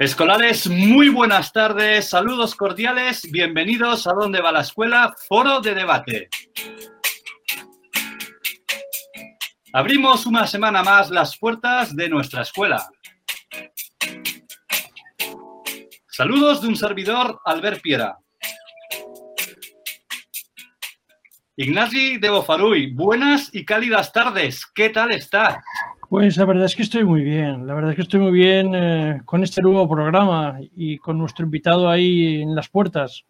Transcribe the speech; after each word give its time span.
Escolares, 0.00 0.68
muy 0.68 1.08
buenas 1.08 1.52
tardes, 1.52 2.08
saludos 2.08 2.54
cordiales, 2.54 3.28
bienvenidos 3.32 4.06
a 4.06 4.12
Dónde 4.12 4.40
va 4.40 4.52
la 4.52 4.60
escuela, 4.60 5.12
foro 5.26 5.60
de 5.60 5.74
debate. 5.74 6.28
Abrimos 9.72 10.24
una 10.24 10.46
semana 10.46 10.84
más 10.84 11.10
las 11.10 11.36
puertas 11.36 11.96
de 11.96 12.08
nuestra 12.08 12.42
escuela. 12.42 12.88
Saludos 16.06 16.62
de 16.62 16.68
un 16.68 16.76
servidor, 16.76 17.40
Albert 17.44 17.82
Piera. 17.82 18.18
Ignasi 21.56 22.18
de 22.18 22.30
Bofaruy, 22.30 22.92
buenas 22.92 23.52
y 23.52 23.64
cálidas 23.64 24.12
tardes. 24.12 24.64
¿Qué 24.72 24.90
tal 24.90 25.10
está? 25.10 25.60
Pues 26.08 26.38
la 26.38 26.46
verdad 26.46 26.64
es 26.64 26.74
que 26.74 26.82
estoy 26.82 27.04
muy 27.04 27.22
bien, 27.22 27.66
la 27.66 27.74
verdad 27.74 27.90
es 27.90 27.96
que 27.96 28.02
estoy 28.02 28.20
muy 28.20 28.32
bien 28.32 28.74
eh, 28.74 29.20
con 29.26 29.42
este 29.42 29.60
nuevo 29.60 29.86
programa 29.86 30.58
y 30.74 30.96
con 30.96 31.18
nuestro 31.18 31.44
invitado 31.44 31.88
ahí 31.90 32.40
en 32.40 32.54
las 32.54 32.70
puertas. 32.70 33.24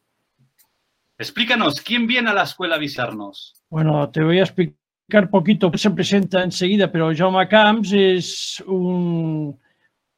Explícanos, 1.19 1.81
¿quién 1.81 2.07
viene 2.07 2.31
a 2.31 2.35
la 2.35 2.45
escuela 2.45 2.75
a 2.75 2.79
avisarnos? 2.79 3.61
Bueno, 3.69 4.09
te 4.11 4.23
voy 4.23 4.39
a 4.39 4.45
explicar 4.45 5.29
poquito, 5.29 5.73
se 5.75 5.91
presenta 5.91 6.45
enseguida, 6.45 6.93
pero 6.93 7.11
Jaume 7.13 7.49
Camps 7.49 7.93
es 7.93 8.63
un 8.65 9.59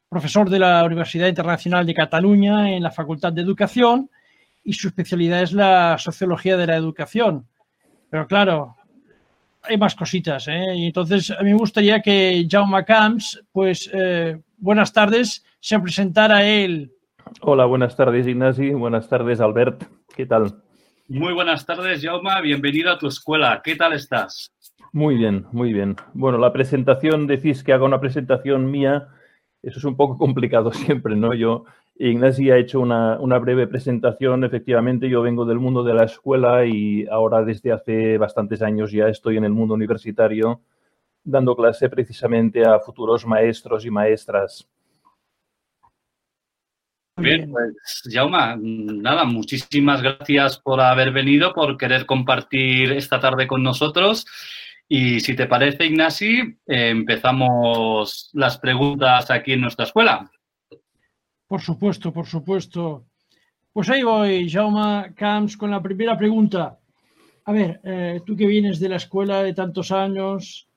profesor 0.07 0.47
de 0.47 0.59
la 0.59 0.83
Universidad 0.83 1.29
Internacional 1.29 1.83
de 1.83 1.95
Cataluña 1.95 2.71
en 2.71 2.83
la 2.83 2.91
Facultad 2.91 3.33
de 3.33 3.41
Educación 3.41 4.07
y 4.63 4.73
su 4.73 4.89
especialidad 4.89 5.41
es 5.41 5.53
la 5.53 5.97
sociología 5.97 6.57
de 6.57 6.67
la 6.67 6.75
educación. 6.75 7.47
Pero 8.11 8.27
claro, 8.27 8.75
hay 9.63 9.77
más 9.77 9.95
cositas, 9.95 10.47
¿eh? 10.47 10.75
Y 10.75 10.87
entonces 10.87 11.31
a 11.31 11.41
mí 11.43 11.51
me 11.51 11.57
gustaría 11.57 12.01
que 12.01 12.47
Jaume 12.49 12.83
Camps, 12.85 13.43
pues 13.51 13.89
eh, 13.93 14.39
buenas 14.57 14.91
tardes, 14.93 15.45
se 15.59 15.79
presentara 15.79 16.43
él. 16.43 16.91
Hola, 17.41 17.65
buenas 17.65 17.95
tardes 17.95 18.27
Ignasi, 18.27 18.71
buenas 18.71 19.07
tardes 19.07 19.39
Albert, 19.39 19.83
¿qué 20.15 20.25
tal? 20.25 20.61
Muy 21.07 21.33
buenas 21.33 21.65
tardes 21.65 22.01
Jaume, 22.03 22.41
bienvenido 22.41 22.91
a 22.91 22.97
tu 22.97 23.07
escuela, 23.07 23.61
¿qué 23.63 23.75
tal 23.75 23.93
estás? 23.93 24.51
Muy 24.93 25.15
bien, 25.15 25.45
muy 25.51 25.71
bien. 25.71 25.95
Bueno, 26.13 26.37
la 26.37 26.51
presentación, 26.51 27.27
decís 27.27 27.63
que 27.63 27.73
haga 27.73 27.85
una 27.85 28.01
presentación 28.01 28.69
mía, 28.69 29.07
eso 29.61 29.79
es 29.79 29.85
un 29.85 29.95
poco 29.95 30.17
complicado 30.17 30.71
siempre, 30.73 31.15
¿no? 31.15 31.33
Yo 31.33 31.65
Ignasi 31.95 32.49
ha 32.49 32.57
hecho 32.57 32.79
una, 32.79 33.17
breve 33.39 33.67
presentación. 33.67 34.43
Efectivamente, 34.43 35.09
yo 35.09 35.21
vengo 35.21 35.45
del 35.45 35.59
mundo 35.59 35.83
de 35.83 35.93
la 35.93 36.05
escuela 36.05 36.65
y 36.65 37.05
ahora 37.07 37.43
desde 37.43 37.71
hace 37.71 38.17
bastantes 38.17 38.61
años 38.61 38.91
ya 38.91 39.07
estoy 39.07 39.37
en 39.37 39.45
el 39.45 39.51
mundo 39.51 39.73
universitario 39.75 40.61
dando 41.23 41.55
clase 41.55 41.87
precisamente 41.89 42.65
a 42.65 42.79
futuros 42.79 43.25
maestros 43.25 43.85
y 43.85 43.91
maestras. 43.91 44.67
Bien, 47.17 47.51
pues 47.51 48.01
Jauma, 48.11 48.57
nada, 48.59 49.25
muchísimas 49.25 50.01
gracias 50.01 50.57
por 50.57 50.81
haber 50.81 51.11
venido, 51.11 51.53
por 51.53 51.77
querer 51.77 52.07
compartir 52.07 52.93
esta 52.93 53.19
tarde 53.19 53.45
con 53.45 53.61
nosotros. 53.61 54.25
Y 54.87 55.19
si 55.19 55.35
te 55.35 55.45
parece, 55.45 55.85
Ignasi, 55.85 56.57
empezamos 56.65 58.31
las 58.33 58.57
preguntas 58.57 59.29
aquí 59.29 59.53
en 59.53 59.61
nuestra 59.61 59.85
escuela. 59.85 60.31
Por 61.51 61.59
supuesto, 61.59 62.13
por 62.13 62.25
supuesto. 62.27 63.03
Pues 63.73 63.89
ahí 63.89 64.03
voy, 64.03 64.49
Jaume 64.49 65.13
Camps, 65.13 65.57
con 65.57 65.69
la 65.69 65.81
primera 65.81 66.17
pregunta. 66.17 66.79
A 67.43 67.51
ver, 67.51 67.81
eh, 67.83 68.21
tú 68.25 68.37
que 68.37 68.47
vienes 68.47 68.79
de 68.79 68.87
la 68.87 68.95
escuela 68.95 69.43
de 69.43 69.53
tantos 69.53 69.91
años, 69.91 70.69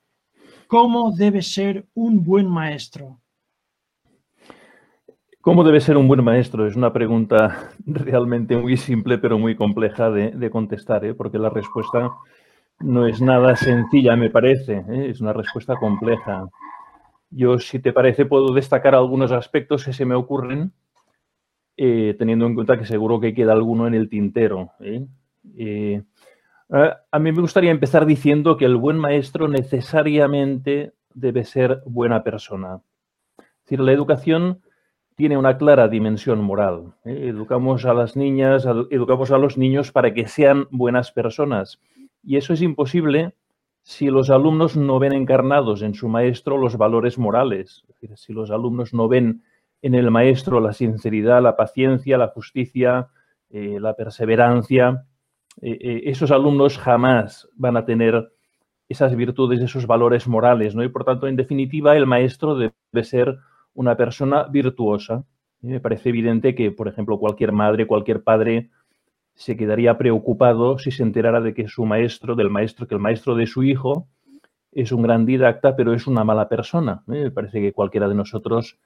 ¿cómo 0.67 1.13
debe 1.15 1.41
ser 1.41 1.85
un 1.93 2.21
buen 2.25 2.49
maestro? 2.49 3.21
¿Cómo 5.39 5.63
debe 5.63 5.79
ser 5.79 5.95
un 5.95 6.09
buen 6.09 6.21
maestro? 6.21 6.67
Es 6.67 6.75
una 6.75 6.91
pregunta 6.91 7.71
realmente 7.85 8.57
muy 8.57 8.75
simple, 8.75 9.17
pero 9.17 9.39
muy 9.39 9.55
compleja 9.55 10.11
de, 10.11 10.49
contestar, 10.49 11.05
¿eh? 11.05 11.13
porque 11.13 11.39
la 11.39 11.51
respuesta 11.51 12.11
no 12.81 13.07
es 13.07 13.21
nada 13.21 13.55
sencilla, 13.55 14.17
me 14.17 14.29
parece. 14.29 14.83
¿eh? 14.89 15.07
Es 15.09 15.21
una 15.21 15.31
respuesta 15.31 15.77
compleja. 15.77 16.49
Yo, 17.29 17.59
si 17.59 17.79
te 17.79 17.93
parece, 17.93 18.25
puedo 18.25 18.53
destacar 18.53 18.95
algunos 18.95 19.31
aspectos 19.31 19.85
que 19.85 19.93
se 19.93 20.05
me 20.05 20.15
ocurren, 20.15 20.71
eh, 21.77 22.15
teniendo 22.17 22.45
en 22.45 22.55
cuenta 22.55 22.77
que 22.77 22.85
seguro 22.85 23.19
que 23.19 23.33
queda 23.33 23.53
alguno 23.53 23.87
en 23.87 23.93
el 23.93 24.09
tintero. 24.09 24.71
¿eh? 24.79 25.05
Eh, 25.57 26.03
a 26.69 27.19
mí 27.19 27.31
me 27.31 27.41
gustaría 27.41 27.71
empezar 27.71 28.05
diciendo 28.05 28.57
que 28.57 28.65
el 28.65 28.77
buen 28.77 28.97
maestro 28.97 29.47
necesariamente 29.47 30.93
debe 31.13 31.43
ser 31.43 31.81
buena 31.85 32.23
persona. 32.23 32.81
Es 33.37 33.45
decir, 33.65 33.79
la 33.79 33.91
educación 33.91 34.61
tiene 35.15 35.37
una 35.37 35.57
clara 35.57 35.87
dimensión 35.87 36.41
moral. 36.41 36.93
Educamos 37.05 37.85
a 37.85 37.93
las 37.93 38.15
niñas, 38.15 38.65
educamos 38.89 39.31
a 39.31 39.37
los 39.37 39.57
niños 39.57 39.91
para 39.91 40.13
que 40.13 40.27
sean 40.27 40.67
buenas 40.71 41.11
personas. 41.11 41.79
Y 42.23 42.37
eso 42.37 42.53
es 42.53 42.61
imposible 42.61 43.33
si 43.87 44.07
los 44.07 44.31
alumnos 44.31 44.75
no 44.75 44.97
ven 44.97 45.13
encarnados 45.13 45.83
en 45.83 45.93
su 45.93 46.07
maestro 46.09 46.57
los 46.57 46.75
valores 46.75 47.19
morales, 47.19 47.85
si 48.15 48.33
los 48.33 48.49
alumnos 48.49 48.95
no 48.95 49.07
ven 49.07 49.43
en 49.83 49.93
el 49.93 50.09
maestro 50.09 50.59
la 50.59 50.73
sinceridad, 50.73 51.43
la 51.43 51.55
paciencia, 51.55 52.17
la 52.17 52.29
justicia, 52.29 53.09
eh, 53.51 53.77
la 53.79 53.95
perseverancia, 53.95 55.05
eh, 55.61 55.77
eh, 55.79 56.01
esos 56.05 56.31
alumnos 56.31 56.79
jamás 56.79 57.47
van 57.53 57.77
a 57.77 57.85
tener 57.85 58.31
esas 58.89 59.15
virtudes, 59.15 59.61
esos 59.61 59.85
valores 59.85 60.27
morales, 60.27 60.73
¿no? 60.73 60.83
Y 60.83 60.89
por 60.89 61.05
tanto, 61.05 61.27
en 61.27 61.35
definitiva, 61.35 61.95
el 61.95 62.07
maestro 62.07 62.55
debe 62.55 63.03
ser 63.03 63.37
una 63.75 63.95
persona 63.95 64.45
virtuosa. 64.45 65.25
Me 65.61 65.79
parece 65.79 66.09
evidente 66.09 66.55
que, 66.55 66.71
por 66.71 66.87
ejemplo, 66.87 67.19
cualquier 67.19 67.51
madre, 67.51 67.85
cualquier 67.85 68.23
padre 68.23 68.71
se 69.35 69.57
quedaría 69.57 69.97
preocupado 69.97 70.79
si 70.79 70.91
se 70.91 71.03
enterara 71.03 71.41
de 71.41 71.53
que 71.53 71.67
su 71.67 71.85
maestro, 71.85 72.35
del 72.35 72.49
maestro, 72.49 72.87
que 72.87 72.95
el 72.95 73.01
maestro 73.01 73.35
de 73.35 73.45
su 73.45 73.63
hijo 73.63 74.07
es 74.71 74.91
un 74.91 75.01
gran 75.01 75.25
didacta, 75.25 75.75
pero 75.75 75.93
es 75.93 76.07
una 76.07 76.23
mala 76.23 76.49
persona. 76.49 77.03
¿eh? 77.07 77.25
Me 77.25 77.31
parece 77.31 77.61
que 77.61 77.73
cualquiera 77.73 78.07
de 78.07 78.15
nosotros 78.15 78.79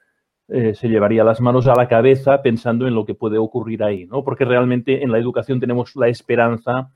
eh, 0.48 0.74
se 0.74 0.88
llevaría 0.88 1.24
las 1.24 1.40
manos 1.40 1.68
a 1.68 1.74
la 1.74 1.88
cabeza 1.88 2.42
pensando 2.42 2.88
en 2.88 2.94
lo 2.94 3.04
que 3.06 3.14
puede 3.14 3.38
ocurrir 3.38 3.84
ahí, 3.84 4.06
¿no? 4.06 4.24
Porque 4.24 4.44
realmente 4.44 5.04
en 5.04 5.12
la 5.12 5.18
educación 5.18 5.60
tenemos 5.60 5.94
la 5.94 6.08
esperanza 6.08 6.90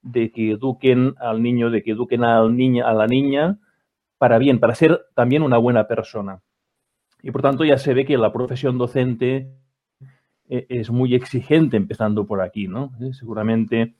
de 0.00 0.30
que 0.30 0.52
eduquen 0.52 1.14
al 1.18 1.42
niño, 1.42 1.70
de 1.70 1.82
que 1.82 1.90
eduquen 1.90 2.24
al 2.24 2.56
niña, 2.56 2.88
a 2.88 2.94
la 2.94 3.06
niña 3.06 3.58
para 4.18 4.38
bien, 4.38 4.60
para 4.60 4.74
ser 4.74 5.06
también 5.14 5.42
una 5.42 5.58
buena 5.58 5.86
persona. 5.86 6.40
Y 7.22 7.30
por 7.30 7.42
tanto 7.42 7.64
ya 7.64 7.76
se 7.76 7.92
ve 7.92 8.06
que 8.06 8.16
la 8.16 8.32
profesión 8.32 8.78
docente 8.78 9.50
es 10.48 10.90
muy 10.90 11.14
exigente 11.14 11.76
empezando 11.76 12.26
por 12.26 12.40
aquí, 12.40 12.68
¿no? 12.68 12.92
Eh, 13.00 13.12
seguramente 13.12 13.94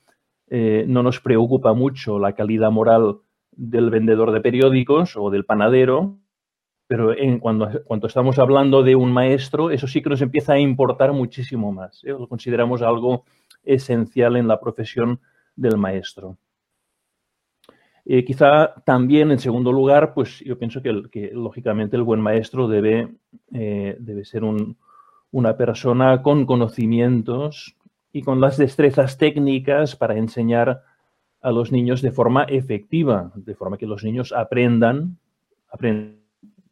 eh, 0.48 0.84
no 0.86 1.02
nos 1.02 1.20
preocupa 1.20 1.72
mucho 1.72 2.18
la 2.18 2.34
calidad 2.34 2.70
moral 2.70 3.18
del 3.52 3.90
vendedor 3.90 4.32
de 4.32 4.40
periódicos 4.40 5.16
o 5.16 5.30
del 5.30 5.44
panadero, 5.44 6.18
pero 6.86 7.14
cuando, 7.40 7.82
cuando 7.84 8.06
estamos 8.06 8.38
hablando 8.38 8.84
de 8.84 8.94
un 8.94 9.12
maestro, 9.12 9.70
eso 9.70 9.88
sí 9.88 10.02
que 10.02 10.10
nos 10.10 10.22
empieza 10.22 10.52
a 10.52 10.58
importar 10.60 11.12
muchísimo 11.12 11.72
más. 11.72 12.04
¿eh? 12.04 12.10
Lo 12.10 12.28
consideramos 12.28 12.82
algo 12.82 13.24
esencial 13.64 14.36
en 14.36 14.46
la 14.46 14.60
profesión 14.60 15.20
del 15.56 15.78
maestro. 15.78 16.38
quizá 18.04 18.74
también, 18.84 19.32
en 19.32 19.40
segundo 19.40 19.72
lugar, 19.72 20.14
pues 20.14 20.38
yo 20.40 20.56
pienso 20.56 20.80
que, 20.80 21.02
que 21.10 21.32
lógicamente 21.32 21.96
el 21.96 22.04
buen 22.04 22.20
maestro 22.20 22.68
debe, 22.68 23.16
debe 23.50 24.24
ser 24.24 24.44
un, 24.44 24.76
una 25.36 25.58
persona 25.58 26.22
con 26.22 26.46
conocimientos 26.46 27.76
y 28.10 28.22
con 28.22 28.40
las 28.40 28.56
destrezas 28.56 29.18
técnicas 29.18 29.94
para 29.94 30.16
enseñar 30.16 30.82
a 31.42 31.50
los 31.52 31.72
niños 31.72 32.00
de 32.00 32.10
forma 32.10 32.44
efectiva, 32.44 33.32
de 33.34 33.54
forma 33.54 33.76
que 33.76 33.86
los 33.86 34.02
niños 34.02 34.32
aprendan, 34.32 35.18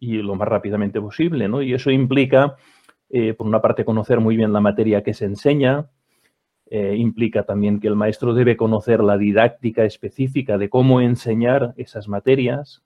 y 0.01 0.17
lo 0.23 0.35
más 0.35 0.49
rápidamente 0.49 0.99
posible, 0.99 1.47
¿no? 1.47 1.61
Y 1.61 1.75
eso 1.75 1.91
implica, 1.91 2.57
eh, 3.11 3.35
por 3.35 3.47
una 3.47 3.61
parte, 3.61 3.85
conocer 3.85 4.21
muy 4.21 4.35
bien 4.35 4.55
la 4.55 4.61
materia 4.61 5.03
que 5.03 5.13
se 5.13 5.27
enseña, 5.27 5.91
eh, 6.71 6.97
implica 6.97 7.43
también 7.43 7.81
que 7.81 7.89
el 7.89 7.97
maestro 7.97 8.33
debe 8.33 8.57
conocer 8.57 9.01
la 9.05 9.19
didáctica 9.19 9.85
específica 9.85 10.57
de 10.57 10.71
cómo 10.71 11.03
enseñar 11.03 11.75
esas 11.77 12.09
materias, 12.09 12.83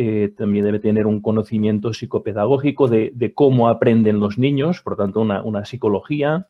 eh, 0.00 0.32
también 0.36 0.64
debe 0.64 0.78
tener 0.78 1.08
un 1.08 1.20
conocimiento 1.20 1.92
psicopedagógico 1.92 2.86
de, 2.86 3.32
cómo 3.34 3.68
aprenden 3.68 4.20
los 4.20 4.38
niños, 4.38 4.80
por 4.80 4.96
tanto, 4.96 5.20
una, 5.20 5.64
psicología. 5.64 6.46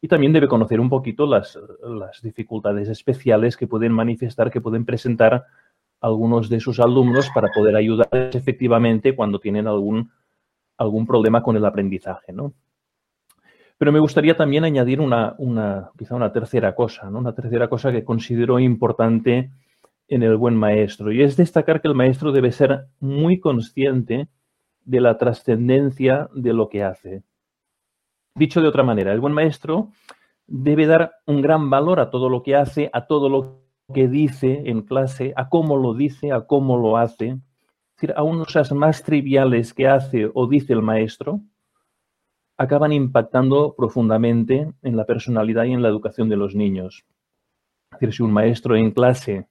Y 0.00 0.06
también 0.06 0.32
debe 0.32 0.46
conocer 0.46 0.78
un 0.78 0.88
poquito 0.88 1.26
las, 1.26 1.58
dificultades 2.22 2.88
especiales 2.88 3.56
que 3.56 3.66
pueden 3.66 3.90
manifestar, 3.90 4.52
que 4.52 4.60
pueden 4.60 4.84
presentar 4.84 5.46
algunos 6.00 6.48
de 6.48 6.60
sus 6.60 6.78
alumnos 6.78 7.28
para 7.34 7.48
poder 7.52 7.74
ayudarles 7.74 8.36
efectivamente 8.36 9.16
cuando 9.16 9.40
tienen 9.40 9.66
algún, 9.66 10.12
algún 10.78 11.08
problema 11.08 11.42
con 11.42 11.56
el 11.56 11.64
aprendizaje. 11.64 12.32
¿no? 12.32 12.52
Pero 13.78 13.90
me 13.90 13.98
gustaría 13.98 14.36
también 14.36 14.62
añadir 14.62 15.00
una, 15.00 15.34
una, 15.38 15.90
quizá 15.98 16.14
una 16.14 16.30
tercera 16.30 16.76
cosa, 16.76 17.10
¿no? 17.10 17.18
una 17.18 17.34
tercera 17.34 17.68
cosa 17.68 17.90
que 17.90 18.04
considero 18.04 18.60
importante 18.60 19.50
en 20.08 20.22
el 20.22 20.36
buen 20.36 20.54
maestro 20.56 21.12
y 21.12 21.22
es 21.22 21.36
destacar 21.36 21.80
que 21.80 21.88
el 21.88 21.94
maestro 21.94 22.32
debe 22.32 22.52
ser 22.52 22.86
muy 23.00 23.40
consciente 23.40 24.28
de 24.84 25.00
la 25.00 25.18
trascendencia 25.18 26.28
de 26.34 26.52
lo 26.52 26.68
que 26.68 26.84
hace. 26.84 27.22
Dicho 28.34 28.60
de 28.60 28.68
otra 28.68 28.82
manera, 28.82 29.12
el 29.12 29.20
buen 29.20 29.32
maestro 29.32 29.90
debe 30.46 30.86
dar 30.86 31.12
un 31.26 31.42
gran 31.42 31.70
valor 31.70 32.00
a 32.00 32.10
todo 32.10 32.28
lo 32.28 32.42
que 32.42 32.54
hace, 32.54 32.90
a 32.92 33.06
todo 33.06 33.28
lo 33.28 33.62
que 33.92 34.08
dice 34.08 34.62
en 34.66 34.82
clase, 34.82 35.32
a 35.36 35.48
cómo 35.48 35.76
lo 35.76 35.94
dice, 35.94 36.32
a 36.32 36.46
cómo 36.46 36.76
lo 36.76 36.96
hace. 36.96 37.28
Es 37.28 38.00
decir, 38.00 38.14
a 38.16 38.22
unos 38.22 38.46
cosas 38.46 38.72
más 38.72 39.02
triviales 39.02 39.72
que 39.74 39.88
hace 39.88 40.30
o 40.32 40.46
dice 40.46 40.72
el 40.72 40.82
maestro, 40.82 41.40
acaban 42.58 42.92
impactando 42.92 43.74
profundamente 43.76 44.72
en 44.82 44.96
la 44.96 45.04
personalidad 45.04 45.64
y 45.64 45.72
en 45.72 45.82
la 45.82 45.88
educación 45.88 46.28
de 46.28 46.36
los 46.36 46.54
niños. 46.54 47.04
Es 47.92 48.00
decir, 48.00 48.14
si 48.14 48.22
un 48.22 48.32
maestro 48.32 48.76
en 48.76 48.90
clase, 48.90 49.48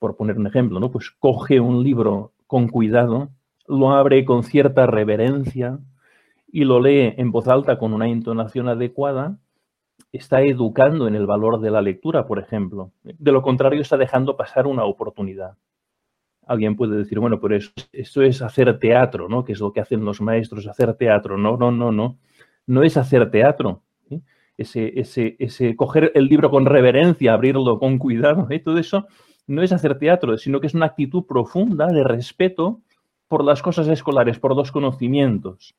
por 0.00 0.16
poner 0.16 0.38
un 0.38 0.48
ejemplo, 0.48 0.80
¿no? 0.80 0.90
pues 0.90 1.12
coge 1.12 1.60
un 1.60 1.84
libro 1.84 2.32
con 2.48 2.66
cuidado, 2.68 3.28
lo 3.68 3.92
abre 3.92 4.24
con 4.24 4.42
cierta 4.42 4.86
reverencia 4.86 5.78
y 6.50 6.64
lo 6.64 6.80
lee 6.80 7.14
en 7.16 7.30
voz 7.30 7.46
alta 7.46 7.78
con 7.78 7.92
una 7.92 8.08
entonación 8.08 8.68
adecuada, 8.68 9.38
está 10.10 10.40
educando 10.40 11.06
en 11.06 11.14
el 11.14 11.26
valor 11.26 11.60
de 11.60 11.70
la 11.70 11.82
lectura, 11.82 12.26
por 12.26 12.40
ejemplo. 12.40 12.90
De 13.04 13.30
lo 13.30 13.42
contrario, 13.42 13.82
está 13.82 13.96
dejando 13.96 14.36
pasar 14.36 14.66
una 14.66 14.84
oportunidad. 14.84 15.56
Alguien 16.46 16.74
puede 16.74 16.96
decir, 16.96 17.20
bueno, 17.20 17.38
pero 17.38 17.54
eso, 17.54 17.70
esto 17.92 18.22
es 18.22 18.42
hacer 18.42 18.78
teatro, 18.78 19.28
¿no? 19.28 19.44
Que 19.44 19.52
es 19.52 19.60
lo 19.60 19.72
que 19.72 19.80
hacen 19.80 20.04
los 20.04 20.20
maestros, 20.20 20.66
hacer 20.66 20.94
teatro. 20.94 21.36
No, 21.36 21.56
no, 21.56 21.70
no, 21.70 21.92
no. 21.92 22.18
No 22.66 22.82
es 22.82 22.96
hacer 22.96 23.30
teatro. 23.30 23.82
Ese, 24.56 24.98
ese, 24.98 25.36
ese 25.38 25.76
coger 25.76 26.10
el 26.14 26.26
libro 26.26 26.50
con 26.50 26.66
reverencia, 26.66 27.32
abrirlo 27.32 27.78
con 27.78 27.98
cuidado, 27.98 28.46
¿eh? 28.50 28.58
todo 28.58 28.78
eso 28.78 29.06
no 29.50 29.62
es 29.62 29.72
hacer 29.72 29.98
teatro, 29.98 30.38
sino 30.38 30.60
que 30.60 30.66
es 30.66 30.74
una 30.74 30.86
actitud 30.86 31.24
profunda 31.26 31.86
de 31.86 32.04
respeto 32.04 32.80
por 33.28 33.44
las 33.44 33.62
cosas 33.62 33.88
escolares, 33.88 34.38
por 34.38 34.56
los 34.56 34.72
conocimientos 34.72 35.74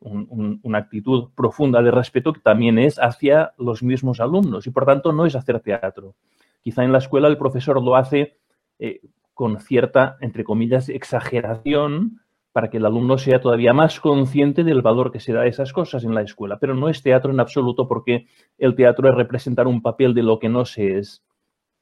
una 0.00 0.78
actitud 0.78 1.30
profunda 1.34 1.82
de 1.82 1.90
respeto 1.90 2.32
que 2.32 2.40
también 2.40 2.78
es 2.78 2.98
hacia 2.98 3.52
los 3.56 3.82
mismos 3.82 4.20
alumnos 4.20 4.66
y 4.66 4.70
por 4.70 4.84
tanto 4.84 5.12
no 5.12 5.26
es 5.26 5.34
hacer 5.34 5.60
teatro. 5.60 6.14
Quizá 6.62 6.84
en 6.84 6.92
la 6.92 6.98
escuela 6.98 7.28
el 7.28 7.38
profesor 7.38 7.82
lo 7.82 7.96
hace 7.96 8.36
eh, 8.78 9.00
con 9.32 9.60
cierta, 9.60 10.16
entre 10.20 10.44
comillas, 10.44 10.88
exageración 10.88 12.20
para 12.52 12.70
que 12.70 12.78
el 12.78 12.86
alumno 12.86 13.18
sea 13.18 13.40
todavía 13.40 13.74
más 13.74 14.00
consciente 14.00 14.64
del 14.64 14.82
valor 14.82 15.12
que 15.12 15.20
se 15.20 15.32
da 15.32 15.42
a 15.42 15.46
esas 15.46 15.72
cosas 15.72 16.04
en 16.04 16.14
la 16.14 16.22
escuela. 16.22 16.58
Pero 16.58 16.74
no 16.74 16.88
es 16.88 17.02
teatro 17.02 17.30
en 17.30 17.40
absoluto 17.40 17.86
porque 17.86 18.26
el 18.58 18.74
teatro 18.74 19.08
es 19.08 19.14
representar 19.14 19.66
un 19.66 19.82
papel 19.82 20.14
de 20.14 20.22
lo 20.22 20.38
que 20.38 20.48
no 20.48 20.64
se 20.64 20.98
es. 20.98 21.22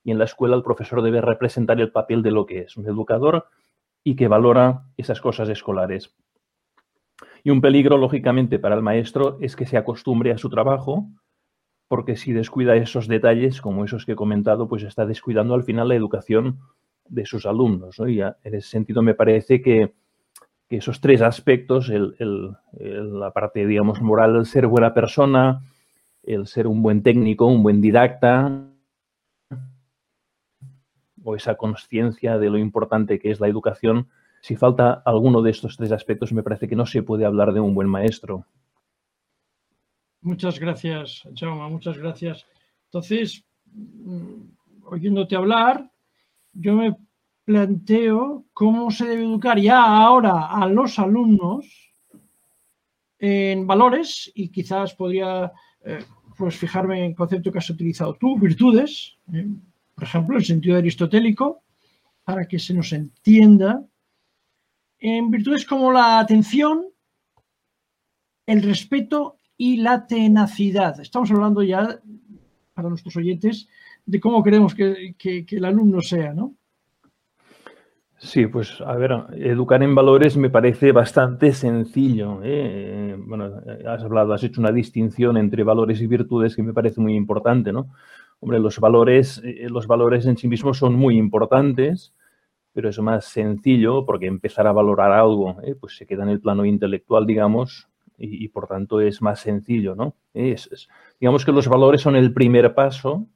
Y 0.05 0.11
en 0.11 0.19
la 0.19 0.25
escuela 0.25 0.55
el 0.55 0.62
profesor 0.62 1.03
debe 1.03 1.21
representar 1.21 1.81
el 1.81 1.91
papel 1.91 2.23
de 2.23 2.31
lo 2.31 2.47
que 2.47 2.61
es, 2.61 2.77
un 2.77 2.87
educador 2.87 3.47
y 4.05 4.15
que 4.15 4.29
valora 4.29 4.85
esas 4.97 5.21
cosas 5.21 5.49
escolares. 5.49 6.15
Y 7.43 7.51
un 7.51 7.61
peligro, 7.61 7.97
lógicamente, 7.97 8.59
para 8.59 8.75
el 8.75 8.83
maestro 8.83 9.39
es 9.41 9.56
que 9.56 9.67
se 9.67 9.77
acostumbre 9.77 10.31
a 10.31 10.39
su 10.39 10.51
trabajo, 10.51 11.09
porque 11.89 12.17
si 12.17 12.33
descuida 12.33 12.77
esos 12.77 13.09
detalles, 13.09 13.61
como 13.61 13.85
esos 13.85 14.06
que 14.06 14.12
he 14.12 14.17
comentado, 14.17 14.69
pues 14.69 14.83
está 14.83 15.06
descuidando 15.06 15.55
al 15.55 15.65
final 15.65 15.89
la 15.89 15.95
educación 15.95 16.59
de 17.09 17.27
sus 17.27 17.47
alumnos. 17.47 17.99
Y 18.06 18.21
en 18.21 18.35
ese 18.43 18.69
sentido 18.69 19.03
me 19.03 19.15
parece 19.15 19.61
que, 19.62 19.93
esos 20.71 21.01
tres 21.01 21.23
aspectos, 21.23 21.89
la 21.89 23.31
parte, 23.31 23.65
digamos, 23.65 24.03
moral, 24.03 24.35
el 24.35 24.45
ser 24.45 24.67
buena 24.67 24.93
persona, 24.93 25.62
el 26.25 26.49
ser 26.49 26.67
un 26.67 26.83
buen 26.83 27.05
técnico, 27.05 27.47
un 27.47 27.62
buen 27.62 27.81
didacta, 27.81 28.67
o 31.25 31.35
esa 31.35 31.56
conciencia 31.56 32.38
de 32.38 32.50
lo 32.50 32.59
importante 32.59 33.19
que 33.19 33.31
es 33.31 33.41
la 33.41 33.49
educación, 33.49 34.09
si 34.41 34.56
falta 34.56 35.03
alguno 35.05 35.43
de 35.43 35.50
estos 35.50 35.76
tres 35.76 35.91
aspectos, 35.91 36.32
me 36.32 36.43
parece 36.43 36.69
que 36.69 36.76
no 36.76 36.87
se 36.87 37.03
puede 37.03 37.25
hablar 37.25 37.55
de 37.55 37.61
un 37.61 37.75
buen 37.75 37.88
maestro. 37.88 38.47
Muchas 40.21 40.59
gracias, 40.61 41.23
Jaume, 41.35 41.69
muchas 41.71 41.99
gracias. 41.99 42.47
Entonces, 42.87 43.44
mm, 43.73 44.43
oyéndote 44.85 45.37
hablar, 45.37 45.91
yo 46.53 46.75
me 46.75 46.97
planteo 47.44 48.44
cómo 48.53 48.91
se 48.91 49.06
debe 49.06 49.25
educar 49.25 49.59
ya 49.59 49.82
ahora 49.82 50.47
a 50.49 50.67
los 50.67 50.99
alumnos 50.99 51.93
en 53.19 53.67
valores 53.67 54.31
y 54.35 54.49
quizás 54.49 54.94
podría 54.94 55.53
eh, 55.85 56.05
pues 56.37 56.56
fijarme 56.56 56.99
en 56.99 57.05
el 57.11 57.17
concepto 57.17 57.53
que 57.53 57.59
has 57.59 57.70
utilizado 57.70 58.15
tú, 58.15 58.38
virtudes, 58.38 59.17
eh, 59.32 59.47
por 59.94 60.05
ejemplo, 60.05 60.37
el 60.37 60.44
sentido 60.44 60.76
aristotélico, 60.76 61.62
para 62.25 62.46
que 62.46 62.58
se 62.58 62.75
nos 62.75 62.93
entienda 62.93 63.85
en 64.99 65.31
virtudes 65.31 65.67
como 65.67 65.93
la 65.93 66.19
atención, 66.19 66.87
el 68.46 68.62
respeto 68.62 69.38
y 69.56 69.76
la 69.76 70.06
tenacidad. 70.06 70.99
Estamos 71.00 71.31
hablando 71.31 71.62
ya, 71.62 72.00
para 72.73 72.88
nuestros 72.88 73.17
oyentes, 73.17 73.69
de 74.06 74.20
cómo 74.20 74.43
queremos 74.43 74.75
que, 74.75 75.14
el 75.49 75.64
alumno 75.64 76.00
sea, 76.00 76.32
¿no? 76.32 76.55
Sí, 78.17 78.46
pues 78.46 78.81
a 78.81 78.94
ver, 78.96 79.12
educar 79.35 79.82
en 79.82 79.94
valores 79.94 80.38
me 80.38 80.49
parece 80.49 80.93
bastante 80.93 81.52
sencillo. 81.52 82.41
¿eh? 82.43 83.14
Bueno, 83.19 83.61
has 83.87 84.02
hablado, 84.02 84.32
has 84.32 84.43
hecho 84.43 84.62
una 84.62 84.73
distinción 84.73 85.37
entre 85.37 85.62
valores 85.62 86.00
y 86.00 86.06
virtudes 86.06 86.56
que 86.56 86.62
me 86.62 86.73
parece 86.73 87.02
muy 87.02 87.14
importante, 87.14 87.70
¿no? 87.70 87.91
Los 88.44 88.79
valores, 88.79 89.43
eh, 89.44 89.67
los 89.69 89.87
valores 89.87 90.26
en 90.26 90.37
sí 90.37 90.49
mismos 90.49 90.79
son 90.79 90.94
muy 90.94 91.17
importantes, 91.17 92.14
pero 92.73 92.88
es 92.88 92.99
más 92.99 93.25
sencillo 93.25 94.05
porque 94.05 94.26
empezar 94.26 94.67
a 94.67 94.73
valorar 94.73 95.12
algo, 95.12 95.56
¿eh? 95.62 95.75
pues 95.79 95.96
se 95.96 96.06
queda 96.06 96.25
en 96.25 96.31
el 96.31 96.41
plano 96.41 96.64
intelectual, 96.64 97.26
digamos, 97.26 97.88
y, 98.17 98.46
por 98.49 98.69
tanto 98.69 99.00
es 99.00 99.20
más 99.23 99.41
sencillo, 99.41 99.96
¿no? 99.96 100.14
Digamos 101.19 101.44
que 101.44 101.50
los 101.50 101.67
valores 101.67 102.00
son 102.00 102.14
el 102.14 102.32
primer 102.32 102.73
paso 102.73 103.26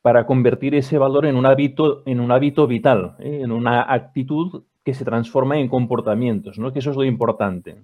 para 0.00 0.26
convertir 0.26 0.76
ese 0.76 0.98
valor 0.98 1.26
en 1.26 1.34
un 1.34 1.46
hábito, 1.46 2.04
en 2.06 2.20
un 2.20 2.30
hábito 2.30 2.68
vital, 2.68 3.16
¿eh? 3.18 3.40
en 3.42 3.50
una 3.50 3.92
actitud 3.92 4.62
que 4.84 4.94
se 4.94 5.04
transforma 5.04 5.58
en 5.58 5.66
comportamientos, 5.66 6.60
¿no? 6.60 6.72
Que 6.72 6.78
eso 6.78 6.92
es 6.92 6.96
lo 6.96 7.02
importante. 7.02 7.82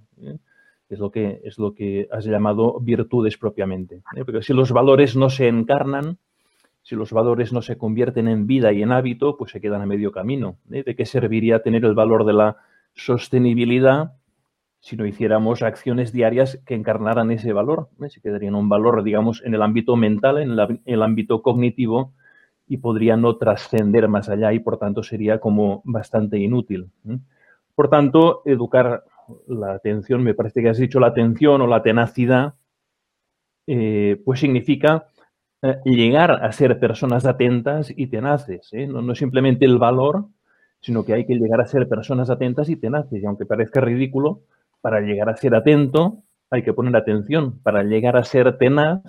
Es 0.88 1.00
lo 1.00 1.10
que 1.10 1.40
es 1.43 1.58
lo 1.58 1.75
que 1.75 2.06
has 2.12 2.25
llamado 2.25 2.78
virtudes 2.78 3.37
propiamente. 3.37 4.02
Porque 4.25 4.43
si 4.43 4.52
los 4.52 4.70
valores 4.70 5.16
no 5.16 5.28
se 5.28 5.49
encarnan, 5.49 6.19
si 6.82 6.96
los 6.96 7.12
valores 7.12 7.52
no 7.52 7.62
se 7.62 7.79
convierten 7.79 8.29
en 8.29 8.46
vida 8.46 8.73
y 8.73 8.82
en 8.82 8.93
hábito, 8.93 9.37
pues 9.37 9.52
se 9.52 9.61
quedan 9.61 9.82
a 9.82 9.87
medio 9.87 10.11
camino. 10.11 10.56
¿eh? 10.70 10.82
¿De 10.82 10.96
qué 10.96 11.06
serviría 11.06 11.62
tener 11.62 11.85
el 11.85 11.95
valor 11.95 12.25
de 12.25 12.33
la 12.33 12.57
sostenibilidad 12.92 14.14
si 14.80 14.97
no 14.97 15.07
hiciéramos 15.07 15.62
acciones 15.62 16.12
diarias 16.12 16.61
que 16.66 16.75
encarnaran 16.75 17.30
ese 17.30 17.52
valor? 17.52 17.88
¿eh? 18.02 18.11
Se 18.11 18.21
quedarían 18.21 18.57
un 18.57 18.68
valor, 18.68 19.04
digamos, 19.04 19.42
en 19.45 19.54
el 19.54 19.62
ámbito 19.62 19.95
mental, 19.95 20.38
en, 20.38 20.80
el 20.85 21.02
ámbito 21.02 21.40
cognitivo, 21.40 22.12
y 22.66 22.78
podría 22.78 23.16
no 23.16 23.37
trascender 23.37 24.09
más 24.09 24.28
allá 24.28 24.52
y, 24.52 24.59
por 24.59 24.78
tanto, 24.78 25.04
sería 25.04 25.38
como 25.38 25.83
bastante 25.85 26.38
inútil. 26.38 26.90
¿eh? 27.09 27.18
Por 27.76 27.90
tanto, 27.90 28.42
educar 28.45 29.04
la 29.47 29.75
atención, 29.75 30.23
me 30.25 30.35
parece 30.35 30.62
que 30.62 30.68
has 30.68 30.78
dicho 30.78 30.99
la 30.99 31.09
atención 31.09 31.61
o 31.61 31.66
la 31.68 31.83
tenacidad, 31.83 32.54
pues 33.64 34.40
significa 34.40 35.07
eh, 35.64 35.78
llegar 35.85 36.33
a 36.45 36.50
ser 36.50 36.81
personas 36.81 37.25
atentas 37.25 37.92
y 37.97 38.09
tenaces. 38.09 38.69
¿eh? 38.73 38.88
No, 38.88 39.00
no, 39.00 39.14
simplemente 39.14 39.64
el 39.64 39.78
valor, 39.78 40.26
sino 40.81 41.04
que 41.04 41.14
hay 41.14 41.25
que 41.25 41.37
llegar 41.37 41.61
a 41.61 41.66
ser 41.66 41.88
personas 41.88 42.31
atentas 42.31 42.69
y 42.69 42.75
tenaces. 42.75 43.23
Y 43.23 43.26
aunque 43.26 43.47
parezca 43.47 43.81
ridículo, 43.81 44.40
para 44.81 45.00
llegar 45.00 45.28
a 45.28 45.37
ser 45.37 45.54
atento 45.54 46.19
hay 46.50 46.64
que 46.64 46.73
poner 46.73 46.97
atención. 46.97 47.61
Para 47.62 47.85
llegar 47.85 48.16
a 48.16 48.25
ser 48.25 48.59
tenaz 48.59 49.02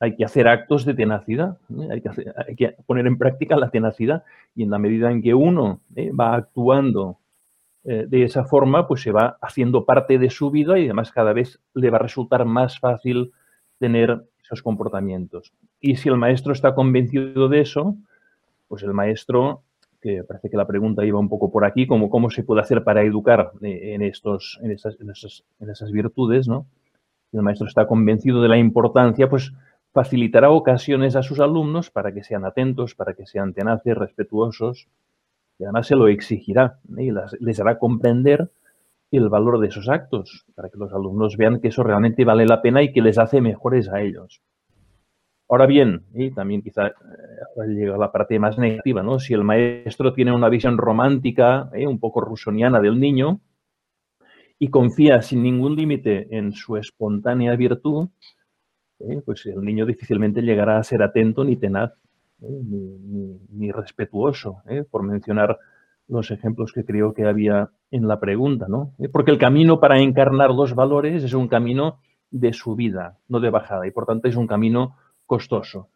hay 0.00 0.16
que 0.16 0.24
hacer 0.24 0.48
actos 0.48 0.84
de 0.84 0.94
tenacidad. 0.94 1.58
¿eh? 1.70 1.88
Hay, 1.92 2.00
que 2.00 2.10
hay, 2.48 2.56
que 2.56 2.76
poner 2.84 3.06
en 3.06 3.16
práctica 3.16 3.56
la 3.56 3.70
tenacidad. 3.70 4.24
Y 4.56 4.64
en 4.64 4.70
la 4.70 4.80
medida 4.80 5.12
en 5.12 5.22
que 5.22 5.34
uno 5.34 5.82
va 6.18 6.34
actuando 6.34 7.18
de 7.84 8.22
esa 8.22 8.44
forma, 8.44 8.88
pues 8.88 9.02
se 9.02 9.12
va 9.12 9.36
haciendo 9.42 9.84
parte 9.84 10.18
de 10.18 10.30
su 10.30 10.50
vida 10.50 10.78
y 10.78 10.86
además 10.86 11.12
cada 11.12 11.34
vez 11.34 11.60
le 11.74 11.90
va 11.90 11.98
a 11.98 12.00
resultar 12.00 12.46
más 12.46 12.80
fácil 12.80 13.32
tener 13.78 14.24
esos 14.44 14.62
comportamientos. 14.62 15.52
Y 15.80 15.96
si 15.96 16.08
el 16.08 16.16
maestro 16.16 16.52
está 16.52 16.74
convencido 16.74 17.48
de 17.48 17.60
eso, 17.60 17.96
pues 18.68 18.82
el 18.82 18.92
maestro, 18.92 19.62
que 20.00 20.22
parece 20.22 20.50
que 20.50 20.56
la 20.56 20.66
pregunta 20.66 21.04
iba 21.04 21.18
un 21.18 21.28
poco 21.28 21.50
por 21.50 21.64
aquí, 21.64 21.86
como 21.86 22.10
cómo 22.10 22.30
se 22.30 22.44
puede 22.44 22.60
hacer 22.60 22.84
para 22.84 23.02
educar 23.02 23.52
en, 23.62 24.02
estos, 24.02 24.58
en, 24.62 24.70
esas, 24.70 24.96
en, 25.00 25.70
esas, 25.70 25.92
virtudes, 25.92 26.46
¿no? 26.46 26.66
Si 27.30 27.36
el 27.36 27.42
maestro 27.42 27.66
está 27.66 27.86
convencido 27.86 28.42
de 28.42 28.48
la 28.48 28.58
importancia, 28.58 29.28
pues 29.28 29.52
facilitará 29.92 30.50
ocasiones 30.50 31.16
a 31.16 31.22
sus 31.22 31.40
alumnos 31.40 31.90
para 31.90 32.12
que 32.12 32.22
sean 32.22 32.44
atentos, 32.44 32.94
para 32.94 33.14
que 33.14 33.26
sean 33.26 33.54
tenaces, 33.54 33.96
respetuosos, 33.96 34.88
y 35.58 35.64
además 35.64 35.86
se 35.86 35.94
lo 35.96 36.08
exigirá 36.08 36.78
y 36.96 37.10
les 37.40 37.60
hará 37.60 37.78
comprender 37.78 38.50
el 39.16 39.28
valor 39.28 39.60
de 39.60 39.68
esos 39.68 39.88
actos, 39.88 40.44
para 40.54 40.68
que 40.68 40.78
los 40.78 40.92
alumnos 40.92 41.36
vean 41.36 41.60
que 41.60 41.68
eso 41.68 41.82
realmente 41.82 42.24
vale 42.24 42.46
la 42.46 42.62
pena 42.62 42.82
y 42.82 42.92
que 42.92 43.02
les 43.02 43.18
hace 43.18 43.40
mejores 43.40 43.88
a 43.88 44.00
ellos. 44.00 44.42
Ahora 45.48 45.66
bien, 45.66 46.04
y 46.14 46.30
también 46.30 46.62
quizá 46.62 46.88
eh, 46.88 46.92
llega 47.68 47.98
la 47.98 48.10
parte 48.10 48.38
más 48.38 48.58
negativa, 48.58 49.02
¿no? 49.02 49.18
Si 49.18 49.34
el 49.34 49.44
maestro 49.44 50.14
tiene 50.14 50.32
una 50.32 50.48
visión 50.48 50.78
romántica, 50.78 51.68
eh, 51.74 51.86
un 51.86 52.00
poco 52.00 52.20
rusoniana 52.22 52.80
del 52.80 52.98
niño, 52.98 53.40
y 54.58 54.68
confía 54.68 55.20
sin 55.20 55.42
ningún 55.42 55.76
límite 55.76 56.28
en 56.36 56.52
su 56.52 56.76
espontánea 56.76 57.54
virtud, 57.56 58.08
¿eh? 59.00 59.20
pues 59.24 59.44
el 59.46 59.60
niño 59.60 59.84
difícilmente 59.84 60.40
llegará 60.40 60.78
a 60.78 60.84
ser 60.84 61.02
atento 61.02 61.44
ni 61.44 61.56
tenaz, 61.56 61.92
ni, 62.38 63.70
respetuoso, 63.70 64.62
por 64.90 65.02
mencionar 65.02 65.58
los 66.08 66.30
ejemplos 66.30 66.72
que 66.72 66.84
creo 66.84 67.14
que 67.14 67.26
había 67.26 67.70
en 67.90 68.08
la 68.08 68.20
pregunta, 68.20 68.66
¿no? 68.68 68.92
Porque 69.12 69.30
el 69.30 69.38
camino 69.38 69.80
para 69.80 70.00
encarnar 70.00 70.50
los 70.50 70.74
valores 70.74 71.24
es 71.24 71.32
un 71.34 71.48
camino 71.48 71.98
de 72.30 72.52
subida, 72.52 73.18
no 73.28 73.40
de 73.40 73.50
bajada, 73.50 73.86
y 73.86 73.90
por 73.90 74.06
tanto 74.06 74.28
es 74.28 74.36
un 74.36 74.46
camino 74.46 74.96
costoso. 75.26 75.88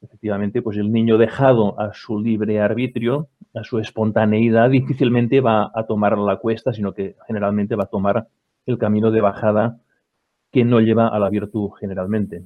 Efectivamente, 0.00 0.62
pues 0.62 0.76
el 0.78 0.90
niño 0.90 1.18
dejado 1.18 1.78
a 1.78 1.92
su 1.92 2.18
libre 2.18 2.60
arbitrio, 2.60 3.28
a 3.54 3.62
su 3.62 3.78
espontaneidad, 3.78 4.70
difícilmente 4.70 5.40
va 5.40 5.70
a 5.74 5.86
tomar 5.86 6.18
la 6.18 6.38
cuesta, 6.38 6.72
sino 6.72 6.92
que 6.92 7.16
generalmente 7.26 7.76
va 7.76 7.84
a 7.84 7.90
tomar 7.90 8.26
el 8.66 8.78
camino 8.78 9.10
de 9.10 9.20
bajada 9.20 9.78
que 10.50 10.64
no 10.64 10.80
lleva 10.80 11.08
a 11.08 11.18
la 11.18 11.30
virtud 11.30 11.70
generalmente. 11.78 12.44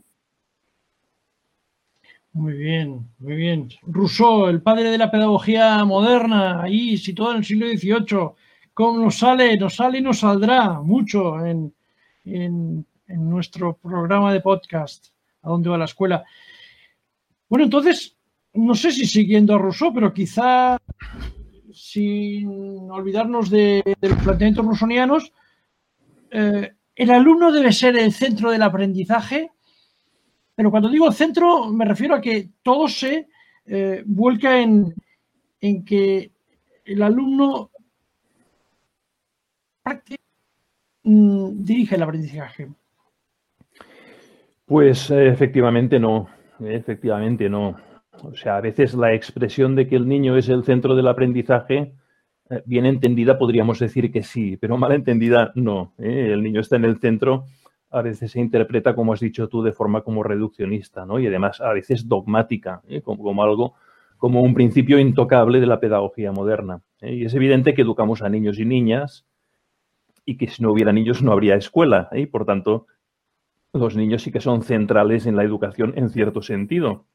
Muy 2.37 2.53
bien, 2.53 3.09
muy 3.19 3.35
bien. 3.35 3.71
Rousseau, 3.87 4.49
el 4.49 4.61
padre 4.61 4.91
de 4.91 4.99
la 4.99 5.11
pedagogía 5.11 5.83
moderna, 5.87 6.61
ahí 6.61 6.99
situado 6.99 7.31
en 7.31 7.39
el 7.39 7.45
siglo 7.47 7.67
XVIII, 7.67 8.31
¿cómo 8.75 8.99
nos 9.03 9.17
sale? 9.17 9.57
Nos 9.57 9.77
sale 9.77 10.01
y 10.01 10.03
nos 10.03 10.19
saldrá 10.19 10.83
mucho 10.83 11.43
en, 11.47 11.73
nuestro 13.07 13.79
programa 13.79 14.35
de 14.35 14.43
podcast, 14.43 15.07
¿A 15.41 15.49
dónde 15.49 15.71
va 15.71 15.79
la 15.79 15.87
escuela? 15.87 16.25
Bueno, 17.49 17.65
entonces, 17.65 18.19
no 18.53 18.75
sé 18.75 18.93
si 18.93 19.07
siguiendo 19.07 19.55
a 19.55 19.59
Rousseau, 19.59 19.95
pero 19.95 20.13
quizá 20.13 20.77
sin 21.73 22.91
olvidarnos 22.91 23.49
de, 23.49 23.83
los 24.03 24.23
planteamientos 24.23 24.67
rusonianos, 24.67 25.33
eh, 26.31 26.75
el 26.97 27.11
alumno 27.11 27.51
debe 27.51 27.73
ser 27.73 27.97
el 27.97 28.13
centro 28.13 28.51
del 28.51 28.63
aprendizaje, 28.63 29.53
pero 30.57 30.71
cuando 30.71 30.89
digo 30.89 31.13
centro 31.13 31.71
me 31.71 31.85
refiero 31.85 32.17
a 32.17 32.21
que 32.21 32.49
todo 32.63 32.89
se 32.89 33.29
eh, 33.67 34.03
vuelca 34.05 34.61
en, 34.61 34.95
que 35.85 36.33
el 36.85 37.03
alumno 37.03 37.71
mm, 41.05 41.65
dirige 41.65 41.97
el 41.97 42.03
aprendizaje. 42.03 42.69
Pues 44.65 45.11
efectivamente 45.11 46.01
no, 46.01 46.29
efectivamente 46.61 47.49
no. 47.49 47.77
O 48.23 48.35
sea, 48.35 48.57
a 48.57 48.61
veces 48.61 48.95
la 48.95 49.13
expresión 49.13 49.77
de 49.77 49.87
que 49.87 49.97
el 49.97 50.09
niño 50.09 50.37
es 50.37 50.49
el 50.49 50.65
centro 50.65 50.97
del 50.97 51.09
aprendizaje 51.09 51.93
eh, 52.49 52.63
bien 52.65 52.87
entendida 52.87 53.39
podríamos 53.39 53.79
decir 53.79 54.13
que 54.13 54.23
sí, 54.23 54.57
pero 54.57 54.77
mal 54.77 54.93
entendida 54.93 55.53
no. 55.55 55.95
¿eh? 55.99 56.31
El 56.33 56.43
niño 56.43 56.61
está 56.61 56.77
en 56.77 56.85
el 56.85 56.99
centro, 56.99 57.47
a 57.91 58.03
veces 58.03 58.33
se 58.33 58.41
interpreta, 58.41 58.95
como 58.95 59.13
has 59.13 59.21
dicho 59.21 59.49
tú, 59.49 59.63
de 59.63 59.73
forma 59.73 60.03
como 60.03 60.23
reduccionista, 60.23 61.07
¿no? 61.07 61.19
Y 61.19 61.27
además 61.27 61.61
a 61.61 61.73
veces 61.73 62.09
dogmática, 62.09 62.83
¿eh? 62.89 63.01
como, 63.01 63.43
algo, 63.43 63.75
como 64.17 64.43
un 64.43 64.55
principio 64.55 64.99
intocable 64.99 65.61
de 65.61 65.67
la 65.67 65.81
pedagogía 65.81 66.33
moderna. 66.33 66.83
Y 67.01 67.25
es 67.25 67.35
evidente 67.35 67.75
que 67.75 67.83
educamos 67.83 68.23
a 68.23 68.29
niños 68.29 68.59
y 68.59 68.65
niñas 68.65 69.27
y 70.25 70.37
que 70.37 70.49
si 70.49 70.63
no 70.63 70.73
hubiera 70.73 70.93
niños 70.93 71.23
no 71.23 71.33
habría 71.33 71.55
escuela. 71.55 72.09
Y 72.13 72.27
por 72.27 72.45
tanto, 72.45 72.87
los 73.73 73.97
niños 73.97 74.23
sí 74.23 74.33
que 74.33 74.41
son 74.41 74.63
centrales 74.63 75.27
en 75.27 75.37
la 75.37 75.45
educación 75.45 75.93
en 75.97 76.11
cierto 76.11 76.43
sentido. 76.43 77.07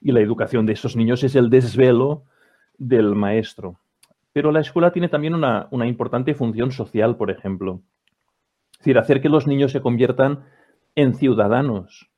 Y 0.00 0.12
la 0.12 0.20
educación 0.20 0.66
de 0.66 0.74
esos 0.74 0.96
niños 0.96 1.24
es 1.24 1.34
el 1.34 1.50
desvelo 1.50 2.24
del 2.78 3.14
maestro. 3.14 3.78
Pero 4.32 4.52
la 4.52 4.60
escuela 4.60 4.92
tiene 4.92 5.08
también 5.08 5.34
una, 5.34 5.68
importante 5.86 6.34
función 6.34 6.70
social, 6.70 7.16
por 7.16 7.30
ejemplo. 7.30 7.82
Es 8.80 8.84
decir, 8.84 8.98
hacer 8.98 9.20
que 9.20 9.28
los 9.28 9.46
niños 9.46 9.72
se 9.72 9.82
conviertan 9.82 10.46
en 10.94 11.12
ciudadanos. 11.14 12.08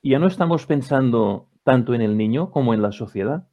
Y 0.00 0.10
ya 0.10 0.20
no 0.20 0.28
estamos 0.28 0.64
pensando 0.64 1.48
tanto 1.64 1.92
en 1.92 2.02
el 2.02 2.16
niño 2.16 2.52
como 2.52 2.72
en 2.72 2.82
la 2.82 2.92
sociedad. 2.92 3.48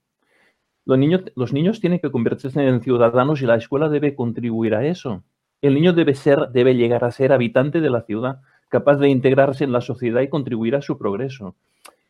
Los 0.86 1.00
niños, 1.00 1.24
los 1.36 1.54
niños 1.54 1.80
tienen 1.80 1.98
que 1.98 2.12
convertirse 2.12 2.62
en 2.62 2.82
ciudadanos 2.82 3.42
y 3.42 3.48
la 3.48 3.56
escuela 3.56 3.90
debe 3.90 4.14
contribuir 4.14 4.76
a 4.76 4.86
eso. 4.86 5.24
El 5.60 5.74
niño 5.74 5.92
debe 5.94 6.14
ser, 6.14 6.50
debe 6.54 6.76
llegar 6.76 7.04
a 7.04 7.10
ser 7.10 7.34
habitante 7.34 7.82
de 7.82 7.90
la 7.90 8.04
ciudad, 8.04 8.42
capaz 8.70 8.98
de 8.98 9.10
integrarse 9.10 9.64
en 9.64 9.72
la 9.72 9.82
sociedad 9.82 10.22
y 10.22 10.30
contribuir 10.30 10.76
a 10.76 10.84
su 10.84 11.00
progreso. 11.00 11.56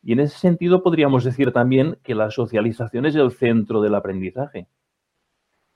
Y 0.04 0.12
en 0.12 0.20
ese 0.20 0.38
sentido 0.38 0.84
podríamos 0.84 1.24
decir 1.24 1.54
también 1.54 1.98
que 2.04 2.14
la 2.14 2.30
socialización 2.30 3.06
es 3.06 3.16
el 3.16 3.32
centro 3.32 3.80
del 3.80 3.96
aprendizaje 3.96 4.68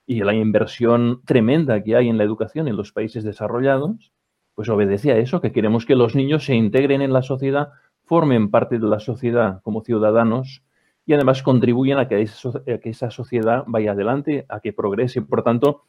y 0.05 0.19
la 0.19 0.33
inversión 0.33 1.21
tremenda 1.23 1.81
que 1.81 1.95
hay 1.95 2.09
en 2.09 2.17
la 2.17 2.25
educación 2.25 2.67
en 2.67 2.75
los 2.75 2.91
países 2.91 3.23
desarrollados, 3.23 4.11
pues 4.55 4.69
obedece 4.69 5.11
a 5.11 5.17
eso, 5.17 5.41
que 5.41 5.51
queremos 5.51 5.85
que 5.85 5.95
los 5.95 6.15
niños 6.15 6.45
se 6.45 6.55
integren 6.55 7.01
en 7.01 7.13
la 7.13 7.21
sociedad, 7.21 7.69
formen 8.05 8.51
parte 8.51 8.79
de 8.79 8.87
la 8.87 8.99
sociedad 8.99 9.61
como 9.63 9.81
ciudadanos 9.81 10.63
y 11.05 11.13
además 11.13 11.43
contribuyan 11.43 11.99
a 11.99 12.07
que, 12.07 12.21
esa 12.21 13.11
sociedad 13.11 13.63
vaya 13.67 13.91
adelante, 13.91 14.45
a 14.47 14.59
que 14.59 14.73
progrese. 14.73 15.21
Por 15.21 15.43
tanto, 15.43 15.83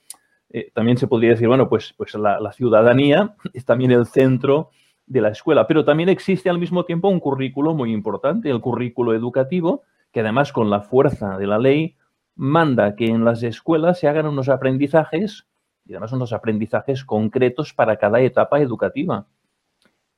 eh, 0.51 0.71
también 0.75 0.97
se 0.97 1.07
podría 1.07 1.31
decir, 1.31 1.49
bueno, 1.49 1.69
pues, 1.69 1.95
pues 1.97 2.15
la, 2.15 2.41
la, 2.41 2.53
ciudadanía 2.53 3.37
es 3.53 3.65
también 3.65 3.93
el 3.93 4.07
centro 4.07 4.71
de 5.07 5.21
la 5.21 5.29
escuela, 5.29 5.67
pero 5.67 5.85
también 5.85 6.09
existe 6.09 6.49
al 6.49 6.59
mismo 6.59 6.85
tiempo 6.85 7.09
un 7.09 7.21
currículo 7.21 7.75
muy 7.75 7.93
importante, 7.93 8.51
el 8.51 8.61
currículo 8.61 9.15
educativo, 9.15 9.83
que 10.11 10.21
además 10.21 10.53
con 10.53 10.71
la 10.71 10.81
fuerza 10.81 11.37
de 11.37 11.47
la 11.47 11.59
ley 11.59 11.97
manda 12.37 12.97
que 12.97 13.07
en 13.07 13.25
las 13.25 13.43
escuelas 13.43 13.99
se 13.99 14.09
hagan 14.09 14.27
unos 14.27 14.49
aprendizajes, 14.49 15.47
y 15.87 15.93
además 15.93 16.13
unos 16.13 16.33
aprendizajes 16.33 17.05
concretos 17.05 17.75
para 17.75 17.97
cada 17.97 18.21
etapa 18.21 18.61
educativa. 18.61 19.27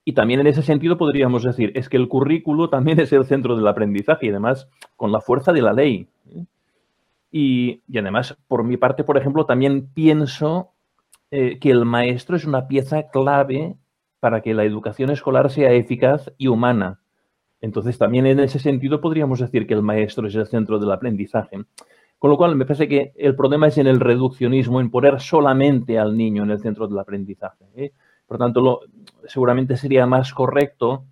Y 0.05 0.13
también 0.13 0.41
en 0.41 0.47
ese 0.47 0.63
sentido 0.63 0.97
podríamos 0.97 1.43
decir, 1.43 1.73
es 1.75 1.89
que 1.89 1.97
el 1.97 2.09
currículo 2.09 2.71
también 2.71 3.01
es 3.01 3.13
el 3.13 3.25
centro 3.25 3.57
del 3.57 3.67
aprendizaje 3.67 4.27
y 4.27 4.29
además 4.31 4.69
con 4.95 5.11
la 5.11 5.21
fuerza 5.21 5.53
de 5.53 5.63
la 5.63 5.73
ley. 5.73 6.09
Y, 7.33 7.83
además, 7.91 8.37
por 8.47 8.63
mi 8.63 8.77
parte, 8.77 9.05
por 9.05 9.19
ejemplo, 9.19 9.47
también 9.47 9.89
pienso 9.93 10.71
eh, 11.31 11.59
que 11.59 11.71
el 11.71 11.85
maestro 11.85 12.37
es 12.37 12.45
una 12.45 12.69
pieza 12.69 13.11
clave 13.11 13.77
para 14.21 14.41
que 14.41 14.55
la 14.55 14.65
educación 14.65 15.11
escolar 15.11 15.51
sea 15.51 15.73
eficaz 15.73 16.33
y 16.39 16.47
humana. 16.47 17.01
Entonces, 17.61 17.99
también 17.99 18.27
en 18.27 18.39
ese 18.39 18.61
sentido 18.61 19.01
podríamos 19.01 19.41
decir 19.41 19.67
que 19.67 19.75
el 19.75 19.83
maestro 19.83 20.29
es 20.29 20.35
el 20.37 20.47
centro 20.47 20.79
del 20.79 20.93
aprendizaje. 20.93 21.59
Con 22.27 22.33
lo 22.33 22.39
cual, 22.39 22.57
me 22.57 22.67
parece 22.67 22.89
que 22.89 23.13
el 23.15 23.37
problema 23.37 23.69
es 23.69 23.79
en 23.79 23.87
el 23.87 24.01
reduccionismo, 24.01 24.81
en 24.81 24.91
poner 24.91 25.21
solamente 25.21 25.97
al 25.97 26.17
niño 26.17 26.43
en 26.43 26.51
el 26.51 26.59
centro 26.59 26.89
del 26.89 26.99
aprendizaje. 26.99 27.67
¿eh? 27.77 27.93
Por 28.27 28.37
tanto, 28.37 28.61
lo, 28.61 28.81
seguramente 29.27 29.77
sería 29.77 30.07
más 30.07 30.35
correcto 30.35 31.05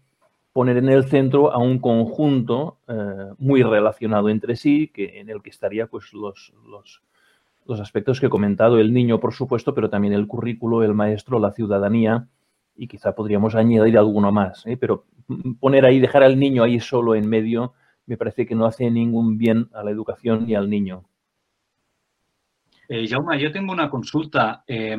poner 0.52 0.76
en 0.76 0.88
el 0.88 1.04
centro 1.04 1.52
a 1.52 1.59
un 1.59 1.78
conjunto 1.78 2.78
eh, 2.88 3.33
muy 3.38 3.62
relacionado 3.62 4.28
entre 4.28 4.56
sí, 4.56 4.90
que, 4.92 5.21
en 5.21 5.30
el 5.30 5.40
que 5.40 5.50
estaría 5.50 5.87
pues, 5.87 6.12
los, 6.12 6.52
los, 6.68 7.00
los, 7.64 7.78
aspectos 7.78 8.18
que 8.18 8.26
he 8.26 8.28
comentado, 8.28 8.80
el 8.80 8.92
niño, 8.92 9.21
por 9.21 9.35
supuesto, 9.35 9.73
pero 9.73 9.88
también 9.88 10.14
el 10.14 10.26
currículo, 10.26 10.83
el 10.83 10.94
maestro, 10.94 11.38
la 11.38 11.52
ciudadanía, 11.52 12.26
y 12.75 12.88
quizá 12.88 13.14
podríamos 13.14 13.54
añadir 13.54 13.97
alguno 13.99 14.33
más. 14.33 14.66
¿eh? 14.66 14.76
Pero 14.76 15.04
poner 15.61 15.87
ahí, 15.87 16.00
dejar 16.00 16.25
al 16.25 16.40
niño 16.40 16.64
ahí 16.64 16.80
solo 16.80 17.14
en 17.14 17.28
medio, 17.28 17.75
me 18.06 18.16
parece 18.16 18.46
que 18.46 18.54
no 18.54 18.66
hace 18.66 18.90
ningún 18.90 19.38
bien 19.38 19.68
a 19.73 19.82
la 19.82 19.90
educación 19.90 20.46
ni 20.46 20.54
al 20.54 20.68
niño. 20.68 21.04
Eh, 22.88 23.06
Jauma, 23.08 23.37
yo 23.37 23.50
tengo 23.50 23.73
una 23.73 23.88
consulta. 23.88 24.62
Eh, 24.66 24.99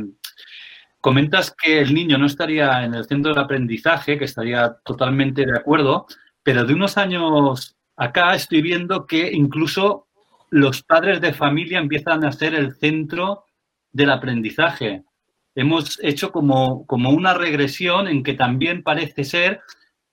comentas 1.00 1.56
que 1.56 1.82
el 1.82 1.94
niño 1.94 2.18
no 2.18 2.26
estaría 2.26 2.84
en 2.84 2.96
el 2.96 3.06
centro 3.06 3.32
del 3.32 3.44
aprendizaje, 3.44 4.18
que 4.18 4.26
estaría 4.26 4.78
totalmente 4.84 5.46
de 5.46 5.58
acuerdo, 5.58 6.08
pero 6.42 6.66
de 6.66 6.74
unos 6.74 6.98
años 6.98 7.76
acá 7.96 8.34
estoy 8.34 8.62
viendo 8.62 9.06
que 9.06 9.32
incluso 9.32 10.08
los 10.50 10.84
padres 10.84 11.22
de 11.22 11.34
familia 11.34 11.80
empiezan 11.80 12.24
a 12.26 12.32
ser 12.32 12.56
el 12.56 12.74
centro 12.76 13.46
del 13.92 14.10
aprendizaje. 14.10 15.04
Hemos 15.54 16.00
hecho 16.04 16.32
como, 16.32 16.86
como 16.86 17.12
una 17.12 17.34
regresión 17.34 18.08
en 18.08 18.24
que 18.24 18.34
también 18.34 18.84
parece 18.84 19.24
ser 19.24 19.62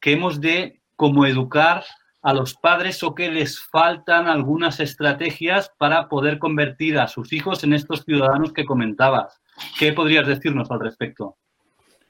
que 0.01 0.13
hemos 0.13 0.41
de 0.41 0.81
como 0.95 1.27
educar 1.27 1.85
a 2.23 2.33
los 2.33 2.55
padres 2.55 3.03
o 3.03 3.15
que 3.15 3.31
les 3.31 3.61
faltan 3.61 4.29
algunas 4.29 4.79
estrategias 4.79 5.73
para 5.77 6.09
poder 6.09 6.39
convertir 6.39 6.99
a 6.99 7.09
sus 7.09 7.33
hijos 7.33 7.65
en 7.65 7.73
estos 7.73 8.05
ciudadanos 8.05 8.53
que 8.53 8.65
comentabas. 8.65 9.41
¿Qué 9.79 9.93
podrías 9.93 10.27
decirnos 10.27 10.71
al 10.71 10.81
respecto? 10.81 11.37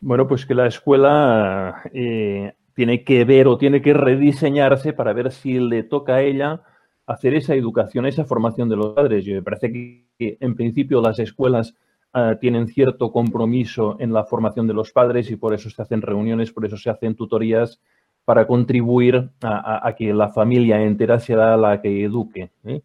Bueno, 0.00 0.28
pues 0.28 0.45
que 0.45 0.54
la 0.54 0.66
escuela 0.66 1.83
eh, 1.95 2.52
tiene 2.75 3.04
que 3.04 3.25
ver 3.25 3.47
o 3.47 3.57
tiene 3.57 3.81
que 3.81 3.95
rediseñarse 3.95 4.92
para 4.92 5.12
ver 5.12 5.33
si 5.33 5.59
le 5.59 5.83
toca 5.83 6.16
a 6.16 6.23
ella 6.23 6.62
hacer 7.07 7.35
esa 7.35 7.54
educación, 7.54 8.07
esa 8.07 8.25
formación 8.25 8.69
de 8.69 8.76
los 8.76 8.95
padres. 8.95 9.25
Yo 9.25 9.35
me 9.35 9.42
parece 9.42 9.73
que, 9.73 10.37
en 10.40 10.54
principio 10.54 11.00
las 11.00 11.19
escuelas 11.19 11.75
ah, 12.12 12.37
tienen 12.40 12.69
cierto 12.69 13.11
compromiso 13.12 13.97
en 13.99 14.12
la 14.12 14.25
formación 14.25 14.66
de 14.66 14.75
los 14.75 14.92
padres 14.92 15.31
y 15.31 15.37
por 15.37 15.54
eso 15.54 15.71
se 15.71 15.81
hacen 15.81 16.02
reuniones, 16.02 16.52
por 16.52 16.66
eso 16.66 16.76
se 16.76 16.90
hacen 16.90 17.14
tutorías 17.14 17.81
para 18.25 18.47
contribuir 18.47 19.31
a, 19.43 19.95
que 19.97 20.14
la 20.14 20.29
familia 20.29 20.83
entera 20.83 21.19
sea 21.19 21.57
la 21.57 21.81
que 21.81 22.05
eduque. 22.05 22.50
¿eh? 22.64 22.83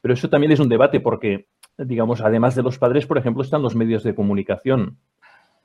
Pero 0.00 0.14
eso 0.14 0.28
también 0.28 0.52
es 0.52 0.60
un 0.60 0.68
debate 0.68 1.00
porque 1.00 1.46
digamos, 1.84 2.20
además 2.20 2.54
de 2.54 2.62
los 2.62 2.78
padres, 2.78 3.06
por 3.06 3.18
ejemplo, 3.18 3.42
están 3.42 3.62
los 3.62 3.74
medios 3.74 4.02
de 4.02 4.14
comunicación. 4.14 4.98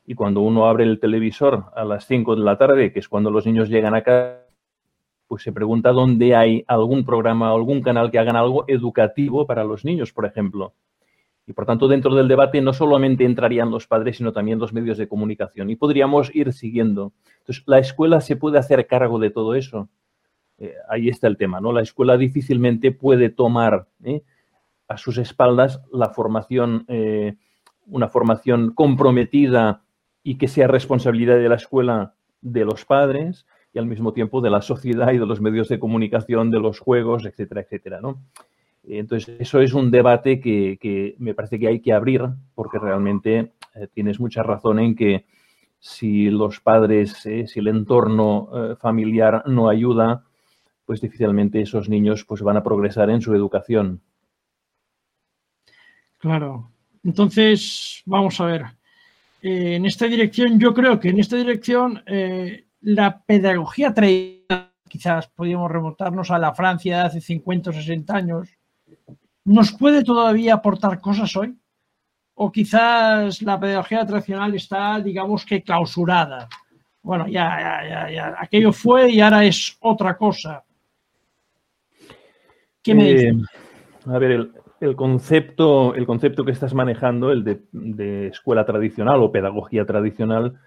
Y 0.06 0.16
cuando 0.16 0.42
uno 0.42 0.68
abre 0.68 0.84
el 0.84 1.00
televisor 1.00 1.66
a 1.76 1.84
las 1.84 2.06
5 2.06 2.36
de 2.36 2.44
la 2.44 2.58
tarde, 2.58 2.94
que 2.94 3.00
es 3.00 3.10
cuando 3.10 3.32
los 3.32 3.46
niños 3.46 3.70
llegan 3.70 3.96
a 3.96 4.02
casa, 4.02 4.42
pues 5.28 5.42
se 5.42 5.52
pregunta 5.52 5.92
dónde 5.92 6.36
hay 6.36 6.64
algún 6.68 7.04
programa 7.04 7.50
algún 7.50 7.82
canal 7.82 8.12
que 8.12 8.20
hagan 8.20 8.36
algo 8.36 8.66
educativo 8.68 9.48
para 9.48 9.64
los 9.64 9.84
niños, 9.84 10.14
por 10.14 10.26
ejemplo. 10.26 10.74
Y 11.48 11.54
por 11.54 11.66
tanto, 11.66 11.88
dentro 11.88 12.16
del 12.16 12.28
debate 12.28 12.60
no 12.62 12.74
solamente 12.74 13.24
entrarían 13.24 13.70
los 13.70 13.88
padres, 13.88 14.18
sino 14.18 14.34
también 14.34 14.60
los 14.60 14.74
medios 14.74 14.98
de 14.98 15.08
comunicación. 15.08 15.70
Y 15.70 15.76
podríamos 15.76 16.34
ir 16.34 16.52
siguiendo. 16.54 17.14
Entonces, 17.40 17.64
la 17.68 17.80
escuela 17.80 18.20
se 18.22 18.36
puede 18.36 18.58
hacer 18.58 18.88
cargo 18.88 19.20
de 19.20 19.30
todo 19.30 19.54
eso. 19.54 19.90
Eh, 20.58 20.74
ahí 20.90 21.10
está 21.10 21.28
el 21.28 21.38
tema, 21.38 21.60
¿no? 21.60 21.72
La 21.72 21.82
escuela 21.82 22.18
difícilmente 22.18 22.92
puede 22.92 23.30
tomar 23.30 23.88
¿eh? 24.04 24.24
a 24.88 24.98
sus 24.98 25.18
espaldas 25.18 25.82
la 25.92 26.10
formación, 26.10 26.86
eh, 26.88 27.36
una 27.88 28.08
formación 28.08 28.74
comprometida 28.74 29.84
y 30.24 30.38
que 30.38 30.48
sea 30.48 30.68
responsabilidad 30.68 31.38
de 31.38 31.50
la 31.50 31.56
escuela 31.56 32.16
de 32.42 32.66
los 32.66 32.86
padres 32.86 33.46
y 33.74 33.80
al 33.80 33.86
mismo 33.86 34.14
tiempo 34.14 34.42
de 34.42 34.50
la 34.50 34.62
sociedad 34.62 35.12
y 35.12 35.18
de 35.18 35.26
los 35.26 35.42
medios 35.42 35.68
de 35.68 35.80
comunicación, 35.80 36.50
de 36.50 36.60
los 36.60 36.80
juegos, 36.80 37.26
etcétera, 37.26 37.62
etcétera, 37.62 38.00
¿no? 38.02 38.22
Entonces, 38.88 39.36
eso 39.40 39.60
es 39.62 39.74
un 39.74 39.92
debate 39.92 40.40
que, 40.40 41.16
me 41.20 41.34
parece 41.34 41.60
que 41.60 41.68
hay 41.68 41.80
que 41.80 41.94
abrir 41.94 42.24
porque 42.54 42.80
realmente 42.80 43.54
eh, 43.76 43.88
tienes 43.94 44.20
mucha 44.20 44.44
razón 44.44 44.80
en 44.80 44.96
que 44.96 45.26
si 45.80 46.30
los 46.30 46.60
padres, 46.60 47.26
eh, 47.26 47.48
si 47.48 47.60
el 47.60 47.68
entorno 47.68 48.50
eh, 48.54 48.76
familiar 48.76 49.44
no 49.48 49.70
ayuda, 49.70 50.24
pues 50.86 51.02
difícilmente 51.02 51.62
esos 51.62 51.90
niños 51.90 52.26
pues, 52.26 52.42
van 52.42 52.58
a 52.58 52.64
progresar 52.64 53.10
en 53.10 53.22
su 53.22 53.34
educación. 53.34 54.02
Claro. 56.18 56.72
Entonces, 57.04 58.02
vamos 58.06 58.40
a 58.42 58.46
ver. 58.46 58.64
en 59.42 59.86
esta 59.86 60.08
dirección, 60.08 60.60
yo 60.60 60.74
creo 60.74 61.00
que 61.00 61.10
en 61.10 61.20
esta 61.20 61.36
dirección 61.36 62.04
la 62.82 63.22
pedagogía 63.24 63.94
tradicional, 63.94 64.72
quizás 64.88 65.28
podríamos 65.28 65.70
remontarnos 65.70 66.32
a 66.32 66.40
la 66.40 66.54
Francia 66.54 66.98
de 66.98 67.04
hace 67.04 67.22
50 67.22 67.70
o 67.70 67.74
60 67.74 68.16
años, 68.16 68.55
¿nos 69.46 69.72
puede 69.72 70.04
todavía 70.04 70.56
aportar 70.56 71.00
cosas 71.00 71.36
hoy? 71.36 71.56
O 72.34 72.52
quizás 72.52 73.42
la 73.42 73.60
pedagogía 73.60 74.06
tradicional 74.06 74.54
está, 74.56 75.00
digamos 75.00 75.46
que 75.46 75.64
clausurada. 75.64 76.50
Bueno, 77.02 77.28
ya, 77.28 77.84
ya, 77.88 78.12
ya, 78.12 78.36
aquello 78.38 78.74
fue 78.74 79.12
y 79.12 79.22
ahora 79.22 79.46
es 79.46 79.78
otra 79.80 80.18
cosa. 80.18 80.64
¿Qué 82.82 82.94
me 82.94 83.12
eh, 83.12 83.34
A 84.08 84.18
ver, 84.18 84.50
el, 84.82 84.96
concepto, 84.96 85.96
el 85.96 86.06
concepto 86.06 86.44
que 86.44 86.52
estás 86.52 86.74
manejando, 86.74 87.32
el 87.32 87.44
de 87.72 88.28
escuela 88.28 88.66
tradicional 88.66 89.22
o 89.22 89.32
pedagogía 89.32 89.86
tradicional, 89.86 90.60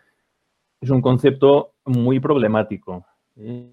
es 0.80 0.90
un 0.90 1.02
concepto 1.02 1.74
muy 1.84 2.20
problemático. 2.20 3.04
¿eh? 3.36 3.70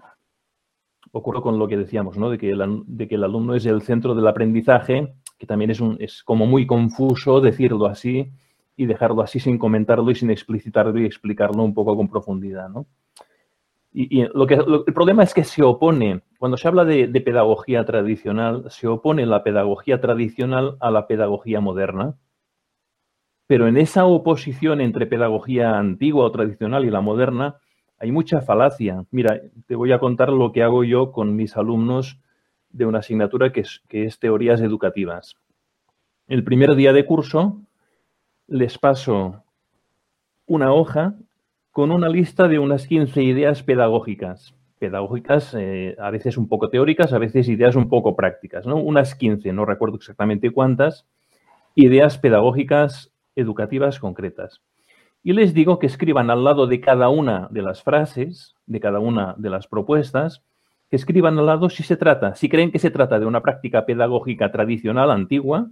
Ocurre 1.16 1.40
con 1.40 1.58
lo 1.58 1.66
que 1.66 1.78
decíamos, 1.78 2.18
¿no? 2.18 2.28
de, 2.28 2.36
que 2.36 2.50
el, 2.50 3.24
alumno 3.24 3.54
es 3.54 3.64
el 3.64 3.80
centro 3.80 4.14
del 4.14 4.26
aprendizaje, 4.26 5.14
que 5.38 5.46
también 5.46 5.70
es, 5.70 5.80
un, 5.80 5.96
es 5.98 6.22
como 6.22 6.44
muy 6.44 6.66
confuso 6.66 7.40
decirlo 7.40 7.86
así 7.86 8.30
y 8.76 8.84
dejarlo 8.84 9.22
así 9.22 9.40
sin 9.40 9.56
comentarlo 9.56 10.10
y 10.10 10.14
sin 10.14 10.28
explicitarlo 10.28 11.00
y 11.00 11.06
explicarlo 11.06 11.62
un 11.62 11.72
poco 11.72 11.96
con 11.96 12.10
profundidad. 12.10 12.68
¿no? 12.68 12.84
Y, 13.94 14.24
lo 14.34 14.46
que, 14.46 14.56
el 14.56 14.92
problema 14.92 15.22
es 15.22 15.32
que 15.32 15.44
se 15.44 15.62
opone, 15.62 16.20
cuando 16.38 16.58
se 16.58 16.68
habla 16.68 16.84
de, 16.84 17.06
de 17.06 17.20
pedagogía 17.22 17.86
tradicional, 17.86 18.66
se 18.68 18.86
opone 18.86 19.24
la 19.24 19.42
pedagogía 19.42 20.02
tradicional 20.02 20.76
a 20.80 20.90
la 20.90 21.06
pedagogía 21.06 21.62
moderna. 21.62 22.16
Pero 23.46 23.68
en 23.68 23.78
esa 23.78 24.04
oposición 24.04 24.82
entre 24.82 25.06
pedagogía 25.06 25.78
antigua 25.78 26.26
o 26.26 26.30
tradicional 26.30 26.84
y 26.84 26.90
la 26.90 27.00
moderna 27.00 27.56
hay 27.98 28.12
mucha 28.12 28.40
falacia. 28.40 29.04
Mira, 29.10 29.40
te 29.66 29.74
voy 29.74 29.92
a 29.92 29.98
contar 29.98 30.30
lo 30.30 30.52
que 30.52 30.62
hago 30.62 30.84
yo 30.84 31.12
con 31.12 31.36
mis 31.36 31.56
alumnos 31.56 32.20
de 32.70 32.84
una 32.84 32.98
asignatura 32.98 33.52
que 33.52 33.62
es, 33.90 34.18
teorías 34.18 34.60
educativas. 34.60 35.36
El 36.28 36.44
primer 36.44 36.74
día 36.74 36.92
de 36.92 37.06
curso 37.06 37.62
les 38.48 38.78
paso 38.78 39.42
una 40.46 40.72
hoja 40.72 41.14
con 41.70 41.90
una 41.90 42.08
lista 42.08 42.48
de 42.48 42.58
unas 42.58 42.86
15 42.86 43.22
ideas 43.22 43.62
pedagógicas. 43.62 44.54
Pedagógicas, 44.78 45.54
eh, 45.58 45.96
a 45.98 46.10
veces 46.10 46.36
un 46.36 46.48
poco 46.48 46.68
teóricas, 46.68 47.12
a 47.12 47.18
veces 47.18 47.48
ideas 47.48 47.76
un 47.76 47.88
poco 47.88 48.14
prácticas, 48.14 48.66
¿no? 48.66 48.76
Unas 48.76 49.14
15, 49.14 49.52
no 49.52 49.64
recuerdo 49.64 49.96
exactamente 49.96 50.50
cuántas, 50.50 51.06
ideas 51.74 52.18
pedagógicas 52.18 53.12
educativas 53.34 53.98
concretas. 53.98 54.60
Y 55.26 55.32
les 55.32 55.54
digo 55.54 55.80
que 55.80 55.88
escriban 55.88 56.30
al 56.30 56.44
lado 56.44 56.68
de 56.68 56.80
cada 56.80 57.08
una 57.08 57.48
de 57.50 57.60
las 57.60 57.82
frases, 57.82 58.54
de 58.66 58.78
cada 58.78 59.00
una 59.00 59.34
de 59.36 59.50
las 59.50 59.66
propuestas, 59.66 60.44
que 60.88 60.94
escriban 60.94 61.36
al 61.36 61.46
lado 61.46 61.68
si 61.68 61.82
se 61.82 61.96
trata, 61.96 62.36
si 62.36 62.48
creen 62.48 62.70
que 62.70 62.78
se 62.78 62.92
trata 62.92 63.18
de 63.18 63.26
una 63.26 63.42
práctica 63.42 63.86
pedagógica 63.86 64.52
tradicional 64.52 65.10
antigua 65.10 65.68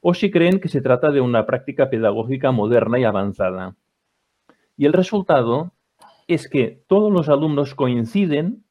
o 0.00 0.14
si 0.14 0.30
creen 0.30 0.60
que 0.60 0.68
se 0.68 0.80
trata 0.80 1.10
de 1.10 1.20
una 1.20 1.44
práctica 1.44 1.90
pedagógica 1.90 2.52
moderna 2.52 3.00
y 3.00 3.04
avanzada. 3.04 3.74
Y 4.76 4.86
el 4.86 4.92
resultado 4.92 5.72
es 6.28 6.48
que 6.48 6.84
todos 6.86 7.12
los 7.12 7.28
alumnos 7.28 7.74
coinciden 7.74 8.62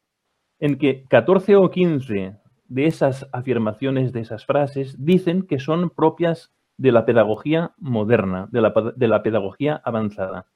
en 0.62 0.78
que 0.78 1.04
14 1.10 1.58
o 1.58 1.70
15 1.70 2.34
de 2.70 2.86
esas 2.86 3.28
afirmaciones, 3.34 4.14
de 4.14 4.22
esas 4.22 4.46
frases, 4.46 5.04
dicen 5.04 5.46
que 5.46 5.60
son 5.60 5.90
propias 5.90 6.54
de 6.78 6.92
la 6.92 7.06
pedagogía 7.06 7.74
moderna, 7.78 8.48
de 8.52 8.62
la, 9.08 9.24
pedagogía 9.24 9.82
avanzada. 9.84 10.48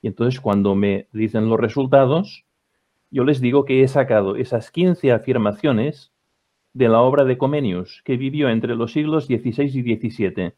Y 0.00 0.08
entonces 0.08 0.40
cuando 0.40 0.74
me 0.74 1.08
dicen 1.12 1.48
los 1.48 1.60
resultados, 1.60 2.44
yo 3.10 3.24
les 3.24 3.40
digo 3.40 3.64
que 3.64 3.82
he 3.82 3.88
sacado 3.88 4.36
esas 4.36 4.70
15 4.70 5.12
afirmaciones 5.12 6.12
de 6.72 6.88
la 6.88 7.00
obra 7.00 7.24
de 7.24 7.36
Comenius, 7.36 8.02
que 8.04 8.16
vivió 8.16 8.48
entre 8.48 8.74
los 8.74 8.92
siglos 8.92 9.26
XVI 9.26 9.64
y 9.64 9.96
XVII, 9.96 10.54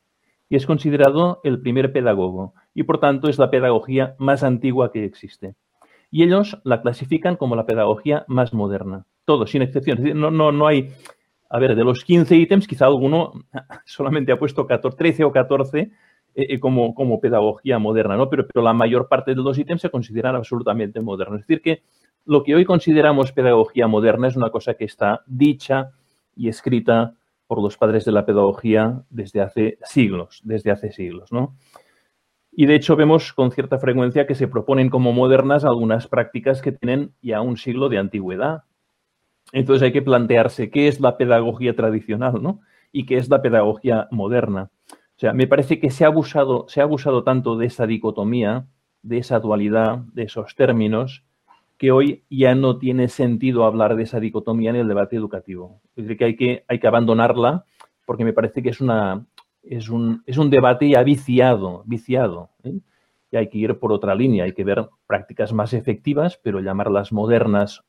y 0.49 0.57
es 0.57 0.67
considerado 0.67 1.41
el 1.43 1.61
primer 1.61 1.93
pedagogo, 1.93 2.55
y 2.73 2.85
por 2.85 3.01
tanto 3.01 3.29
es 3.29 3.39
la 3.39 3.51
pedagogía 3.51 4.15
más 4.19 4.45
antigua 4.45 4.93
que 4.93 5.05
existe. 5.05 5.57
Y 6.11 6.23
ellos 6.23 6.61
la 6.63 6.81
clasifican 6.81 7.35
como 7.35 7.57
la 7.57 7.67
pedagogía 7.67 8.25
más 8.29 8.55
moderna, 8.55 9.07
todos, 9.25 9.51
sin 9.51 9.63
excepción. 9.63 9.99
No, 10.21 10.31
no, 10.31 10.53
no 10.53 10.69
hay 10.69 10.93
a 11.49 11.59
ver, 11.59 11.77
de 11.77 11.85
los 11.85 12.05
15 12.05 12.37
ítems, 12.37 12.67
quizá 12.67 12.87
alguno 12.87 13.33
solamente 13.85 14.33
ha 14.33 14.39
puesto 14.39 14.67
14, 14.67 14.97
13 14.97 15.25
o 15.25 15.33
14 15.33 15.79
eh, 15.79 15.91
eh, 16.35 16.61
como, 16.61 16.95
como, 16.95 17.21
pedagogía 17.21 17.79
moderna, 17.79 18.17
¿no? 18.17 18.29
Pero, 18.29 18.47
pero, 18.47 18.65
la 18.65 18.73
mayor 18.73 19.09
parte 19.09 19.35
de 19.35 19.43
los 19.43 19.59
ítems 19.59 19.83
se 19.83 19.91
consideran 19.91 20.35
absolutamente 20.35 21.01
modernos. 21.01 21.41
Es 21.41 21.47
decir, 21.47 21.63
que 21.63 21.83
lo 22.25 22.43
que 22.43 22.55
hoy 22.55 22.65
consideramos 22.65 23.33
pedagogía 23.33 23.87
moderna 23.87 24.29
es 24.29 24.37
una 24.37 24.51
cosa 24.51 24.75
que 24.75 24.85
está 24.85 25.23
dicha 25.27 25.91
y 26.35 26.49
escrita 26.49 27.15
por 27.47 27.63
los 27.63 27.77
padres 27.77 28.05
de 28.05 28.13
la 28.13 28.25
pedagogía 28.25 29.03
desde 29.11 29.43
hace 29.43 29.79
siglos, 29.85 30.41
desde 30.45 30.71
hace 30.71 30.91
siglos, 30.91 31.33
¿no? 31.33 31.55
Y 32.57 32.67
de 32.67 32.77
hecho 32.77 32.97
vemos 32.97 33.33
con 33.33 33.51
cierta 33.51 33.79
frecuencia 33.79 34.27
que 34.27 34.35
se 34.35 34.49
proponen 34.49 34.89
como 34.89 35.13
modernas 35.13 35.65
algunas 35.65 36.07
prácticas 36.07 36.63
que 36.63 36.73
tienen 36.73 37.13
ya 37.21 37.41
un 37.41 37.57
siglo 37.57 37.89
de 37.89 37.99
antigüedad. 37.99 38.63
Entonces 39.53 39.83
hay 39.83 39.93
que 39.93 40.03
plantearse 40.03 40.71
qué 40.71 40.89
es 40.89 41.01
la 41.01 41.17
pedagogía 41.17 41.77
tradicional, 41.77 42.43
¿no? 42.43 42.61
Y 42.93 43.07
qué 43.07 43.17
es 43.17 43.29
la 43.29 43.43
pedagogía 43.43 44.09
moderna. 44.11 44.71
O 44.91 45.19
sea, 45.19 45.33
me 45.33 45.47
parece 45.47 45.79
que 45.79 45.91
se 45.91 46.05
ha 46.05 46.09
abusado, 46.09 46.67
se 46.69 46.81
ha 46.81 46.85
abusado 46.85 47.23
tanto 47.23 47.57
de 47.57 47.67
esa 47.67 47.87
dicotomía, 47.87 48.67
de 49.03 49.19
esa 49.19 49.39
dualidad, 49.39 49.99
de 50.13 50.25
esos 50.25 50.57
términos, 50.57 51.25
que 51.79 51.93
hoy 51.93 52.25
ya 52.31 52.55
no 52.55 52.79
tiene 52.79 53.09
sentido 53.09 53.65
hablar 53.65 53.97
de 53.97 54.05
esa 54.05 54.21
dicotomía 54.21 54.71
en 54.71 54.77
el 54.77 54.89
debate 54.89 55.17
educativo. 55.17 55.81
Es 55.97 56.05
decir, 56.05 56.17
que 56.17 56.25
hay 56.25 56.37
que, 56.37 56.65
hay 56.69 56.79
que 56.79 56.87
abandonarla 56.87 57.65
porque 58.07 58.25
me 58.25 58.33
parece 58.33 58.63
que 58.63 58.71
es, 58.71 58.81
una, 58.81 59.27
es, 59.63 59.89
un, 59.89 60.23
es 60.27 60.39
un 60.39 60.51
debate 60.51 60.89
ya 60.89 61.03
viciado, 61.03 61.83
viciado. 61.87 62.51
¿eh? 62.63 62.79
Y 63.31 63.37
hay 63.37 63.49
que 63.49 63.59
ir 63.59 63.79
por 63.79 63.93
otra 63.93 64.15
línea, 64.15 64.45
hay 64.45 64.53
que 64.53 64.65
ver 64.65 64.89
prácticas 65.07 65.53
más 65.53 65.73
efectivas, 65.73 66.39
pero 66.43 66.61
llamarlas 66.61 67.13
modernas 67.13 67.85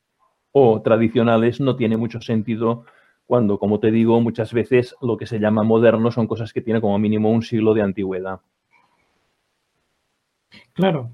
o 0.58 0.80
tradicionales 0.80 1.60
no 1.60 1.76
tiene 1.76 1.98
mucho 1.98 2.18
sentido 2.22 2.86
cuando, 3.26 3.58
como 3.58 3.78
te 3.78 3.90
digo, 3.90 4.18
muchas 4.22 4.54
veces 4.54 4.96
lo 5.02 5.18
que 5.18 5.26
se 5.26 5.38
llama 5.38 5.64
moderno 5.64 6.10
son 6.10 6.26
cosas 6.26 6.50
que 6.54 6.62
tienen 6.62 6.80
como 6.80 6.98
mínimo 6.98 7.30
un 7.30 7.42
siglo 7.42 7.74
de 7.74 7.82
antigüedad. 7.82 8.40
Claro. 10.72 11.10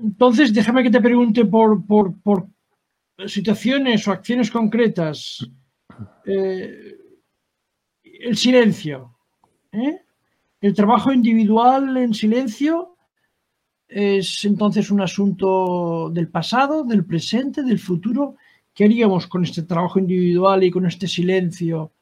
Entonces, 0.00 0.54
déjame 0.54 0.84
que 0.84 0.92
te 0.92 1.00
pregunte 1.00 1.44
por, 1.44 1.82
situaciones 3.26 4.06
o 4.06 4.12
acciones 4.12 4.48
concretas. 4.48 5.44
Eh, 6.24 6.98
el 8.04 8.36
silencio. 8.36 9.18
¿eh? 9.72 10.02
El 10.60 10.72
trabajo 10.72 11.12
individual 11.12 11.96
en 11.96 12.14
silencio 12.14 12.95
es 13.88 14.44
entonces 14.44 14.90
un 14.90 15.00
asunto 15.00 16.10
del 16.10 16.28
pasado, 16.28 16.84
del 16.84 17.04
presente, 17.04 17.62
del 17.62 17.78
futuro. 17.78 18.36
¿Qué 18.74 18.84
haríamos 18.84 19.26
con 19.26 19.44
este 19.44 19.62
trabajo 19.62 19.98
individual 19.98 20.64
y 20.64 20.70
con 20.70 20.86
este 20.86 21.06
silencio 21.06 21.92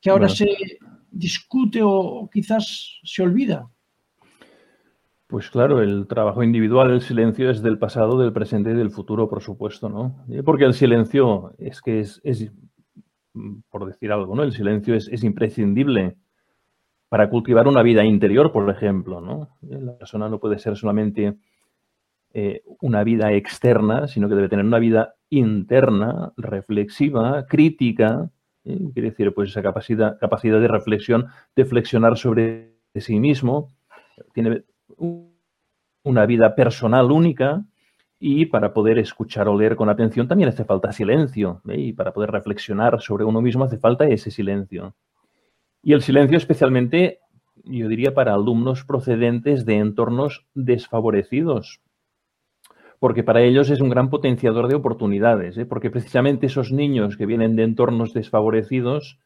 que 0.00 0.10
ahora 0.10 0.28
se 0.28 0.48
discute 1.10 1.80
o 1.82 2.28
quizás 2.32 3.00
se 3.02 3.22
olvida? 3.22 3.68
Pues 5.26 5.50
claro, 5.50 5.82
el 5.82 6.06
trabajo 6.06 6.42
individual, 6.42 6.90
el 6.90 7.02
silencio 7.02 7.50
es 7.50 7.60
del 7.60 7.78
pasado, 7.78 8.18
del 8.18 8.32
presente 8.32 8.70
y 8.70 8.74
del 8.74 8.90
futuro, 8.90 9.28
por 9.28 9.42
supuesto, 9.42 9.90
¿no? 9.90 10.24
Porque 10.42 10.64
el 10.64 10.72
silencio 10.72 11.54
es 11.58 11.82
que 11.82 12.00
es, 12.00 12.22
por 13.68 13.86
decir 13.86 14.10
algo, 14.10 14.34
¿no? 14.34 14.42
El 14.42 14.52
silencio 14.52 14.94
es, 14.94 15.22
imprescindible 15.22 16.16
para 17.08 17.30
cultivar 17.30 17.66
una 17.66 17.82
vida 17.82 18.04
interior, 18.04 18.52
por 18.52 18.68
ejemplo, 18.70 19.20
¿no? 19.20 19.48
La 19.62 19.96
persona 19.96 20.28
no 20.28 20.38
puede 20.38 20.58
ser 20.58 20.76
solamente 20.76 21.38
eh, 22.34 22.62
una 22.80 23.04
vida 23.04 23.32
externa, 23.32 24.06
sino 24.06 24.28
que 24.28 24.34
debe 24.34 24.48
tener 24.48 24.64
una 24.64 24.78
vida 24.78 25.14
interna, 25.30 26.32
reflexiva, 26.36 27.46
crítica, 27.46 28.30
¿eh? 28.64 28.78
quiere 28.92 29.10
decir, 29.10 29.32
pues 29.32 29.50
esa 29.50 29.62
capacidad, 29.62 30.60
de 30.60 30.68
reflexión, 30.68 31.28
de 31.56 31.64
flexionar 31.64 32.18
sobre 32.18 32.76
sí 32.94 33.18
mismo, 33.18 33.72
tiene 34.34 34.64
una 36.02 36.26
vida 36.26 36.54
personal 36.54 37.10
única 37.10 37.64
y 38.20 38.46
para 38.46 38.74
poder 38.74 38.98
escuchar 38.98 39.48
o 39.48 39.56
leer 39.56 39.76
con 39.76 39.88
atención 39.88 40.28
también 40.28 40.48
hace 40.50 40.64
falta 40.64 40.92
silencio. 40.92 41.62
¿eh? 41.68 41.80
Y 41.80 41.92
para 41.92 42.12
poder 42.12 42.30
reflexionar 42.30 43.00
sobre 43.00 43.24
uno 43.24 43.40
mismo 43.40 43.64
hace 43.64 43.78
falta 43.78 44.06
ese 44.06 44.30
silencio. 44.30 44.94
Y 45.88 45.94
el 45.94 46.02
silencio 46.02 46.36
especialmente, 46.36 47.20
yo 47.64 47.88
diría, 47.88 48.12
para 48.12 48.34
alumnos 48.34 48.84
procedentes 48.84 49.64
de 49.64 49.78
entornos 49.78 50.44
desfavorecidos, 50.52 51.80
porque 52.98 53.24
para 53.24 53.40
ellos 53.40 53.70
es 53.70 53.80
un 53.80 53.88
gran 53.88 54.10
potenciador 54.10 54.68
de 54.68 54.74
oportunidades, 54.74 55.56
¿eh? 55.56 55.64
porque 55.64 55.90
precisamente 55.90 56.44
esos 56.44 56.72
niños 56.72 57.16
que 57.16 57.24
vienen 57.24 57.56
de 57.56 57.62
entornos 57.62 58.12
desfavorecidos 58.12 59.18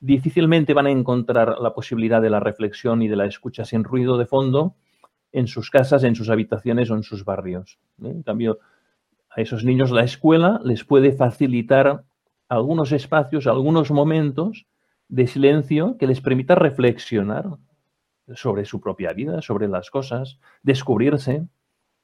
difícilmente 0.00 0.74
van 0.74 0.86
a 0.86 0.90
encontrar 0.90 1.60
la 1.60 1.72
posibilidad 1.72 2.20
de 2.20 2.30
la 2.30 2.40
reflexión 2.40 3.00
y 3.00 3.06
de 3.06 3.14
la 3.14 3.26
escucha 3.26 3.64
sin 3.64 3.84
ruido 3.84 4.18
de 4.18 4.26
fondo 4.26 4.74
en 5.30 5.46
sus 5.46 5.70
casas, 5.70 6.02
en 6.02 6.16
sus 6.16 6.30
habitaciones 6.30 6.90
o 6.90 6.96
en 6.96 7.04
sus 7.04 7.24
barrios. 7.24 7.78
¿eh? 8.02 8.08
En 8.08 8.24
cambio, 8.24 8.58
a 9.30 9.40
esos 9.40 9.62
niños 9.62 9.92
la 9.92 10.02
escuela 10.02 10.60
les 10.64 10.82
puede 10.82 11.12
facilitar 11.12 12.02
algunos 12.48 12.90
espacios, 12.90 13.46
algunos 13.46 13.92
momentos 13.92 14.66
de 15.08 15.26
silencio 15.26 15.96
que 15.98 16.06
les 16.06 16.20
permita 16.20 16.54
reflexionar 16.54 17.46
sobre 18.34 18.64
su 18.64 18.80
propia 18.80 19.12
vida, 19.12 19.40
sobre 19.42 19.68
las 19.68 19.90
cosas, 19.90 20.38
descubrirse. 20.62 21.46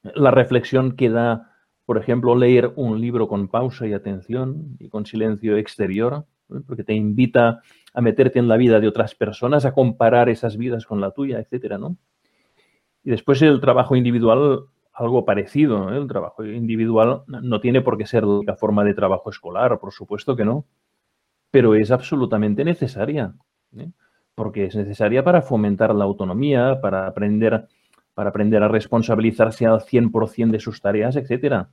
La 0.01 0.31
reflexión 0.31 0.95
que 0.95 1.09
da, 1.09 1.51
por 1.85 1.97
ejemplo, 1.97 2.35
leer 2.35 2.71
un 2.75 2.99
libro 2.99 3.27
con 3.27 3.47
pausa 3.47 3.87
y 3.87 3.93
atención 3.93 4.77
y 4.79 4.89
con 4.89 5.05
silencio 5.05 5.57
exterior, 5.57 6.25
porque 6.67 6.83
te 6.83 6.93
invita 6.93 7.61
a 7.93 8.01
meterte 8.01 8.39
en 8.39 8.47
la 8.47 8.57
vida 8.57 8.79
de 8.79 8.87
otras 8.87 9.15
personas, 9.15 9.65
a 9.65 9.73
comparar 9.73 10.29
esas 10.29 10.57
vidas 10.57 10.85
con 10.85 11.01
la 11.01 11.11
tuya, 11.11 11.39
etcétera, 11.39 11.77
¿no? 11.77 11.97
Y 13.03 13.11
después 13.11 13.41
el 13.41 13.59
trabajo 13.59 13.95
individual, 13.95 14.65
algo 14.93 15.25
parecido. 15.25 15.93
¿eh? 15.93 15.97
El 15.97 16.07
trabajo 16.07 16.45
individual 16.45 17.23
no 17.27 17.59
tiene 17.59 17.81
por 17.81 17.97
qué 17.97 18.05
ser 18.05 18.23
la 18.23 18.55
forma 18.55 18.83
de 18.83 18.93
trabajo 18.93 19.29
escolar, 19.29 19.77
por 19.79 19.91
supuesto 19.91 20.35
que 20.35 20.45
no, 20.45 20.65
pero 21.53 21.75
es 21.75 21.91
absolutamente 21.91 22.65
necesaria, 22.65 23.35
¿eh? 23.77 23.91
porque 24.33 24.65
es 24.65 24.75
necesaria 24.75 25.23
para 25.23 25.43
fomentar 25.43 25.93
la 25.93 26.03
autonomía, 26.03 26.81
para 26.81 27.05
aprender, 27.05 27.67
para 28.15 28.31
aprender 28.31 28.63
a 28.63 28.67
responsabilizarse 28.67 29.67
al 29.67 29.81
100% 29.81 30.49
de 30.49 30.59
sus 30.59 30.81
tareas, 30.81 31.15
etcétera. 31.15 31.69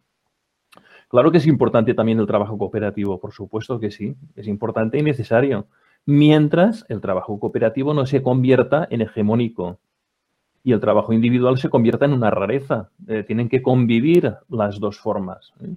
Claro 1.09 1.33
que 1.33 1.39
es 1.39 1.47
importante 1.47 1.95
también 1.95 2.21
el 2.21 2.27
trabajo 2.27 2.59
cooperativo, 2.59 3.19
por 3.19 3.33
supuesto 3.33 3.81
que 3.81 3.91
sí, 3.91 4.15
es 4.37 4.49
importante 4.49 4.99
y 4.99 5.03
necesario, 5.03 5.67
mientras 6.05 6.85
el 6.91 7.01
trabajo 7.01 7.41
cooperativo 7.41 7.95
no 7.95 8.05
se 8.05 8.23
convierta 8.23 8.87
en 8.91 9.01
hegemónico, 9.01 9.79
y 10.63 10.73
el 10.73 10.81
trabajo 10.81 11.15
individual 11.15 11.57
se 11.57 11.71
convierta 11.71 12.05
en 12.05 12.13
una 12.13 12.31
rareza. 12.31 12.91
Eh, 13.09 13.25
tienen 13.27 13.49
que 13.49 13.63
convivir 13.63 14.35
las 14.51 14.79
dos 14.79 14.99
formas. 14.99 15.55
¿eh? 15.63 15.75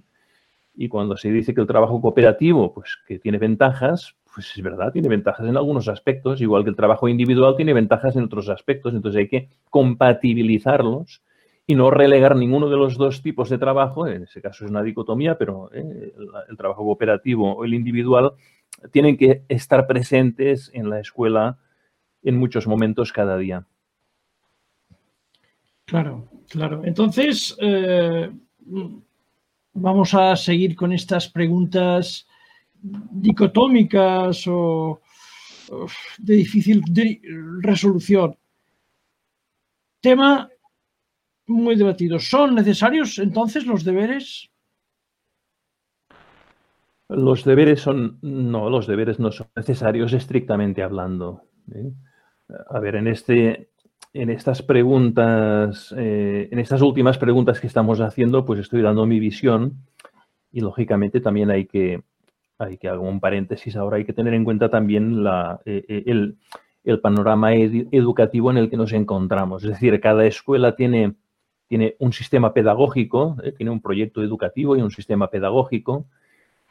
Y 0.74 0.88
cuando 0.88 1.16
se 1.16 1.30
dice 1.30 1.54
que 1.54 1.60
el 1.60 1.66
trabajo 1.66 2.00
cooperativo, 2.00 2.72
pues 2.72 2.98
que 3.06 3.18
tiene 3.18 3.38
ventajas, 3.38 4.16
pues 4.34 4.52
es 4.56 4.62
verdad, 4.62 4.92
tiene 4.92 5.08
ventajas 5.08 5.46
en 5.46 5.56
algunos 5.56 5.88
aspectos, 5.88 6.40
igual 6.40 6.64
que 6.64 6.70
el 6.70 6.76
trabajo 6.76 7.08
individual 7.08 7.54
tiene 7.56 7.72
ventajas 7.72 8.16
en 8.16 8.24
otros 8.24 8.48
aspectos. 8.48 8.92
Entonces 8.94 9.20
hay 9.20 9.28
que 9.28 9.48
compatibilizarlos 9.70 11.22
y 11.66 11.76
no 11.76 11.90
relegar 11.90 12.36
ninguno 12.36 12.68
de 12.68 12.76
los 12.76 12.96
dos 12.96 13.22
tipos 13.22 13.48
de 13.48 13.58
trabajo. 13.58 14.06
En 14.06 14.24
ese 14.24 14.42
caso 14.42 14.64
es 14.64 14.70
una 14.70 14.82
dicotomía, 14.82 15.38
pero 15.38 15.70
¿eh? 15.72 16.12
el, 16.48 16.56
trabajo 16.56 16.82
cooperativo 16.82 17.54
o 17.54 17.64
el 17.64 17.74
individual 17.74 18.32
tienen 18.90 19.16
que 19.16 19.44
estar 19.48 19.86
presentes 19.86 20.70
en 20.74 20.90
la 20.90 21.00
escuela 21.00 21.58
en 22.22 22.36
muchos 22.36 22.66
momentos 22.66 23.12
cada 23.12 23.36
día. 23.38 23.66
Claro, 25.84 26.28
claro. 26.48 26.82
Entonces, 26.84 27.56
eh, 27.60 28.30
vamos 29.74 30.14
a 30.14 30.34
seguir 30.36 30.74
con 30.74 30.92
estas 30.92 31.28
preguntas 31.28 32.26
dicotómicas 32.80 34.46
o, 34.46 35.00
de 36.18 36.34
difícil 36.34 36.82
resolución. 37.60 38.36
Tema 40.00 40.48
muy 41.46 41.76
debatido. 41.76 42.18
¿Son 42.18 42.54
necesarios 42.54 43.18
entonces 43.18 43.66
los 43.66 43.84
deberes? 43.84 44.50
Los 47.08 47.44
deberes 47.44 47.80
son, 47.80 48.18
no, 48.22 48.70
los 48.70 48.86
deberes 48.86 49.18
no 49.18 49.30
son 49.30 49.48
necesarios 49.56 50.12
estrictamente 50.12 50.82
hablando. 50.82 51.48
¿eh? 51.74 51.92
A 52.70 52.80
ver, 52.80 52.96
en 52.96 53.08
este, 53.08 53.70
en 54.14 54.30
estas 54.30 54.62
preguntas, 54.62 55.92
eh, 55.98 56.48
en 56.50 56.58
estas 56.60 56.80
últimas 56.82 57.18
preguntas 57.18 57.58
que 57.58 57.66
estamos 57.66 58.00
haciendo, 58.00 58.44
pues 58.44 58.60
estoy 58.60 58.80
dando 58.80 59.06
mi 59.06 59.18
visión 59.18 59.84
y 60.52 60.60
lógicamente 60.60 61.20
también 61.20 61.50
hay 61.50 61.66
que, 61.66 62.00
hay 62.56 62.78
que 62.78 62.88
hago 62.88 63.02
un 63.02 63.18
paréntesis 63.18 63.74
ahora, 63.74 63.96
hay 63.96 64.04
que 64.04 64.12
tener 64.12 64.32
en 64.32 64.44
cuenta 64.44 64.70
también 64.70 65.26
eh, 65.64 65.84
eh, 65.88 66.04
el, 66.06 66.38
el, 66.84 67.00
panorama 67.00 67.54
educativo 67.54 68.52
en 68.52 68.58
el 68.58 68.70
que 68.70 68.76
nos 68.76 68.92
encontramos. 68.92 69.64
Es 69.64 69.70
decir, 69.70 70.00
cada 70.00 70.24
escuela 70.26 70.76
tiene, 70.76 71.16
tiene 71.66 71.96
un 71.98 72.12
sistema 72.12 72.54
pedagógico, 72.54 73.36
tiene 73.56 73.72
un 73.72 73.82
proyecto 73.82 74.22
educativo 74.22 74.76
y 74.76 74.82
un 74.82 74.92
sistema 74.92 75.28
pedagógico 75.28 76.06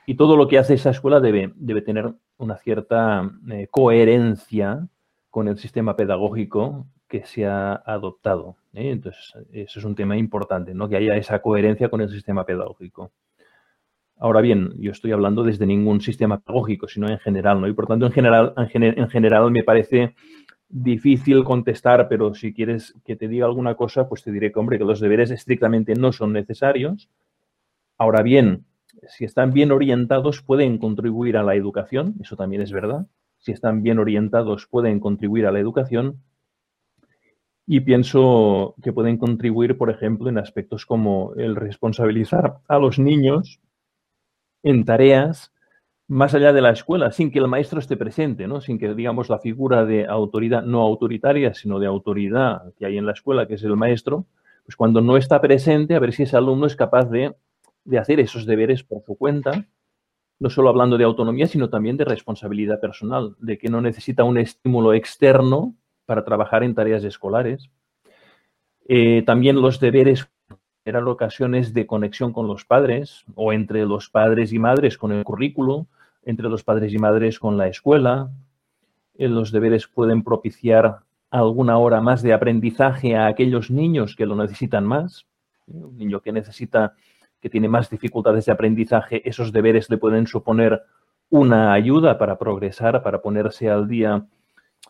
y 0.05 0.15
todo 0.15 0.37
lo 0.37 0.47
que 0.47 0.59
hace 0.59 0.75
esa 0.75 0.91
escuela 0.91 1.19
debe, 1.19 1.51
debe 1.57 1.81
tener 1.81 2.13
una 2.37 2.55
cierta 2.55 3.29
coherencia 3.69 4.87
con 5.29 5.49
el 5.49 5.57
sistema 5.57 5.97
pedagógico 5.97 6.87
que 7.13 7.27
se 7.27 7.45
ha 7.45 7.75
adoptado. 7.85 8.55
¿eh? 8.73 8.89
Entonces, 8.89 9.35
eso 9.51 9.77
es 9.77 9.85
un 9.85 9.93
tema 9.93 10.17
importante, 10.17 10.73
¿no? 10.73 10.89
que 10.89 10.95
haya 10.95 11.15
esa 11.15 11.43
coherencia 11.43 11.87
con 11.87 12.01
el 12.01 12.09
sistema 12.09 12.43
pedagógico. 12.43 13.11
Ahora 14.17 14.41
bien, 14.41 14.73
yo 14.79 14.89
estoy 14.89 15.11
hablando 15.11 15.43
desde 15.43 15.67
ningún 15.67 16.01
sistema 16.01 16.39
pedagógico, 16.39 16.87
sino 16.87 17.07
en 17.07 17.19
general, 17.19 17.61
¿no? 17.61 17.67
Y 17.67 17.73
por 17.73 17.85
tanto, 17.85 18.07
en 18.07 18.11
general, 18.13 18.53
en, 18.57 19.09
general 19.09 19.51
me 19.51 19.63
parece 19.63 20.15
difícil 20.67 21.43
contestar, 21.43 22.07
pero 22.09 22.33
si 22.33 22.51
quieres 22.51 22.95
que 23.05 23.15
te 23.15 23.27
diga 23.27 23.45
alguna 23.45 23.75
cosa, 23.75 24.09
pues 24.09 24.23
te 24.23 24.31
diré 24.31 24.51
que, 24.51 24.57
hombre, 24.57 24.79
que 24.79 24.85
los 24.85 24.99
deberes 24.99 25.29
estrictamente 25.29 25.93
no 25.93 26.13
son 26.13 26.33
necesarios. 26.33 27.09
Ahora 27.99 28.23
bien, 28.23 28.65
si 29.07 29.23
están 29.23 29.53
bien 29.53 29.71
orientados, 29.71 30.41
pueden 30.41 30.79
contribuir 30.79 31.37
a 31.37 31.43
la 31.43 31.53
educación, 31.53 32.15
eso 32.21 32.35
también 32.37 32.63
es 32.63 32.71
verdad. 32.71 33.05
Si 33.37 33.51
están 33.51 33.83
bien 33.83 33.99
orientados, 33.99 34.65
pueden 34.65 34.99
contribuir 34.99 35.45
a 35.45 35.51
la 35.51 35.59
educación, 35.59 36.23
y 37.65 37.79
pienso 37.79 38.75
que 38.81 38.91
pueden 38.91 39.17
contribuir, 39.17 39.77
por 39.77 39.89
ejemplo, 39.89 40.29
en 40.29 40.37
aspectos 40.37 40.85
como 40.85 41.33
el 41.35 41.55
responsabilizar 41.55 42.59
a 42.67 42.77
los 42.77 42.99
niños 42.99 43.59
en 44.63 44.85
tareas 44.85 45.51
más 46.07 46.33
allá 46.33 46.51
de 46.51 46.61
la 46.61 46.71
escuela, 46.71 47.11
sin 47.11 47.31
que 47.31 47.39
el 47.39 47.47
maestro 47.47 47.79
esté 47.79 47.95
presente, 47.95 48.47
¿no? 48.47 48.59
sin 48.59 48.77
que, 48.77 48.93
digamos, 48.93 49.29
la 49.29 49.39
figura 49.39 49.85
de 49.85 50.05
autoridad 50.05 50.63
no 50.63 50.81
autoritaria, 50.81 51.53
sino 51.53 51.79
de 51.79 51.87
autoridad 51.87 52.73
que 52.77 52.85
hay 52.85 52.97
en 52.97 53.05
la 53.05 53.13
escuela, 53.13 53.47
que 53.47 53.55
es 53.55 53.63
el 53.63 53.77
maestro, 53.77 54.25
pues 54.65 54.75
cuando 54.75 55.01
no 55.01 55.17
está 55.17 55.39
presente, 55.39 55.95
a 55.95 55.99
ver 55.99 56.13
si 56.13 56.23
ese 56.23 56.35
alumno 56.35 56.65
es 56.65 56.75
capaz 56.75 57.05
de, 57.05 57.35
de 57.85 57.97
hacer 57.97 58.19
esos 58.19 58.45
deberes 58.45 58.83
por 58.83 59.03
su 59.05 59.15
cuenta, 59.15 59.65
no 60.39 60.49
solo 60.49 60.69
hablando 60.69 60.97
de 60.97 61.05
autonomía, 61.05 61.47
sino 61.47 61.69
también 61.69 61.95
de 61.95 62.05
responsabilidad 62.05 62.81
personal, 62.81 63.35
de 63.39 63.57
que 63.57 63.69
no 63.69 63.81
necesita 63.81 64.25
un 64.25 64.37
estímulo 64.37 64.93
externo 64.93 65.73
para 66.05 66.23
trabajar 66.23 66.63
en 66.63 66.75
tareas 66.75 67.03
escolares. 67.03 67.69
Eh, 68.87 69.23
también 69.25 69.61
los 69.61 69.79
deberes 69.79 70.29
eran 70.85 71.07
ocasiones 71.07 71.73
de 71.73 71.87
conexión 71.87 72.33
con 72.33 72.47
los 72.47 72.65
padres 72.65 73.23
o 73.35 73.53
entre 73.53 73.85
los 73.85 74.09
padres 74.09 74.51
y 74.51 74.59
madres 74.59 74.97
con 74.97 75.11
el 75.13 75.23
currículo, 75.23 75.87
entre 76.23 76.49
los 76.49 76.63
padres 76.63 76.93
y 76.93 76.97
madres 76.97 77.39
con 77.39 77.57
la 77.57 77.67
escuela. 77.67 78.29
Eh, 79.15 79.27
los 79.27 79.51
deberes 79.51 79.87
pueden 79.87 80.23
propiciar 80.23 80.99
alguna 81.29 81.77
hora 81.77 82.01
más 82.01 82.21
de 82.21 82.33
aprendizaje 82.33 83.15
a 83.15 83.27
aquellos 83.27 83.71
niños 83.71 84.15
que 84.15 84.25
lo 84.25 84.35
necesitan 84.35 84.85
más. 84.85 85.25
Eh, 85.67 85.83
un 85.83 85.97
niño 85.97 86.19
que 86.19 86.31
necesita, 86.31 86.95
que 87.39 87.49
tiene 87.49 87.69
más 87.69 87.89
dificultades 87.89 88.45
de 88.45 88.51
aprendizaje, 88.51 89.27
esos 89.27 89.51
deberes 89.51 89.89
le 89.89 89.97
pueden 89.97 90.27
suponer 90.27 90.83
una 91.29 91.73
ayuda 91.73 92.17
para 92.17 92.37
progresar, 92.37 93.01
para 93.01 93.21
ponerse 93.21 93.69
al 93.69 93.87
día. 93.87 94.25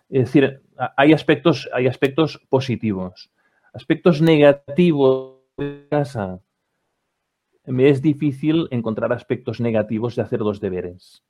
Es 0.09 0.25
decir, 0.25 0.61
hay 0.97 1.13
aspectos, 1.13 1.69
hay 1.73 1.87
aspectos 1.87 2.39
positivos. 2.49 3.31
Aspectos 3.73 4.21
negativos 4.21 5.39
de 5.57 5.87
casa. 5.89 6.39
Me 7.65 7.89
es 7.89 8.01
difícil 8.01 8.67
encontrar 8.71 9.13
aspectos 9.13 9.59
negativos 9.59 10.15
de 10.15 10.21
hacer 10.21 10.41
los 10.41 10.59
deberes, 10.59 11.23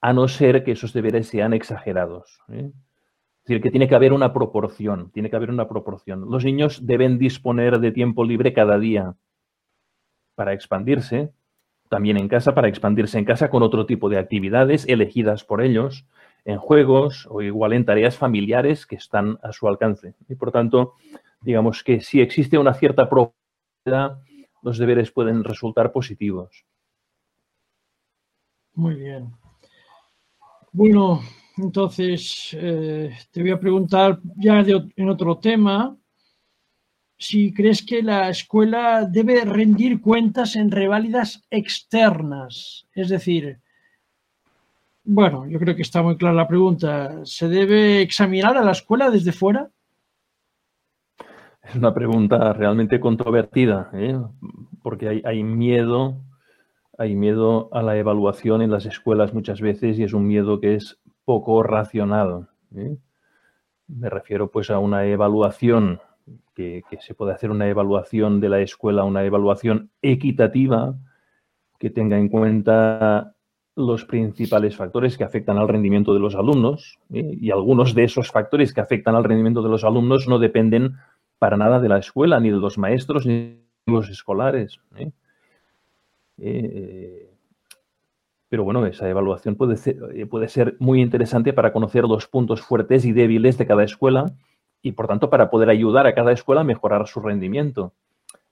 a 0.00 0.12
no 0.12 0.28
ser 0.28 0.62
que 0.62 0.72
esos 0.72 0.92
deberes 0.92 1.28
sean 1.28 1.52
exagerados. 1.52 2.38
¿eh? 2.48 2.70
Es 2.70 3.44
decir, 3.44 3.62
que 3.62 3.70
tiene 3.70 3.88
que 3.88 3.94
haber 3.94 4.12
una 4.12 4.32
proporción, 4.32 5.10
tiene 5.10 5.30
que 5.30 5.36
haber 5.36 5.50
una 5.50 5.68
proporción. 5.68 6.30
Los 6.30 6.44
niños 6.44 6.86
deben 6.86 7.18
disponer 7.18 7.80
de 7.80 7.92
tiempo 7.92 8.24
libre 8.24 8.52
cada 8.52 8.78
día 8.78 9.16
para 10.34 10.52
expandirse, 10.52 11.32
también 11.88 12.18
en 12.18 12.28
casa 12.28 12.54
para 12.54 12.68
expandirse 12.68 13.18
en 13.18 13.24
casa 13.24 13.50
con 13.50 13.62
otro 13.62 13.86
tipo 13.86 14.08
de 14.08 14.18
actividades 14.18 14.86
elegidas 14.86 15.44
por 15.44 15.62
ellos, 15.62 16.06
en 16.44 16.58
juegos 16.58 17.26
o 17.30 17.42
igual 17.42 17.72
en 17.72 17.84
tareas 17.84 18.16
familiares 18.16 18.86
que 18.86 18.96
están 18.96 19.38
a 19.42 19.52
su 19.52 19.68
alcance. 19.68 20.14
Y 20.28 20.34
por 20.34 20.50
tanto, 20.50 20.94
digamos 21.40 21.82
que 21.82 22.00
si 22.00 22.20
existe 22.20 22.58
una 22.58 22.74
cierta 22.74 23.08
probabilidad, 23.08 24.20
los 24.62 24.78
deberes 24.78 25.10
pueden 25.10 25.44
resultar 25.44 25.92
positivos. 25.92 26.64
Muy 28.74 28.94
bien. 28.94 29.32
Bueno, 30.72 31.20
entonces 31.56 32.56
eh, 32.58 33.16
te 33.30 33.40
voy 33.42 33.50
a 33.50 33.60
preguntar 33.60 34.20
ya 34.36 34.60
en 34.60 35.08
otro 35.08 35.38
tema 35.38 35.96
si 37.18 37.52
crees 37.52 37.84
que 37.84 38.02
la 38.02 38.30
escuela 38.30 39.04
debe 39.04 39.44
rendir 39.44 40.00
cuentas 40.00 40.54
en 40.54 40.70
reválidas 40.70 41.42
externas. 41.50 42.86
Es 42.94 43.08
decir, 43.08 43.60
bueno, 45.10 45.46
yo 45.48 45.58
creo 45.58 45.74
que 45.74 45.80
está 45.80 46.02
muy 46.02 46.18
clara 46.18 46.34
la 46.34 46.46
pregunta. 46.46 47.24
¿Se 47.24 47.48
debe 47.48 48.02
examinar 48.02 48.58
a 48.58 48.62
la 48.62 48.72
escuela 48.72 49.10
desde 49.10 49.32
fuera? 49.32 49.70
Es 51.62 51.74
una 51.74 51.94
pregunta 51.94 52.52
realmente 52.52 53.00
controvertida, 53.00 53.90
¿eh? 53.94 54.20
porque 54.82 55.22
hay, 55.24 55.42
miedo, 55.42 56.18
hay 56.98 57.16
miedo 57.16 57.70
a 57.72 57.82
la 57.82 57.96
evaluación 57.96 58.60
en 58.60 58.70
las 58.70 58.84
escuelas 58.84 59.32
muchas 59.32 59.62
veces 59.62 59.98
y 59.98 60.02
es 60.02 60.12
un 60.12 60.26
miedo 60.26 60.60
que 60.60 60.74
es 60.74 60.98
poco 61.24 61.62
racional. 61.62 62.48
¿eh? 62.76 62.98
Me 63.86 64.10
refiero 64.10 64.50
pues 64.50 64.68
a 64.68 64.78
una 64.78 65.06
evaluación 65.06 66.00
que, 66.54 66.84
se 67.00 67.14
puede 67.14 67.32
hacer 67.32 67.50
una 67.50 67.66
evaluación 67.66 68.40
de 68.40 68.50
la 68.50 68.60
escuela, 68.60 69.04
una 69.04 69.24
evaluación 69.24 69.90
equitativa 70.02 70.96
que 71.78 71.88
tenga 71.88 72.18
en 72.18 72.28
cuenta 72.28 73.36
los 73.78 74.04
principales 74.04 74.76
factores 74.76 75.16
que 75.16 75.22
afectan 75.22 75.56
al 75.56 75.68
rendimiento 75.68 76.12
de 76.12 76.18
los 76.18 76.34
alumnos 76.34 76.98
¿eh? 77.12 77.38
y 77.40 77.52
algunos 77.52 77.94
de 77.94 78.04
esos 78.04 78.32
factores 78.32 78.74
que 78.74 78.80
afectan 78.80 79.14
al 79.14 79.22
rendimiento 79.22 79.62
de 79.62 79.68
los 79.68 79.84
alumnos 79.84 80.26
no 80.26 80.40
dependen 80.40 80.96
para 81.38 81.56
nada 81.56 81.78
de 81.78 81.88
la 81.88 81.98
escuela, 81.98 82.40
ni 82.40 82.50
de 82.50 82.56
los 82.56 82.76
maestros, 82.76 83.24
ni 83.24 83.34
de 83.34 83.62
los 83.86 84.10
escolares. 84.10 84.80
¿eh? 84.96 85.12
Eh, 86.38 87.30
pero 88.48 88.64
bueno, 88.64 88.84
esa 88.84 89.08
evaluación 89.08 89.54
puede 89.54 89.76
puede 90.26 90.48
ser 90.48 90.76
muy 90.80 91.00
interesante 91.00 91.52
para 91.52 91.72
conocer 91.72 92.02
los 92.04 92.26
puntos 92.26 92.62
fuertes 92.62 93.04
y 93.04 93.12
débiles 93.12 93.58
de 93.58 93.66
cada 93.66 93.84
escuela 93.84 94.32
y 94.82 94.92
por 94.92 95.06
tanto 95.06 95.30
para 95.30 95.50
poder 95.50 95.70
ayudar 95.70 96.08
a 96.08 96.14
cada 96.14 96.32
escuela 96.32 96.62
a 96.62 96.64
mejorar 96.64 97.06
su 97.06 97.20
rendimiento 97.20 97.92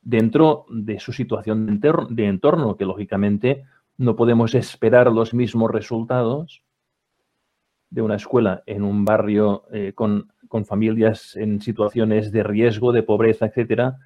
dentro 0.02 0.66
de 0.70 1.00
su 1.00 1.12
situación 1.12 1.80
de 1.80 2.26
entorno, 2.26 2.76
que 2.76 2.84
lógicamente 2.84 3.64
no 3.98 4.16
podemos 4.16 4.54
esperar 4.54 5.10
los 5.10 5.32
mismos 5.34 5.70
resultados 5.70 6.62
de 7.90 8.02
una 8.02 8.16
escuela 8.16 8.62
en 8.66 8.82
un 8.82 9.04
barrio 9.04 9.64
eh, 9.72 9.92
con, 9.94 10.32
familias 10.66 11.36
en 11.36 11.60
situaciones 11.60 12.32
de 12.32 12.42
riesgo, 12.42 12.90
de 12.92 13.02
pobreza, 13.02 13.46
etcétera, 13.46 13.98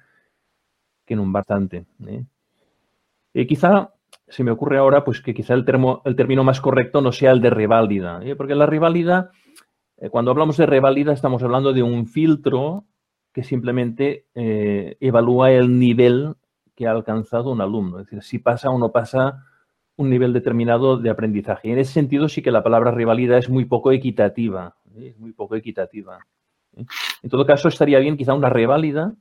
que 1.05 1.13
en 1.13 1.21
un 1.21 1.31
bastante. 1.31 1.85
¿eh? 2.05 3.47
Quizá 3.47 3.93
se 4.27 4.43
me 4.43 4.51
ocurre 4.51 4.77
ahora 4.77 5.05
pues 5.05 5.21
que 5.21 5.33
quizá 5.33 5.53
el, 5.53 5.63
termo, 5.63 6.01
el 6.03 6.17
término 6.17 6.43
más 6.43 6.59
correcto 6.59 6.99
no 6.99 7.13
sea 7.13 7.31
el 7.31 7.39
de 7.39 7.51
reválida, 7.51 8.19
¿eh? 8.23 8.35
porque 8.35 8.55
la 8.55 8.65
reválida 8.65 9.31
eh, 9.97 10.09
cuando 10.09 10.31
hablamos 10.31 10.57
de 10.57 10.65
revalida 10.65 11.13
estamos 11.13 11.41
hablando 11.41 11.71
de 11.71 11.83
un 11.83 12.05
filtro 12.05 12.83
que 13.31 13.43
simplemente 13.43 14.25
evalúa 14.33 15.51
el 15.53 15.79
nivel 15.79 16.35
que 16.75 16.85
ha 16.85 16.91
alcanzado 16.91 17.51
un 17.51 17.61
alumno, 17.61 17.99
es 17.99 18.07
decir, 18.07 18.23
si 18.23 18.39
pasa 18.39 18.69
o 18.69 18.77
no 18.77 18.91
pasa 18.91 19.45
un 20.01 20.09
nivel 20.09 20.33
determinado 20.33 20.97
de 20.97 21.09
aprendizaje. 21.09 21.71
En 21.71 21.77
ese 21.77 21.93
sentido 21.93 22.27
sí 22.27 22.41
que 22.41 22.51
la 22.51 22.63
palabra 22.63 22.91
revalida 22.91 23.37
es 23.37 23.49
muy 23.49 23.65
poco 23.65 23.91
equitativa, 23.91 24.75
¿eh? 24.95 25.09
es 25.09 25.19
muy 25.19 25.31
poco 25.31 25.55
equitativa. 25.55 26.19
En 26.73 27.29
todo 27.29 27.45
caso, 27.45 27.67
estaría 27.67 27.99
bien 27.99 28.17
quizá 28.17 28.33
una 28.33 28.49
reválida 28.49 29.13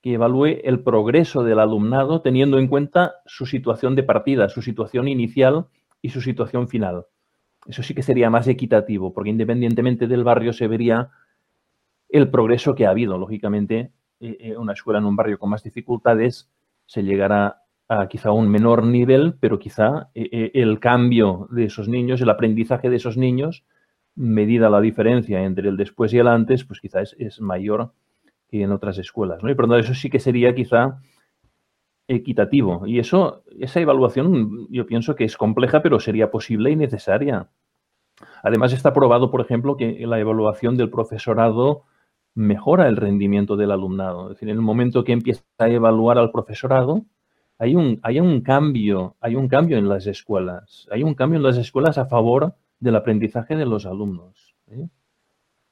que 0.00 0.14
evalúe 0.14 0.60
el 0.64 0.80
progreso 0.80 1.44
del 1.44 1.58
alumnado 1.58 2.22
teniendo 2.22 2.58
en 2.58 2.68
cuenta 2.68 3.14
su 3.26 3.46
situación 3.46 3.94
de 3.94 4.02
partida, 4.02 4.48
su 4.48 4.62
situación 4.62 5.06
inicial 5.06 5.66
y 6.00 6.08
su 6.08 6.20
situación 6.20 6.68
final. 6.68 7.06
Eso 7.66 7.82
sí 7.82 7.94
que 7.94 8.02
sería 8.02 8.30
más 8.30 8.48
equitativo, 8.48 9.12
porque 9.12 9.30
independientemente 9.30 10.06
del 10.06 10.24
barrio 10.24 10.52
se 10.52 10.66
vería 10.66 11.10
el 12.08 12.30
progreso 12.30 12.74
que 12.74 12.86
ha 12.86 12.90
habido. 12.90 13.18
Lógicamente, 13.18 13.92
eh, 14.20 14.36
eh, 14.40 14.56
una 14.56 14.72
escuela 14.72 14.98
en 14.98 15.04
un 15.04 15.14
barrio 15.14 15.38
con 15.38 15.50
más 15.50 15.62
dificultades 15.62 16.50
se 16.86 17.02
llegará 17.02 17.61
a 17.88 18.08
quizá 18.08 18.32
un 18.32 18.48
menor 18.48 18.84
nivel, 18.84 19.34
pero 19.38 19.58
quizá 19.58 20.10
eh, 20.14 20.50
el 20.54 20.80
cambio 20.80 21.48
de 21.50 21.64
esos 21.64 21.88
niños, 21.88 22.20
el 22.20 22.30
aprendizaje 22.30 22.88
de 22.90 22.96
esos 22.96 23.16
niños, 23.16 23.64
medida 24.14 24.70
la 24.70 24.80
diferencia 24.80 25.42
entre 25.42 25.68
el 25.68 25.76
después 25.76 26.12
y 26.12 26.18
el 26.18 26.28
antes, 26.28 26.64
pues 26.64 26.80
quizá 26.80 27.02
es, 27.02 27.40
mayor 27.40 27.92
que 28.48 28.62
en 28.62 28.72
otras 28.72 28.98
escuelas. 28.98 29.42
¿no? 29.42 29.50
Y 29.50 29.54
por 29.54 29.66
lo 29.66 29.74
tanto, 29.74 29.86
eso 29.90 29.94
sí 29.94 30.10
que 30.10 30.20
sería 30.20 30.54
quizá 30.54 31.00
equitativo. 32.08 32.86
Y 32.86 32.98
eso, 32.98 33.44
esa 33.58 33.80
evaluación 33.80 34.66
yo 34.70 34.86
pienso 34.86 35.14
que 35.14 35.24
es 35.24 35.36
compleja, 35.36 35.82
pero 35.82 36.00
sería 36.00 36.30
posible 36.30 36.70
y 36.70 36.76
necesaria. 36.76 37.48
Además, 38.42 38.72
está 38.72 38.92
probado, 38.92 39.30
por 39.30 39.40
ejemplo, 39.40 39.76
que 39.76 40.06
la 40.06 40.18
evaluación 40.18 40.76
del 40.76 40.90
profesorado 40.90 41.84
mejora 42.34 42.88
el 42.88 42.96
rendimiento 42.96 43.56
del 43.56 43.70
alumnado. 43.70 44.24
Es 44.24 44.36
decir, 44.36 44.48
en 44.48 44.56
el 44.56 44.62
momento 44.62 45.04
que 45.04 45.12
empieza 45.12 45.42
a 45.58 45.68
evaluar 45.68 46.18
al 46.18 46.30
profesorado, 46.30 47.04
hay 47.62 47.76
un, 47.76 48.00
hay 48.02 48.18
un 48.18 48.40
cambio, 48.40 49.14
hay 49.20 49.36
un 49.36 49.46
cambio 49.46 49.78
en 49.78 49.88
las 49.88 50.08
escuelas. 50.08 50.88
Hay 50.90 51.04
un 51.04 51.14
cambio 51.14 51.36
en 51.36 51.44
las 51.44 51.56
escuelas 51.56 51.96
a 51.96 52.06
favor 52.06 52.56
del 52.80 52.96
aprendizaje 52.96 53.54
de 53.54 53.64
los 53.64 53.86
alumnos. 53.86 54.56
¿eh? 54.66 54.88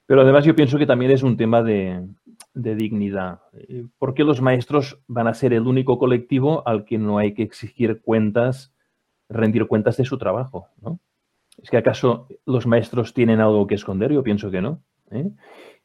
Pero 0.06 0.20
además 0.20 0.44
yo 0.44 0.54
pienso 0.54 0.78
que 0.78 0.86
también 0.86 1.10
es 1.10 1.24
un 1.24 1.36
tema 1.36 1.64
de, 1.64 2.06
dignidad. 2.54 3.40
Eh, 3.54 3.86
¿Por 3.98 4.14
qué 4.14 4.22
los 4.22 4.40
maestros 4.40 5.00
van 5.08 5.26
a 5.26 5.34
ser 5.34 5.52
el 5.52 5.66
único 5.66 5.98
colectivo 5.98 6.62
al 6.64 6.84
que 6.84 6.96
no 6.96 7.18
hay 7.18 7.34
que 7.34 7.42
exigir 7.42 8.00
cuentas, 8.02 8.72
rendir 9.28 9.66
cuentas 9.66 9.96
de 9.96 10.04
su 10.04 10.16
trabajo? 10.16 10.68
¿Es 11.60 11.70
que 11.70 11.76
acaso 11.76 12.28
los 12.46 12.68
maestros 12.68 13.14
tienen 13.14 13.40
algo 13.40 13.66
que 13.66 13.74
esconder? 13.74 14.12
Yo 14.12 14.22
pienso 14.22 14.48
que 14.52 14.62
no. 14.62 14.80
¿eh? 15.10 15.28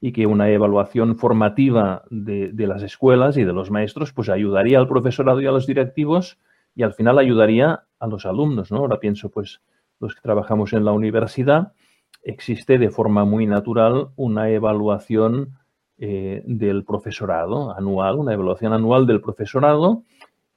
Y 0.01 0.11
que 0.11 0.25
una 0.27 0.49
evaluación 0.49 1.15
formativa 1.15 2.03
de, 2.09 2.51
las 2.57 2.83
escuelas 2.83 3.37
y 3.37 3.43
de 3.43 3.53
los 3.53 3.71
maestros 3.71 4.13
pues 4.13 4.29
ayudaría 4.29 4.77
al 4.77 4.87
profesorado 4.87 5.41
y 5.41 5.47
a 5.47 5.51
los 5.51 5.65
directivos 5.67 6.37
y 6.75 6.83
al 6.83 6.93
final 6.93 7.17
ayudaría 7.17 7.85
a 7.99 8.07
los 8.07 8.25
alumnos. 8.25 8.71
¿no? 8.71 8.79
Ahora 8.79 8.99
pienso 8.99 9.29
pues 9.29 9.61
los 9.99 10.13
que 10.13 10.21
trabajamos 10.21 10.73
en 10.73 10.85
la 10.85 10.91
universidad 10.91 11.73
existe 12.23 12.77
de 12.77 12.89
forma 12.89 13.23
muy 13.23 13.45
natural 13.45 14.09
una 14.15 14.49
evaluación 14.49 15.57
eh, 15.97 16.43
del 16.45 16.83
profesorado 16.83 17.75
anual, 17.75 18.17
una 18.17 18.33
evaluación 18.33 18.73
anual 18.73 19.07
del 19.07 19.21
profesorado 19.21 20.03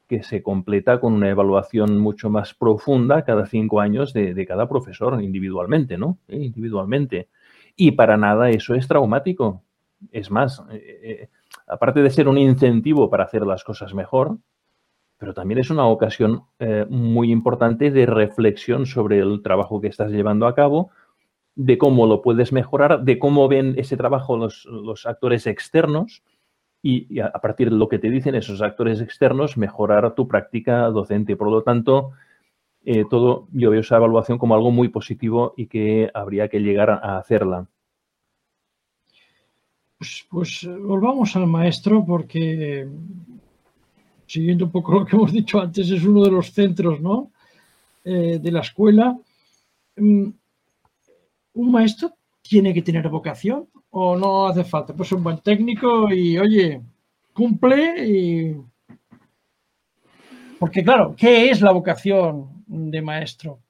que 0.08 0.22
se 0.22 0.42
completa 0.42 0.98
con 0.98 1.12
una 1.12 1.28
evaluación 1.28 1.98
mucho 1.98 2.30
más 2.30 2.54
profunda 2.54 3.22
cada 3.22 3.46
cinco 3.46 3.80
años 3.80 4.12
de, 4.14 4.46
cada 4.46 4.68
profesor 4.68 5.22
individualmente, 5.22 5.98
¿no? 5.98 6.18
Eh, 6.28 6.38
individualmente. 6.38 7.28
Y 7.80 7.92
para 7.92 8.16
nada 8.16 8.50
eso 8.50 8.74
es 8.74 8.88
traumático. 8.88 9.62
Es 10.10 10.30
más, 10.30 10.62
eh, 10.72 11.28
aparte 11.66 12.02
de 12.02 12.10
ser 12.10 12.28
un 12.28 12.36
incentivo 12.36 13.08
para 13.08 13.24
hacer 13.24 13.46
las 13.46 13.62
cosas 13.62 13.94
mejor, 13.94 14.36
pero 15.16 15.32
también 15.32 15.60
es 15.60 15.70
una 15.70 15.86
ocasión 15.86 16.44
muy 16.88 17.32
importante 17.32 17.90
de 17.90 18.06
reflexión 18.06 18.86
sobre 18.86 19.18
el 19.18 19.42
trabajo 19.42 19.80
que 19.80 19.88
estás 19.88 20.12
llevando 20.12 20.46
a 20.46 20.54
cabo, 20.54 20.90
de 21.58 21.76
cómo 21.76 22.06
lo 22.06 22.22
puedes 22.22 22.52
mejorar, 22.52 23.02
de 23.02 23.18
cómo 23.18 23.48
ven 23.48 23.74
ese 23.78 23.96
trabajo 23.96 24.36
los, 24.36 25.06
actores 25.06 25.44
externos 25.48 26.22
y, 26.82 27.18
a 27.18 27.32
partir 27.40 27.70
de 27.70 27.76
lo 27.76 27.88
que 27.88 27.98
te 27.98 28.10
dicen 28.10 28.36
esos 28.36 28.62
actores 28.62 29.00
externos, 29.00 29.56
mejorar 29.56 30.14
tu 30.14 30.28
práctica 30.28 30.82
docente. 30.86 31.34
Por 31.34 31.50
lo 31.50 31.62
tanto, 31.62 32.12
eh, 32.84 33.04
todo 33.08 33.48
yo 33.52 33.70
veo 33.70 33.80
esa 33.80 33.96
evaluación 33.96 34.38
como 34.38 34.54
algo 34.54 34.70
muy 34.70 34.88
positivo 34.88 35.54
y 35.56 35.66
que 35.66 36.10
habría 36.14 36.48
que 36.48 36.60
llegar 36.60 36.90
a 36.90 37.18
hacerla. 37.18 37.66
Pues, 39.98 40.26
pues 40.30 40.68
volvamos 40.80 41.34
al 41.34 41.46
maestro 41.46 42.04
porque, 42.06 42.88
siguiendo 44.26 44.66
un 44.66 44.70
poco 44.70 44.92
lo 44.92 45.04
que 45.04 45.16
hemos 45.16 45.32
dicho 45.32 45.60
antes, 45.60 45.90
es 45.90 46.04
uno 46.04 46.22
de 46.22 46.30
los 46.30 46.52
centros 46.52 47.00
¿no? 47.00 47.32
Eh, 48.04 48.38
de 48.40 48.52
la 48.52 48.60
escuela 48.60 49.18
mm, 49.96 50.28
¿un 51.54 51.72
maestro 51.72 52.12
tiene 52.40 52.72
que 52.72 52.82
tener 52.82 53.08
vocación 53.08 53.68
o 53.90 54.16
no 54.16 54.46
hace 54.46 54.64
falta? 54.64 54.94
Pues 54.94 55.10
un 55.12 55.24
buen 55.24 55.38
técnico 55.38 56.12
y, 56.12 56.38
oye, 56.38 56.80
cumple 57.32 58.06
y... 58.06 58.56
Porque 60.58 60.82
claro, 60.82 61.14
¿qué 61.16 61.50
es 61.50 61.60
la 61.60 61.72
vocación 61.72 62.57
de 62.68 63.02
maestro? 63.02 63.60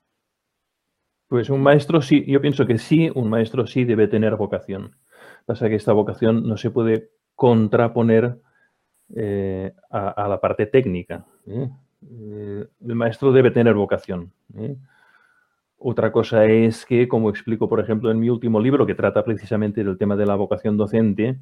Pues 1.28 1.50
un 1.50 1.62
maestro 1.62 2.02
sí, 2.02 2.24
yo 2.26 2.40
pienso 2.40 2.66
que 2.66 2.78
sí, 2.78 3.10
un 3.14 3.28
maestro 3.28 3.66
sí 3.66 3.84
debe 3.84 4.08
tener 4.08 4.36
vocación. 4.36 4.96
Pasa 5.46 5.68
que 5.68 5.76
esta 5.76 5.92
vocación 5.92 6.46
no 6.46 6.56
se 6.56 6.70
puede 6.70 7.10
contraponer 7.34 8.38
eh, 9.14 9.72
a, 9.90 10.26
la 10.28 10.40
parte 10.40 10.66
técnica. 10.66 11.24
¿eh? 11.46 11.68
Eh, 12.02 12.66
el 12.86 12.94
maestro 12.94 13.32
debe 13.32 13.50
tener 13.50 13.74
vocación. 13.74 14.32
Otra 15.78 16.10
cosa 16.10 16.44
es 16.46 16.84
que, 16.84 17.06
como 17.06 17.30
explico, 17.30 17.68
por 17.68 17.80
ejemplo, 17.80 18.10
en 18.10 18.18
mi 18.18 18.30
último 18.30 18.58
libro, 18.58 18.86
que 18.86 18.94
trata 18.94 19.24
precisamente 19.24 19.84
del 19.84 19.96
tema 19.96 20.16
de 20.16 20.26
la 20.26 20.34
vocación 20.34 20.76
docente, 20.76 21.38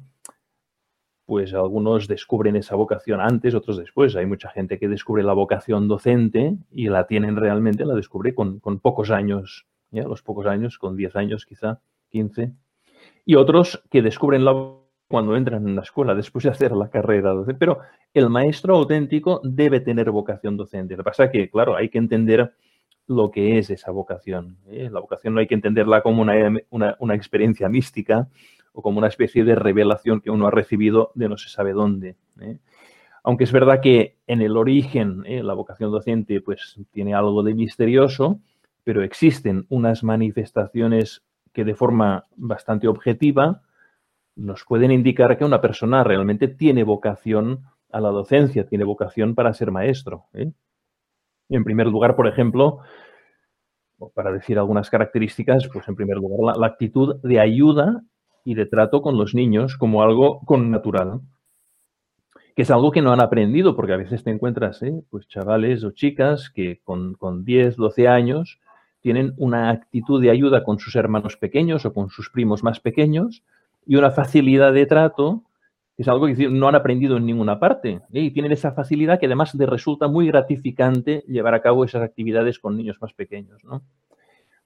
pues 1.27 1.53
algunos 1.53 2.07
descubren 2.07 2.55
esa 2.55 2.75
vocación 2.75 3.21
antes, 3.21 3.53
otros 3.53 3.77
después. 3.77 4.15
Hay 4.15 4.25
mucha 4.25 4.49
gente 4.49 4.79
que 4.79 4.87
descubre 4.87 5.21
la 5.21 5.33
vocación 5.33 5.87
docente 5.87 6.55
y 6.71 6.87
la 6.87 7.05
tienen 7.05 7.35
realmente, 7.35 7.85
la 7.85 7.93
descubre 7.93 8.33
con, 8.33 8.59
con 8.59 8.79
pocos 8.79 9.11
años 9.11 9.67
¿ya? 9.91 10.03
los 10.03 10.23
pocos 10.23 10.47
años, 10.47 10.79
con 10.79 10.95
10 10.95 11.15
años 11.15 11.45
quizá, 11.45 11.81
15, 12.09 12.53
y 13.25 13.35
otros 13.35 13.83
que 13.91 14.01
descubren 14.01 14.45
la 14.45 14.53
cuando 15.09 15.37
entran 15.37 15.67
en 15.67 15.75
la 15.75 15.83
escuela, 15.83 16.13
después 16.15 16.43
de 16.43 16.49
hacer 16.49 16.73
la 16.73 16.89
carrera. 16.89 17.33
Pero 17.57 17.79
el 18.13 18.29
maestro 18.29 18.75
auténtico 18.75 19.39
debe 19.43 19.79
tener 19.79 20.11
vocación 20.11 20.57
docente. 20.57 20.95
Lo 20.95 21.03
que 21.03 21.09
pasa 21.09 21.23
es 21.25 21.31
que, 21.31 21.49
claro, 21.49 21.75
hay 21.75 21.89
que 21.89 21.97
entender 21.97 22.53
lo 23.07 23.31
que 23.31 23.57
es 23.57 23.69
esa 23.69 23.91
vocación. 23.91 24.57
¿eh? 24.69 24.89
La 24.91 24.99
vocación 24.99 25.33
no 25.33 25.39
hay 25.39 25.47
que 25.47 25.55
entenderla 25.55 26.01
como 26.01 26.23
una, 26.23 27.15
experiencia 27.15 27.69
mística 27.69 28.27
o 28.77 28.83
como 28.83 28.99
una 28.99 29.07
especie 29.07 29.43
de 29.43 29.55
revelación 29.55 30.21
que 30.21 30.29
uno 30.29 30.45
ha 30.45 30.51
recibido 30.51 31.11
de 31.15 31.27
no 31.27 31.35
se 31.35 31.49
sabe 31.49 31.73
dónde. 31.73 32.15
¿eh? 32.39 32.59
Aunque 33.23 33.45
es 33.45 33.51
verdad 33.51 33.81
que 33.81 34.17
en 34.27 34.43
el 34.43 34.55
origen 34.55 35.23
¿eh? 35.25 35.41
la 35.41 35.55
vocación 35.55 35.89
docente 35.89 36.41
pues 36.41 36.79
tiene 36.91 37.15
algo 37.15 37.41
de 37.41 37.55
misterioso, 37.55 38.39
pero 38.83 39.01
existen 39.01 39.65
unas 39.69 40.03
manifestaciones 40.03 41.23
que 41.53 41.65
de 41.65 41.73
forma 41.73 42.25
bastante 42.35 42.87
objetiva 42.87 43.63
nos 44.35 44.63
pueden 44.63 44.91
indicar 44.91 45.39
que 45.39 45.45
una 45.45 45.59
persona 45.59 46.03
realmente 46.03 46.47
tiene 46.47 46.83
vocación 46.83 47.63
a 47.91 47.99
la 47.99 48.09
docencia, 48.09 48.67
tiene 48.67 48.83
vocación 48.83 49.33
para 49.33 49.55
ser 49.55 49.71
maestro. 49.71 50.25
¿eh? 50.35 50.51
en 51.49 51.63
primer 51.63 51.87
lugar, 51.87 52.15
por 52.15 52.27
ejemplo, 52.27 52.81
para 54.13 54.31
decir 54.31 54.59
algunas 54.59 54.91
características, 54.91 55.67
pues 55.73 55.87
en 55.87 55.95
primer 55.95 56.17
lugar, 56.17 56.55
la, 56.55 56.67
actitud 56.67 57.15
de 57.23 57.39
ayuda 57.39 58.03
y 58.47 58.55
de 58.55 58.65
trato 58.65 59.01
con 59.01 59.17
los 59.17 59.35
niños 59.35 59.75
como 59.75 60.01
algo 60.01 60.39
con 60.45 60.71
natural, 60.71 61.19
que 62.55 62.61
es 62.61 62.71
algo 62.71 62.91
que 62.91 63.01
no 63.01 63.11
han 63.11 63.19
aprendido, 63.19 63.75
porque 63.75 63.91
a 63.91 63.97
veces 63.97 64.23
te 64.23 64.31
encuentras, 64.31 64.81
¿eh? 64.83 65.03
pues 65.09 65.27
chavales 65.27 65.83
o 65.83 65.91
chicas 65.91 66.49
que 66.49 66.79
con, 66.85 67.15
con 67.15 67.43
10, 67.43 67.75
12 67.75 68.07
años 68.07 68.61
tienen 69.01 69.33
una 69.35 69.69
actitud 69.69 70.21
de 70.21 70.29
ayuda 70.29 70.63
con 70.63 70.79
sus 70.79 70.95
hermanos 70.95 71.35
pequeños 71.35 71.85
o 71.85 71.93
con 71.93 72.09
sus 72.09 72.29
primos 72.29 72.63
más 72.63 72.79
pequeños 72.79 73.43
y 73.85 73.97
una 73.97 74.11
facilidad 74.11 74.71
de 74.71 74.85
trato 74.85 75.43
que 75.97 76.03
es 76.03 76.07
algo 76.07 76.27
que 76.27 76.47
no 76.47 76.69
han 76.69 76.75
aprendido 76.75 77.17
en 77.17 77.25
ninguna 77.25 77.59
parte. 77.59 77.99
¿eh? 78.13 78.21
Y 78.21 78.31
tienen 78.31 78.53
esa 78.53 78.71
facilidad 78.71 79.19
que 79.19 79.25
además 79.25 79.53
les 79.55 79.67
resulta 79.67 80.07
muy 80.07 80.27
gratificante 80.27 81.25
llevar 81.27 81.53
a 81.53 81.61
cabo 81.61 81.83
esas 81.83 82.01
actividades 82.01 82.59
con 82.59 82.77
niños 82.77 82.97
más 83.01 83.11
pequeños. 83.11 83.61
¿no? 83.65 83.83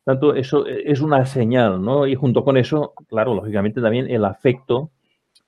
Tanto, 0.04 0.34
eso 0.34 0.66
es 0.66 1.02
una 1.02 1.26
señal, 1.26 1.84
¿no? 1.84 2.08
Y 2.08 2.16
junto 2.16 2.44
con 2.44 2.58
eso, 2.58 2.94
claro, 3.08 3.36
lógicamente 3.36 3.82
también 3.82 4.10
el 4.10 4.26
afecto, 4.26 4.92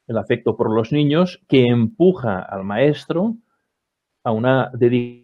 el 0.08 0.18
afecto 0.18 0.56
por 0.58 0.72
los 0.72 0.92
niños 0.92 1.42
que 1.48 1.68
empuja 1.68 2.39
al 2.39 2.63
maestro 2.63 3.36
a 4.24 4.32
una 4.32 4.72
dedicación 4.74 5.24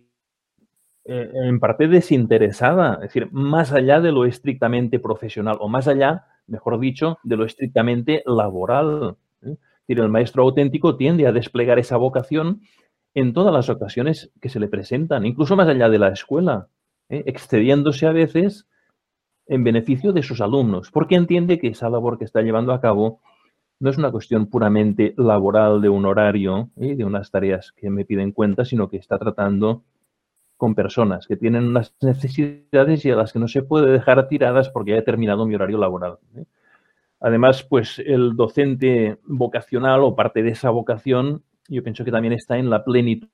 eh, 1.06 1.32
en 1.34 1.60
parte 1.60 1.88
desinteresada, 1.88 2.96
es 2.96 3.02
decir, 3.02 3.30
más 3.32 3.72
allá 3.74 4.00
de 4.00 4.12
lo 4.12 4.26
estrictamente 4.26 5.00
profesional 5.00 5.58
o 5.60 5.68
más 5.68 5.88
allá, 5.88 6.26
mejor 6.46 6.80
dicho, 6.80 7.18
de 7.24 7.36
lo 7.36 7.46
estrictamente 7.46 8.22
laboral. 8.28 9.16
¿eh? 9.42 9.54
Es 9.54 9.88
decir, 9.88 10.04
el 10.04 10.10
maestro 10.10 10.44
auténtico 10.44 10.98
tiende 10.98 11.26
a 11.26 11.32
desplegar 11.32 11.80
esa 11.80 11.98
vocación 11.98 12.62
en 13.16 13.34
todas 13.34 13.52
las 13.52 13.70
ocasiones 13.70 14.32
que 14.40 14.50
se 14.50 14.60
le 14.60 14.68
presentan, 14.68 15.26
incluso 15.26 15.56
más 15.56 15.68
allá 15.68 15.90
de 15.90 15.98
la 15.98 16.10
escuela, 16.10 16.68
¿eh? 17.10 17.24
excediéndose 17.26 18.06
a 18.06 18.12
veces 18.12 18.68
en 19.50 19.64
beneficio 19.64 20.14
de 20.14 20.24
sus 20.24 20.40
alumnos, 20.42 20.92
porque 20.92 21.16
entiende 21.16 21.60
que 21.60 21.68
esa 21.68 21.90
labor 21.90 22.18
que 22.18 22.26
está 22.26 22.42
llevando 22.42 22.72
a 22.72 22.80
cabo 22.80 23.20
no 23.80 23.90
es 23.90 23.98
una 23.98 24.12
cuestión 24.12 24.48
puramente 24.48 25.14
laboral 25.18 25.82
de 25.82 25.90
un 25.90 26.06
horario, 26.06 26.70
de 26.76 27.04
unas 27.04 27.32
tareas 27.32 27.72
que 27.72 27.90
me 27.90 28.06
piden 28.06 28.32
cuenta, 28.32 28.64
sino 28.64 28.90
que 28.90 28.98
está 28.98 29.18
tratando 29.18 29.84
con 30.56 30.76
personas 30.76 31.26
que 31.26 31.38
tienen 31.38 31.68
unas 31.68 31.96
necesidades 32.02 33.06
y 33.06 33.12
a 33.12 33.16
las 33.16 33.34
que 33.34 33.40
no 33.40 33.48
se 33.48 33.64
puede 33.64 33.92
dejar 33.92 34.28
tiradas 34.28 34.70
porque 34.70 34.92
ya 34.92 34.98
he 34.98 35.02
terminado 35.02 35.46
mi 35.46 35.56
horario 35.56 35.78
laboral. 35.78 36.20
¿eh? 36.36 36.44
Además, 37.22 37.64
pues 37.64 38.00
el 38.06 38.36
docente 38.36 39.18
vocacional 39.24 40.02
o 40.04 40.16
parte 40.16 40.44
de 40.44 40.50
esa 40.50 40.70
vocación, 40.70 41.44
yo 41.70 41.82
pienso 41.82 42.06
que 42.06 42.12
también 42.12 42.34
está 42.34 42.58
en 42.58 42.70
la 42.70 42.84
plenitud 42.84 43.30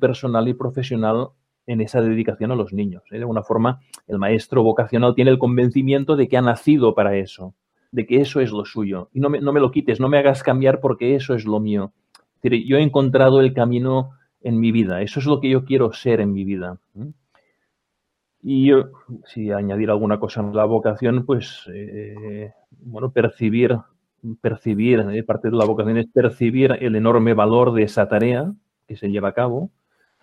personal 0.00 0.48
y 0.48 0.54
profesional 0.54 1.30
en 1.70 1.80
esa 1.80 2.00
dedicación 2.00 2.50
a 2.50 2.56
los 2.56 2.72
niños. 2.72 3.04
¿eh? 3.10 3.16
De 3.16 3.20
alguna 3.20 3.42
forma, 3.42 3.80
el 4.08 4.18
maestro 4.18 4.62
vocacional 4.64 5.14
tiene 5.14 5.30
el 5.30 5.38
convencimiento 5.38 6.16
de 6.16 6.26
que 6.28 6.36
ha 6.36 6.42
nacido 6.42 6.94
para 6.94 7.16
eso, 7.16 7.54
de 7.92 8.06
que 8.06 8.20
eso 8.20 8.40
es 8.40 8.50
lo 8.50 8.64
suyo. 8.64 9.08
Y 9.12 9.20
no 9.20 9.30
me, 9.30 9.40
no 9.40 9.52
me 9.52 9.60
lo 9.60 9.70
quites, 9.70 10.00
no 10.00 10.08
me 10.08 10.18
hagas 10.18 10.42
cambiar 10.42 10.80
porque 10.80 11.14
eso 11.14 11.34
es 11.34 11.44
lo 11.44 11.60
mío. 11.60 11.92
Es 12.36 12.42
decir, 12.42 12.66
yo 12.66 12.76
he 12.76 12.82
encontrado 12.82 13.40
el 13.40 13.54
camino 13.54 14.10
en 14.40 14.58
mi 14.58 14.72
vida. 14.72 15.00
Eso 15.02 15.20
es 15.20 15.26
lo 15.26 15.40
que 15.40 15.48
yo 15.48 15.64
quiero 15.64 15.92
ser 15.92 16.20
en 16.20 16.32
mi 16.32 16.44
vida. 16.44 16.78
Y 18.42 18.66
yo, 18.66 18.90
si 19.26 19.52
añadir 19.52 19.90
alguna 19.90 20.18
cosa 20.18 20.40
en 20.40 20.56
la 20.56 20.64
vocación, 20.64 21.24
pues, 21.24 21.66
eh, 21.72 22.52
bueno, 22.80 23.12
percibir, 23.12 23.78
percibir, 24.40 25.00
eh, 25.12 25.22
parte 25.22 25.50
de 25.50 25.56
la 25.56 25.66
vocación 25.66 25.98
es 25.98 26.06
percibir 26.06 26.72
el 26.80 26.96
enorme 26.96 27.34
valor 27.34 27.72
de 27.74 27.84
esa 27.84 28.08
tarea 28.08 28.52
que 28.88 28.96
se 28.96 29.10
lleva 29.10 29.28
a 29.28 29.34
cabo, 29.34 29.70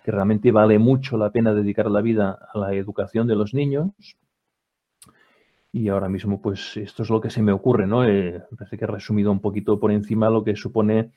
que 0.07 0.11
realmente 0.13 0.53
vale 0.53 0.79
mucho 0.79 1.17
la 1.17 1.31
pena 1.31 1.53
dedicar 1.53 1.91
la 1.91 1.99
vida 1.99 2.39
a 2.53 2.57
la 2.57 2.73
educación 2.73 3.27
de 3.27 3.35
los 3.35 3.53
niños. 3.53 3.91
Y 5.73 5.89
ahora 5.89 6.07
mismo, 6.07 6.41
pues, 6.41 6.77
esto 6.77 7.03
es 7.03 7.09
lo 7.09 7.19
que 7.19 7.29
se 7.29 7.41
me 7.41 7.51
ocurre, 7.51 7.87
¿no? 7.87 8.05
Eh, 8.05 8.41
parece 8.57 8.77
que 8.77 8.85
he 8.85 8.87
resumido 8.87 9.33
un 9.33 9.41
poquito 9.41 9.81
por 9.81 9.91
encima 9.91 10.29
lo 10.29 10.45
que 10.45 10.55
supone 10.55 11.11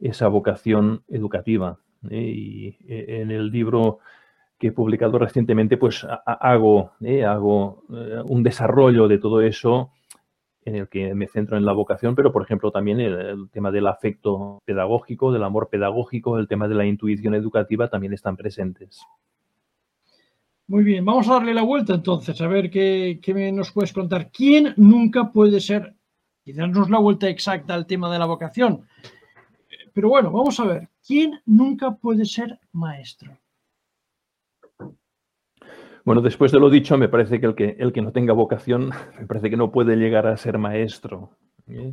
esa 0.00 0.26
vocación 0.26 1.04
educativa. 1.06 1.78
¿eh? 2.10 2.20
y 2.20 2.66
eh, 2.88 3.20
en 3.20 3.30
el 3.30 3.52
libro 3.52 4.00
que 4.58 4.66
he 4.66 4.72
publicado 4.72 5.16
recientemente, 5.20 5.76
pues 5.76 6.04
hago, 6.26 6.94
hago 7.24 7.84
un 8.26 8.42
desarrollo 8.42 9.06
de 9.06 9.18
todo 9.18 9.42
eso 9.42 9.92
en 10.68 10.76
el 10.76 10.88
que 10.88 11.14
me 11.14 11.26
centro 11.26 11.56
en 11.56 11.64
la 11.64 11.72
vocación, 11.72 12.14
pero 12.14 12.32
por 12.32 12.42
ejemplo 12.42 12.70
también 12.70 13.00
el, 13.00 13.48
tema 13.50 13.70
del 13.70 13.86
afecto 13.86 14.62
pedagógico, 14.64 15.32
del 15.32 15.44
amor 15.44 15.68
pedagógico, 15.70 16.38
el 16.38 16.48
tema 16.48 16.68
de 16.68 16.74
la 16.74 16.86
intuición 16.86 17.34
educativa 17.34 17.88
también 17.88 18.12
están 18.12 18.36
presentes. 18.36 19.00
Muy 20.66 20.84
bien, 20.84 21.04
vamos 21.04 21.28
a 21.28 21.34
darle 21.34 21.54
la 21.54 21.62
vuelta 21.62 21.94
entonces, 21.94 22.40
a 22.40 22.46
ver 22.46 22.70
qué, 22.70 23.18
qué 23.22 23.52
nos 23.52 23.72
puedes 23.72 23.92
contar. 23.92 24.30
¿Quién 24.30 24.74
nunca 24.76 25.32
puede 25.32 25.60
ser, 25.60 25.94
y 26.44 26.52
darnos 26.52 26.90
la 26.90 26.98
vuelta 26.98 27.28
exacta 27.28 27.74
al 27.74 27.86
tema 27.86 28.12
de 28.12 28.18
la 28.18 28.26
vocación? 28.26 28.86
Pero 29.94 30.10
bueno, 30.10 30.30
vamos 30.30 30.60
a 30.60 30.64
ver, 30.64 30.88
¿quién 31.04 31.40
nunca 31.46 31.96
puede 31.96 32.24
ser 32.24 32.60
maestro? 32.72 33.36
Bueno, 36.08 36.22
después 36.22 36.52
de 36.52 36.58
lo 36.58 36.70
dicho, 36.70 36.96
me 36.96 37.10
parece 37.10 37.38
que 37.38 37.44
el 37.44 37.54
que, 37.54 37.76
el 37.78 37.92
que 37.92 38.00
no 38.00 38.12
tenga 38.12 38.32
vocación, 38.32 38.88
me 39.20 39.26
parece 39.26 39.50
que 39.50 39.58
no 39.58 39.70
puede 39.70 39.94
llegar 39.94 40.26
a 40.26 40.38
ser 40.38 40.56
maestro. 40.56 41.32
¿eh? 41.66 41.92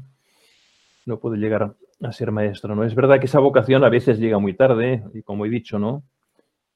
No 1.06 1.20
puede 1.20 1.38
llegar 1.38 1.76
a 2.02 2.12
ser 2.14 2.32
maestro, 2.32 2.78
¿no? 2.78 2.86
Es 2.86 2.96
verdad 2.96 3.20
que 3.20 3.26
esa 3.26 3.42
vocación 3.42 3.84
a 3.84 3.90
veces 3.90 4.18
llega 4.18 4.40
muy 4.40 4.54
tarde, 4.54 5.04
y 5.14 5.22
como 5.22 5.46
he 5.46 5.50
dicho, 5.50 5.80
¿no? 5.80 6.06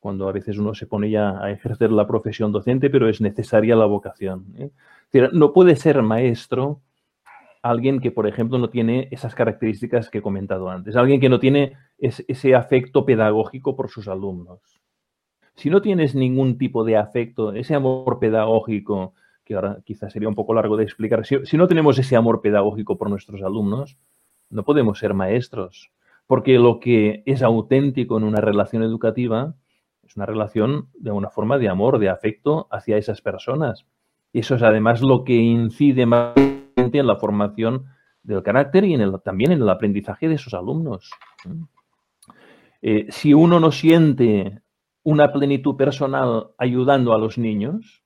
Cuando 0.01 0.27
a 0.27 0.33
veces 0.33 0.57
uno 0.57 0.75
se 0.75 0.85
pone 0.85 1.11
ya 1.11 1.41
a 1.41 1.49
ejercer 1.49 1.93
la 1.93 2.05
profesión 2.05 2.51
docente, 2.51 2.89
pero 2.89 3.07
es 3.07 3.21
necesaria 3.21 3.73
la 3.77 3.85
vocación. 3.85 4.47
¿eh? 4.57 4.71
no 5.31 5.53
puede 5.53 5.77
ser 5.77 6.01
maestro 6.01 6.81
alguien 7.61 8.01
que, 8.01 8.11
por 8.11 8.27
ejemplo, 8.27 8.57
no 8.57 8.69
tiene 8.69 9.07
esas 9.11 9.33
características 9.33 10.09
que 10.09 10.17
he 10.17 10.21
comentado 10.21 10.69
antes, 10.69 10.97
alguien 10.97 11.21
que 11.21 11.29
no 11.29 11.39
tiene 11.39 11.77
ese 11.99 12.53
afecto 12.53 13.05
pedagógico 13.05 13.77
por 13.77 13.89
sus 13.89 14.09
alumnos. 14.09 14.78
Si 15.59 15.69
no 15.69 15.81
tienes 15.81 16.15
ningún 16.15 16.57
tipo 16.57 16.85
de 16.85 16.95
afecto, 16.95 17.51
ese 17.51 17.75
amor 17.75 18.17
pedagógico, 18.17 19.13
que 19.43 19.55
ahora 19.55 19.79
quizás 19.83 20.13
sería 20.13 20.29
un 20.29 20.35
poco 20.35 20.53
largo 20.53 20.77
de 20.77 20.85
explicar, 20.85 21.25
si, 21.25 21.57
no 21.57 21.67
tenemos 21.67 21.99
ese 21.99 22.15
amor 22.15 22.39
pedagógico 22.41 22.97
por 22.97 23.09
nuestros 23.09 23.41
alumnos, 23.41 23.97
no 24.49 24.63
podemos 24.63 24.99
ser 24.99 25.13
maestros, 25.13 25.91
porque 26.27 26.57
lo 26.57 26.79
que 26.79 27.23
es 27.25 27.43
auténtico 27.43 28.17
en 28.17 28.23
una 28.23 28.39
relación 28.39 28.83
educativa 28.83 29.55
es 30.01 30.15
una 30.15 30.25
relación 30.25 30.87
de 30.93 31.11
una 31.11 31.29
forma 31.29 31.57
de 31.57 31.67
amor, 31.67 31.99
de 31.99 32.07
afecto 32.07 32.69
hacia 32.71 32.95
esas 32.95 33.21
personas. 33.21 33.85
Eso 34.31 34.55
es 34.55 34.63
además 34.63 35.01
lo 35.01 35.25
que 35.25 35.35
incide 35.35 36.05
más 36.05 36.35
en 36.77 37.05
la 37.05 37.17
formación 37.17 37.87
del 38.23 38.43
carácter 38.43 38.85
y 38.85 38.97
también 39.25 39.51
en 39.51 39.61
el 39.61 39.69
aprendizaje 39.69 40.29
de 40.29 40.37
sus 40.37 40.53
alumnos. 40.53 41.11
Eh, 42.81 43.07
si 43.09 43.33
uno 43.33 43.59
no 43.59 43.73
siente 43.73 44.61
una 45.03 45.31
plenitud 45.31 45.75
personal 45.75 46.51
ayudando 46.57 47.13
a 47.13 47.17
los 47.17 47.37
niños, 47.37 48.03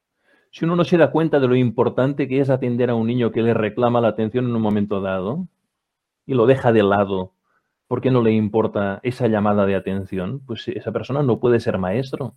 si 0.51 0.65
uno 0.65 0.75
no 0.75 0.83
se 0.83 0.97
da 0.97 1.11
cuenta 1.11 1.39
de 1.39 1.47
lo 1.47 1.55
importante 1.55 2.27
que 2.27 2.39
es 2.39 2.49
atender 2.49 2.89
a 2.89 2.95
un 2.95 3.07
niño 3.07 3.31
que 3.31 3.41
le 3.41 3.53
reclama 3.53 4.01
la 4.01 4.09
atención 4.09 4.45
en 4.45 4.55
un 4.55 4.61
momento 4.61 5.01
dado 5.01 5.47
y 6.25 6.35
lo 6.35 6.45
deja 6.45 6.71
de 6.71 6.83
lado 6.83 7.33
porque 7.87 8.11
no 8.11 8.21
le 8.21 8.31
importa 8.31 8.99
esa 9.03 9.27
llamada 9.27 9.65
de 9.65 9.75
atención, 9.75 10.41
pues 10.45 10.67
esa 10.67 10.91
persona 10.91 11.21
no 11.21 11.39
puede 11.39 11.59
ser 11.59 11.77
maestro. 11.77 12.35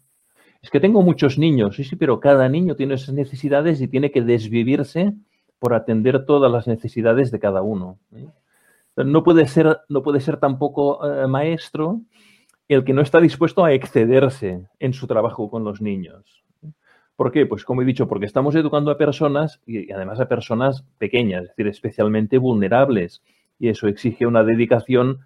Es 0.60 0.70
que 0.70 0.80
tengo 0.80 1.02
muchos 1.02 1.38
niños, 1.38 1.76
sí, 1.76 1.84
sí, 1.84 1.96
pero 1.96 2.20
cada 2.20 2.48
niño 2.48 2.76
tiene 2.76 2.94
esas 2.94 3.14
necesidades 3.14 3.80
y 3.80 3.88
tiene 3.88 4.10
que 4.10 4.22
desvivirse 4.22 5.14
por 5.58 5.74
atender 5.74 6.26
todas 6.26 6.50
las 6.50 6.66
necesidades 6.66 7.30
de 7.30 7.38
cada 7.38 7.62
uno. 7.62 7.98
¿eh? 8.14 8.28
No 8.96 9.22
puede 9.22 9.46
ser, 9.46 9.80
no 9.88 10.02
puede 10.02 10.20
ser 10.20 10.38
tampoco 10.38 11.06
eh, 11.06 11.26
maestro 11.26 12.00
el 12.68 12.84
que 12.84 12.92
no 12.92 13.02
está 13.02 13.20
dispuesto 13.20 13.64
a 13.64 13.72
excederse 13.72 14.66
en 14.78 14.92
su 14.92 15.06
trabajo 15.06 15.50
con 15.50 15.64
los 15.64 15.80
niños. 15.80 16.44
¿Por 17.14 17.32
qué? 17.32 17.46
Pues 17.46 17.64
como 17.64 17.82
he 17.82 17.84
dicho, 17.84 18.08
porque 18.08 18.26
estamos 18.26 18.54
educando 18.54 18.90
a 18.90 18.98
personas 18.98 19.60
y 19.66 19.90
además 19.90 20.20
a 20.20 20.28
personas 20.28 20.84
pequeñas, 20.98 21.42
es 21.42 21.48
decir, 21.50 21.68
especialmente 21.68 22.38
vulnerables. 22.38 23.22
Y 23.58 23.68
eso 23.68 23.88
exige 23.88 24.26
una 24.26 24.44
dedicación 24.44 25.20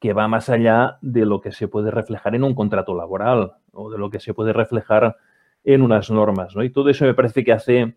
que 0.00 0.12
va 0.12 0.28
más 0.28 0.50
allá 0.50 0.98
de 1.00 1.24
lo 1.24 1.40
que 1.40 1.52
se 1.52 1.66
puede 1.66 1.90
reflejar 1.90 2.34
en 2.34 2.44
un 2.44 2.54
contrato 2.54 2.94
laboral 2.94 3.52
o 3.72 3.90
de 3.90 3.96
lo 3.96 4.10
que 4.10 4.20
se 4.20 4.34
puede 4.34 4.52
reflejar 4.52 5.16
en 5.64 5.80
unas 5.80 6.10
normas. 6.10 6.54
¿no? 6.54 6.62
Y 6.62 6.70
todo 6.70 6.90
eso 6.90 7.06
me 7.06 7.14
parece 7.14 7.42
que 7.42 7.52
hace 7.52 7.96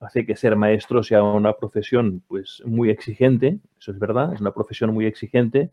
hace 0.00 0.24
que 0.24 0.34
ser 0.34 0.56
maestro 0.56 1.02
sea 1.02 1.22
una 1.22 1.52
profesión 1.52 2.22
pues 2.26 2.62
muy 2.64 2.90
exigente, 2.90 3.58
eso 3.78 3.92
es 3.92 3.98
verdad, 3.98 4.32
es 4.32 4.40
una 4.40 4.52
profesión 4.52 4.92
muy 4.94 5.06
exigente, 5.06 5.70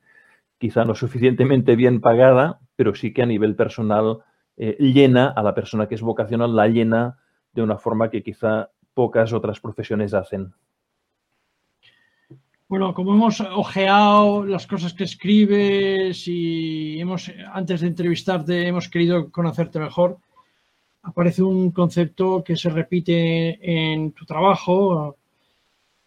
quizá 0.58 0.86
no 0.86 0.96
suficientemente 0.96 1.76
bien 1.76 2.02
pagada, 2.02 2.60
pero 2.76 2.96
sí 2.96 3.14
que 3.14 3.24
a 3.24 3.26
nivel 3.26 3.56
personal 3.56 4.20
eh, 4.56 4.76
llena 4.80 5.28
a 5.28 5.44
la 5.44 5.54
persona 5.54 5.88
que 5.88 5.96
es 5.96 6.02
vocacional, 6.02 6.56
la 6.56 6.68
llena 6.68 7.18
de 7.54 7.62
una 7.62 7.78
forma 7.78 8.10
que 8.10 8.24
quizá 8.24 8.72
pocas 8.94 9.34
otras 9.34 9.60
profesiones 9.60 10.14
hacen. 10.14 10.54
Bueno, 12.68 12.94
como 12.94 13.14
hemos 13.14 13.40
ojeado 13.40 14.44
las 14.44 14.68
cosas 14.68 14.94
que 14.94 15.06
escribes 15.06 16.28
y 16.28 17.00
hemos, 17.00 17.32
antes 17.54 17.80
de 17.80 17.88
entrevistarte, 17.88 18.68
hemos 18.68 18.90
querido 18.90 19.32
conocerte 19.32 19.80
mejor, 19.80 20.18
aparece 21.04 21.44
un 21.44 21.72
concepto 21.72 22.44
que 22.44 22.58
se 22.58 22.70
repite 22.70 23.58
en 23.62 24.12
tu 24.12 24.26
trabajo, 24.26 25.16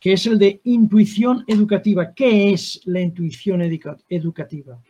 que 0.01 0.15
es 0.15 0.27
el 0.27 0.39
de 0.39 0.61
intuición 0.65 1.45
educativa. 1.47 2.15
¿Qué 2.15 2.53
es 2.53 2.81
la 2.87 3.01
intuición 3.01 3.63
educativa? 4.09 4.81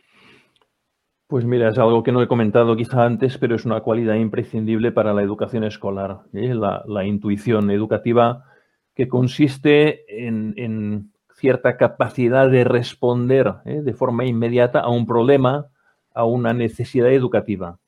Pues 1.27 1.45
mira, 1.45 1.69
es 1.69 1.77
algo 1.77 2.03
que 2.03 2.11
no 2.11 2.21
he 2.21 2.27
comentado 2.27 2.75
quizá 2.75 3.05
antes, 3.05 3.37
pero 3.37 3.55
es 3.55 3.65
una 3.65 3.81
cualidad 3.81 4.15
imprescindible 4.15 4.91
para 4.91 5.13
la 5.13 5.21
educación 5.21 5.63
escolar. 5.63 6.21
¿eh? 6.33 6.53
La, 6.53 7.05
intuición 7.05 7.71
educativa 7.71 8.45
que 8.95 9.07
consiste 9.07 10.25
en, 10.25 11.11
cierta 11.35 11.75
capacidad 11.75 12.49
de 12.49 12.63
responder 12.63 13.55
¿eh? 13.65 13.81
de 13.81 13.93
forma 13.93 14.25
inmediata 14.25 14.79
a 14.79 14.89
un 14.89 15.05
problema, 15.07 15.67
a 16.13 16.23
una 16.23 16.53
necesidad 16.53 17.11
educativa 17.11 17.79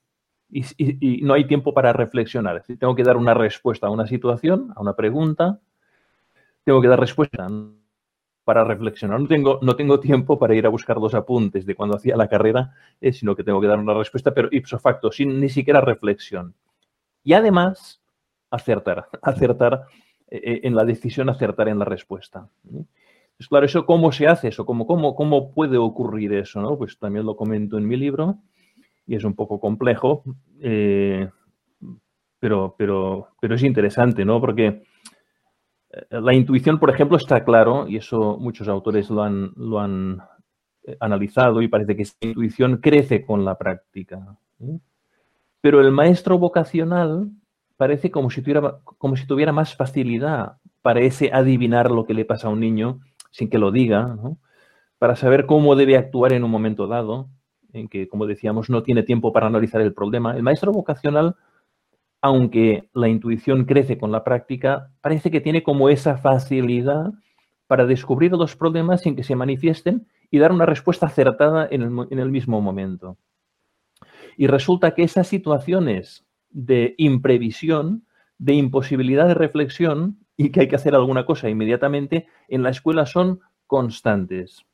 y, 0.54 1.22
no 1.24 1.34
hay 1.34 1.46
tiempo 1.46 1.74
para 1.74 1.94
reflexionar. 1.94 2.58
Es 2.58 2.64
decir, 2.64 2.80
tengo 2.80 2.96
que 2.96 3.04
dar 3.04 3.18
una 3.18 3.34
respuesta 3.34 3.88
a 3.88 3.90
una 3.90 4.08
situación, 4.08 4.72
a 4.76 4.82
una 4.82 4.96
pregunta, 4.96 5.60
tengo 6.64 6.82
que 6.82 6.88
dar 6.88 7.00
respuesta 7.00 7.50
para 8.44 8.64
reflexionar. 8.64 9.20
No 9.20 9.28
tengo, 9.28 9.60
no 9.62 9.76
tengo 9.76 10.00
tiempo 10.00 10.38
para 10.38 10.56
ir 10.56 10.66
a 10.66 10.70
buscar 10.70 10.98
los 10.98 11.14
apuntes 11.14 11.66
de 11.66 11.76
cuando 11.76 11.96
hacía 11.96 12.18
la 12.18 12.28
carrera, 12.28 12.74
eh, 13.00 13.14
sino 13.14 13.36
que 13.36 13.44
tengo 13.44 13.62
que 13.62 13.68
dar 13.68 13.80
una 13.80 13.94
respuesta, 13.94 14.34
pero 14.34 14.50
ipso 14.52 14.80
facto, 14.80 15.12
sin 15.12 15.40
ni 15.40 15.50
siquiera 15.50 15.82
reflexión. 15.82 16.54
Y 17.24 17.34
además, 17.34 18.02
acertar, 18.50 19.08
acertar 19.22 19.86
eh, 20.28 20.42
eh, 20.44 20.62
en 20.64 20.76
la 20.76 20.86
decisión, 20.86 21.30
acertar 21.30 21.68
en 21.68 21.80
la 21.80 21.86
respuesta. 21.86 22.48
Pues 23.38 23.48
claro, 23.48 23.66
eso 23.66 23.86
cómo 23.86 24.12
se 24.12 24.28
hace 24.28 24.50
eso, 24.50 24.66
cómo, 24.66 24.86
cómo, 24.86 25.16
cómo 25.16 25.52
puede 25.52 25.78
ocurrir 25.78 26.34
eso, 26.34 26.62
¿no? 26.62 26.78
Pues 26.78 26.98
también 27.00 27.26
lo 27.26 27.36
comento 27.36 27.78
en 27.78 27.88
mi 27.88 27.98
libro 27.98 28.38
y 29.06 29.16
es 29.16 29.24
un 29.24 29.34
poco 29.34 29.60
complejo, 29.60 30.24
eh, 30.62 31.30
pero, 32.40 32.76
pero, 32.78 33.30
pero 33.40 33.56
es 33.56 33.64
interesante, 33.64 34.24
¿no? 34.24 34.40
Porque 34.40 34.84
la 36.10 36.34
intuición, 36.34 36.80
por 36.80 36.90
ejemplo, 36.90 37.18
está 37.18 37.44
claro, 37.44 37.88
y 37.88 37.98
eso 37.98 38.38
muchos 38.40 38.68
autores 38.68 39.10
lo 39.10 39.24
han, 39.24 39.52
lo 39.56 39.80
han 39.80 40.22
eh, 40.86 40.98
analizado, 41.00 41.62
y 41.62 41.68
parece 41.68 41.96
que 41.96 42.04
esta 42.04 42.28
intuición 42.28 42.78
crece 42.78 43.26
con 43.26 43.46
la 43.46 43.58
práctica. 43.58 44.38
Pero 45.62 45.82
el 45.82 45.92
maestro 45.92 46.38
vocacional 46.38 47.30
parece 47.78 48.12
como 48.12 48.30
si, 48.30 48.42
tuviera, 48.42 48.80
como 48.84 49.16
si 49.16 49.28
tuviera 49.28 49.52
más 49.52 49.76
facilidad 49.76 50.58
para 50.82 51.02
adivinar 51.32 51.92
lo 51.92 52.06
que 52.06 52.14
le 52.14 52.26
pasa 52.26 52.48
a 52.48 52.52
un 52.52 52.60
niño 52.60 53.00
sin 53.32 53.50
que 53.50 53.58
lo 53.58 53.72
diga, 53.72 54.18
para 55.00 55.16
saber 55.16 55.46
cómo 55.46 55.76
debe 55.76 55.98
actuar 55.98 56.34
en 56.34 56.44
un 56.44 56.52
momento 56.52 56.88
dado, 56.88 57.30
en 57.72 57.88
que, 57.88 58.08
como 58.08 58.28
decíamos, 58.28 58.70
no 58.70 58.84
tiene 58.84 59.04
tiempo 59.04 59.34
para 59.34 59.48
analizar 59.48 59.82
el 59.82 59.94
problema. 59.94 60.36
El 60.36 60.44
maestro 60.44 60.72
vocacional, 60.72 61.36
aunque 62.24 62.90
la 62.94 63.10
intuición 63.10 63.66
crece 63.66 63.98
con 63.98 64.14
la 64.14 64.24
práctica, 64.24 64.90
parece 65.02 65.30
que 65.30 65.42
tiene 65.42 65.62
como 65.62 65.90
esa 65.90 66.18
facilidad 66.18 67.12
para 67.68 67.86
descubrir 67.86 68.32
los 68.32 68.56
problemas 68.56 69.02
sin 69.02 69.18
que 69.18 69.26
se 69.26 69.36
manifiesten 69.36 70.08
y 70.32 70.40
dar 70.40 70.54
una 70.54 70.66
respuesta 70.66 71.08
acertada 71.08 71.68
en 71.70 71.82
el, 71.82 72.32
mismo 72.32 72.62
momento. 72.62 73.18
Y 74.38 74.48
resulta 74.48 74.96
que 74.96 75.04
esas 75.04 75.28
situaciones 75.28 76.26
de 76.50 76.96
imprevisión, 76.98 78.06
de 78.38 78.54
imposibilidad 78.54 79.28
de 79.28 79.34
reflexión 79.34 80.20
y 80.38 80.50
que 80.50 80.62
hay 80.62 80.70
que 80.70 80.78
hacer 80.78 80.96
alguna 80.96 81.26
cosa 81.26 81.50
inmediatamente, 81.50 82.28
en 82.48 82.64
la 82.64 82.70
escuela 82.70 83.06
son 83.06 83.42
constantes. 83.68 84.66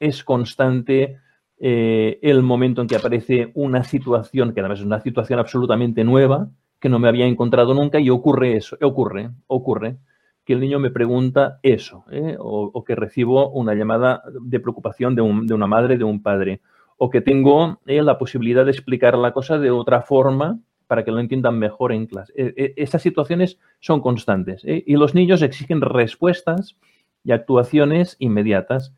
Es 0.00 0.24
constante 0.24 1.18
eh, 1.58 2.18
el 2.22 2.42
momento 2.42 2.80
en 2.80 2.88
que 2.88 2.96
aparece 2.96 3.52
una 3.54 3.84
situación, 3.84 4.54
que 4.54 4.60
además 4.60 4.78
es 4.78 4.86
una 4.86 5.00
situación 5.00 5.38
absolutamente 5.38 6.02
nueva, 6.02 6.48
que 6.84 6.90
no 6.90 6.98
me 6.98 7.08
había 7.08 7.24
encontrado 7.24 7.72
nunca, 7.72 7.98
y 7.98 8.10
ocurre 8.10 8.58
eso, 8.58 8.76
ocurre, 8.82 9.30
ocurre, 9.46 9.96
que 10.44 10.52
el 10.52 10.60
niño 10.60 10.78
me 10.78 10.90
pregunta 10.90 11.58
eso, 11.62 12.04
¿eh? 12.10 12.36
o, 12.38 12.84
que 12.84 12.94
recibo 12.94 13.48
una 13.52 13.72
llamada 13.72 14.22
de 14.42 14.60
preocupación 14.60 15.14
de, 15.14 15.22
una 15.22 15.66
madre, 15.66 15.96
de 15.96 16.04
un 16.04 16.22
padre, 16.22 16.60
o 16.98 17.08
que 17.08 17.22
tengo 17.22 17.80
eh, 17.86 18.02
la 18.02 18.18
posibilidad 18.18 18.66
de 18.66 18.72
explicar 18.72 19.16
la 19.16 19.32
cosa 19.32 19.58
de 19.58 19.70
otra 19.70 20.02
forma 20.02 20.58
para 20.86 21.06
que 21.06 21.10
lo 21.10 21.20
entiendan 21.20 21.58
mejor 21.58 21.90
en 21.90 22.04
clase. 22.04 22.34
esas 22.76 23.00
situaciones 23.00 23.58
son 23.80 24.02
constantes 24.02 24.60
y 24.66 24.94
los 24.96 25.14
niños 25.14 25.40
exigen 25.40 25.80
respuestas 25.80 26.76
y 27.24 27.32
actuaciones 27.32 28.16
inmediatas. 28.18 28.92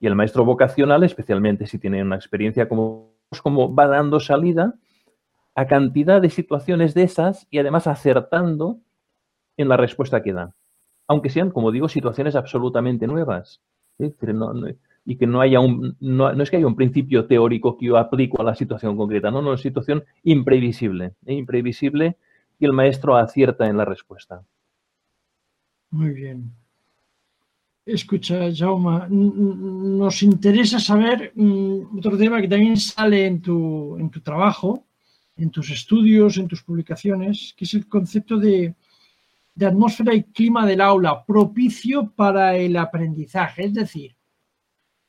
Y 0.00 0.08
el 0.08 0.16
maestro 0.16 0.44
vocacional, 0.44 1.04
especialmente 1.04 1.68
si 1.68 1.78
tiene 1.78 2.02
una 2.02 2.16
experiencia 2.16 2.68
como, 2.68 3.12
como 3.40 3.72
va 3.72 3.86
dando 3.86 4.18
salida 4.18 4.74
a 5.54 5.66
cantidad 5.66 6.20
de 6.20 6.30
situaciones 6.30 6.94
de 6.94 7.02
esas 7.02 7.46
y 7.50 7.58
además 7.58 7.86
acertando 7.86 8.78
en 9.56 9.68
la 9.68 9.76
respuesta 9.76 10.22
que 10.22 10.32
da. 10.32 10.54
Aunque 11.06 11.30
sean, 11.30 11.50
como 11.50 11.72
digo, 11.72 11.88
situaciones 11.88 12.36
absolutamente 12.36 13.06
nuevas. 13.06 13.60
y 15.04 15.16
que 15.16 15.26
no 15.26 15.40
haya 15.40 15.60
un, 15.60 15.96
no, 16.00 16.30
es 16.30 16.50
que 16.50 16.56
haya 16.56 16.66
un 16.66 16.76
principio 16.76 17.26
teórico 17.26 17.76
que 17.76 17.86
yo 17.86 17.96
aplico 17.96 18.40
a 18.40 18.44
la 18.44 18.54
situación 18.54 18.96
concreta, 18.96 19.30
no, 19.30 19.42
no, 19.42 19.54
es 19.54 19.60
situación 19.60 20.04
imprevisible, 20.22 21.14
¿eh? 21.26 21.34
imprevisible 21.34 22.16
y 22.58 22.64
el 22.66 22.72
maestro 22.72 23.16
acierta 23.16 23.66
en 23.66 23.76
la 23.76 23.84
respuesta. 23.84 24.42
Muy 25.90 26.10
bien. 26.10 26.52
Escucha, 27.84 28.50
Jauma, 28.54 29.08
nos 29.10 30.22
interesa 30.22 30.78
saber 30.78 31.32
mm, 31.34 31.98
otro 31.98 32.16
tema 32.16 32.40
que 32.40 32.46
también 32.46 32.76
sale 32.76 33.26
en 33.26 33.42
tu, 33.42 33.96
en 33.98 34.10
tu 34.10 34.20
trabajo, 34.20 34.84
en 35.40 35.50
tus 35.50 35.70
estudios, 35.70 36.36
en 36.36 36.48
tus 36.48 36.62
publicaciones, 36.62 37.54
que 37.56 37.64
es 37.64 37.74
el 37.74 37.88
concepto 37.88 38.38
de, 38.38 38.74
atmósfera 39.60 40.14
y 40.14 40.22
clima 40.22 40.64
del 40.64 40.80
aula 40.80 41.24
propicio 41.24 42.10
para 42.16 42.56
el 42.56 42.76
aprendizaje. 42.76 43.66
Es 43.66 43.74
decir, 43.74 44.16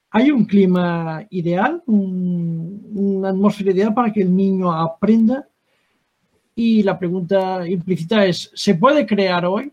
¿hay 0.09 0.29
un 0.29 0.43
clima 0.43 1.25
ideal, 1.29 1.81
una 1.85 3.29
atmósfera 3.29 3.71
ideal 3.71 3.93
para 3.93 4.11
que 4.11 4.21
el 4.21 4.35
niño 4.35 4.71
aprenda? 4.73 5.47
Y 6.53 6.83
la 6.83 6.99
pregunta 6.99 7.65
implícita 7.67 8.25
es, 8.25 8.51
¿se 8.53 8.75
puede 8.75 9.05
crear 9.05 9.45
hoy? 9.45 9.71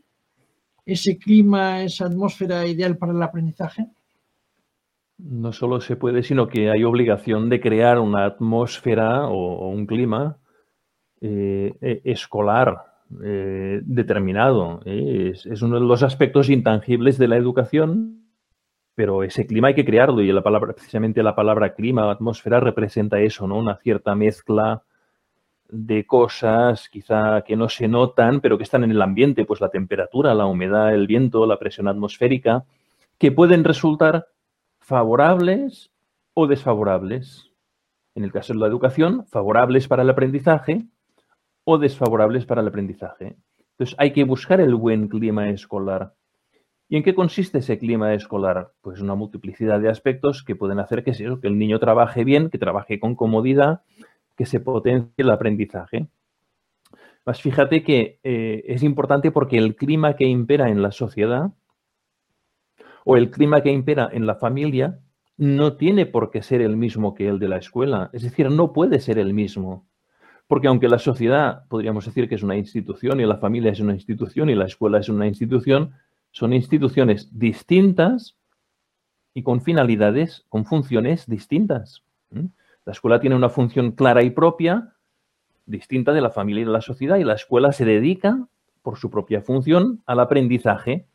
ese 0.89 1.19
clima, 1.19 1.83
esa 1.83 2.07
atmósfera 2.07 2.67
ideal 2.67 2.97
para 2.97 3.13
el 3.13 3.23
aprendizaje? 3.23 3.87
No 5.19 5.53
solo 5.53 5.83
se 5.83 5.97
puede, 5.97 6.23
sino 6.23 6.49
que 6.49 6.71
hay 6.71 6.83
obligación 6.83 7.51
de 7.51 7.61
crear 7.61 7.99
una 7.99 8.25
atmósfera 8.25 9.29
o, 9.29 9.69
un 9.69 9.87
clima 9.87 10.38
eh, 11.21 11.75
e, 11.81 12.01
escolar 12.05 12.89
eh, 13.25 13.81
determinado. 13.85 14.81
¿eh? 14.85 15.33
Es, 15.33 15.63
uno 15.63 15.81
de 15.81 15.87
los 15.87 16.03
aspectos 16.03 16.51
intangibles 16.51 17.19
de 17.19 17.29
la 17.29 17.37
educación, 17.37 18.29
pero 18.95 19.23
ese 19.23 19.47
clima 19.47 19.69
hay 19.69 19.75
que 19.75 19.85
crearlo 19.85 20.21
y 20.21 20.31
la 20.31 20.43
palabra, 20.43 20.75
precisamente 20.75 21.23
la 21.23 21.35
palabra 21.35 21.75
clima, 21.75 22.11
atmósfera, 22.11 22.61
representa 22.61 23.21
eso, 23.21 23.47
¿no? 23.47 23.57
Una 23.57 23.77
cierta 23.77 24.15
mezcla 24.15 24.83
de 25.71 26.07
cosas 26.07 26.89
quizá 26.89 27.43
que 27.43 27.57
no 27.57 27.69
se 27.69 27.89
notan, 27.89 28.41
pero 28.41 28.57
que 28.57 28.65
están 28.65 28.85
en 28.85 28.91
el 28.91 29.03
ambiente, 29.03 29.45
pues 29.45 29.61
la 29.61 29.71
temperatura, 29.71 30.35
la 30.35 30.47
humedad, 30.47 30.95
el 30.95 31.07
viento, 31.07 31.47
la 31.47 31.59
presión 31.59 31.89
atmosférica, 31.89 32.65
que 33.19 33.33
pueden 33.33 33.65
resultar 33.65 34.29
favorables 34.81 35.91
o 36.35 36.47
desfavorables. 36.47 37.51
En 38.15 38.25
el 38.25 38.33
caso 38.33 38.53
de 38.53 38.61
la 38.61 38.67
educación, 38.67 39.27
favorables 39.27 39.89
para 39.89 40.03
el 40.03 40.11
aprendizaje 40.11 40.87
o 41.71 41.77
desfavorables 41.77 42.47
para 42.47 42.63
el 42.63 42.69
aprendizaje. 42.69 43.37
Entonces 43.73 43.95
hay 43.99 44.15
que 44.15 44.25
buscar 44.25 44.59
el 44.59 44.75
buen 44.75 45.07
clima 45.07 45.51
escolar. 45.51 46.15
¿Y 46.89 46.97
en 46.97 47.03
qué 47.03 47.15
consiste 47.15 47.59
ese 47.59 47.79
clima 47.79 48.15
escolar? 48.15 48.73
Pues 48.81 49.03
una 49.03 49.15
multiplicidad 49.15 49.79
de 49.79 49.91
aspectos 49.91 50.43
que 50.43 50.57
pueden 50.57 50.79
hacer 50.79 51.05
que, 51.05 51.13
que 51.13 51.47
el 51.47 51.59
niño 51.59 51.79
trabaje 51.79 52.25
bien, 52.25 52.49
que 52.49 52.57
trabaje 52.57 52.99
con 52.99 53.15
comodidad, 53.15 53.83
que 54.35 54.47
se 54.47 54.61
potencie 54.61 55.13
el 55.19 55.29
aprendizaje. 55.29 56.09
Más 57.27 57.43
fíjate 57.43 57.83
que 57.83 58.19
eh, 58.23 58.65
es 58.67 58.83
importante 58.83 59.31
porque 59.31 59.59
el 59.59 59.77
clima 59.77 60.17
que 60.17 60.25
impera 60.25 60.71
en 60.71 60.81
la 60.81 60.91
sociedad 60.91 61.51
o 63.05 63.19
el 63.19 63.31
clima 63.31 63.61
que 63.61 63.73
impera 63.73 64.09
en 64.11 64.27
la 64.27 64.37
familia 64.37 65.01
no 65.37 65.77
tiene 65.77 66.07
por 66.07 66.31
qué 66.31 66.41
ser 66.41 66.63
el 66.63 66.79
mismo 66.79 67.15
que 67.15 67.29
el 67.29 67.39
de 67.39 67.49
la 67.49 67.59
escuela. 67.59 68.09
Es 68.15 68.23
decir, 68.23 68.51
no 68.51 68.73
puede 68.73 69.01
ser 69.01 69.19
el 69.19 69.35
mismo. 69.35 69.88
Porque 70.49 70.67
aunque 70.67 70.89
la 70.89 70.99
sociedad, 70.99 71.65
podríamos 71.69 72.07
decir 72.07 72.29
que 72.29 72.35
es 72.35 72.43
una 72.43 72.57
institución 72.57 73.21
y 73.21 73.27
la 73.27 73.37
familia 73.37 73.71
es 73.71 73.81
una 73.81 73.93
institución 73.93 74.49
y 74.49 74.55
la 74.55 74.65
escuela 74.65 74.99
es 74.99 75.11
una 75.11 75.27
institución, 75.27 75.93
son 76.33 76.55
instituciones 76.55 77.39
distintas 77.39 78.35
y 79.35 79.43
con 79.43 79.61
finalidades, 79.61 80.47
con 80.49 80.65
funciones 80.65 81.27
distintas. 81.27 82.03
La 82.31 82.93
escuela 82.93 83.21
tiene 83.21 83.37
una 83.37 83.51
función 83.51 83.93
clara 83.93 84.23
y 84.23 84.31
propia, 84.31 84.95
distinta 85.67 86.13
de 86.13 86.23
la 86.23 86.31
familia 86.31 86.63
y 86.63 86.65
de 86.65 86.73
la 86.73 86.81
sociedad, 86.81 87.19
y 87.19 87.25
la 87.25 87.35
escuela 87.35 87.71
se 87.73 87.85
dedica, 87.85 88.49
por 88.83 88.97
su 88.99 89.11
propia 89.11 89.43
función, 89.43 90.03
al 90.07 90.19
aprendizaje. 90.19 91.07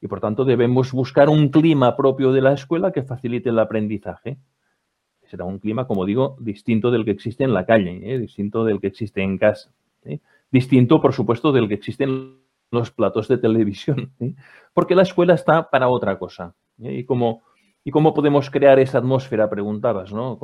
Y 0.00 0.08
por 0.08 0.20
tanto 0.20 0.44
debemos 0.44 0.90
buscar 0.90 1.28
un 1.28 1.50
clima 1.50 1.96
propio 1.96 2.32
de 2.32 2.40
la 2.40 2.54
escuela 2.54 2.90
que 2.90 3.04
facilite 3.04 3.50
el 3.50 3.58
aprendizaje 3.60 4.38
será 5.30 5.44
un 5.44 5.60
clima, 5.60 5.86
como 5.86 6.04
digo, 6.04 6.36
distinto 6.40 6.90
del 6.90 7.04
que 7.04 7.12
existe 7.12 7.44
en 7.44 7.54
la 7.54 7.64
calle, 7.64 8.00
¿eh? 8.02 8.18
distinto 8.18 8.64
del 8.64 8.80
que 8.80 8.88
existe 8.88 9.22
en 9.22 9.38
casa. 9.38 9.72
¿eh? 10.04 10.18
Distinto, 10.50 11.00
por 11.00 11.12
supuesto, 11.12 11.52
del 11.52 11.68
que 11.68 11.74
existe 11.74 12.04
en 12.04 12.40
los 12.72 12.90
platos 12.90 13.28
de 13.28 13.38
televisión, 13.38 14.12
¿eh? 14.20 14.34
porque 14.74 14.96
la 14.96 15.02
escuela 15.02 15.34
está 15.34 15.70
para 15.70 15.88
otra 15.88 16.18
cosa. 16.18 16.54
¿Y 16.78 17.04
cómo, 17.04 17.42
¿Y 17.84 17.92
cómo 17.92 18.12
podemos 18.12 18.50
crear 18.50 18.78
esa 18.80 18.98
atmósfera? 18.98 19.48
Preguntabas, 19.48 20.12
¿no? 20.12 20.38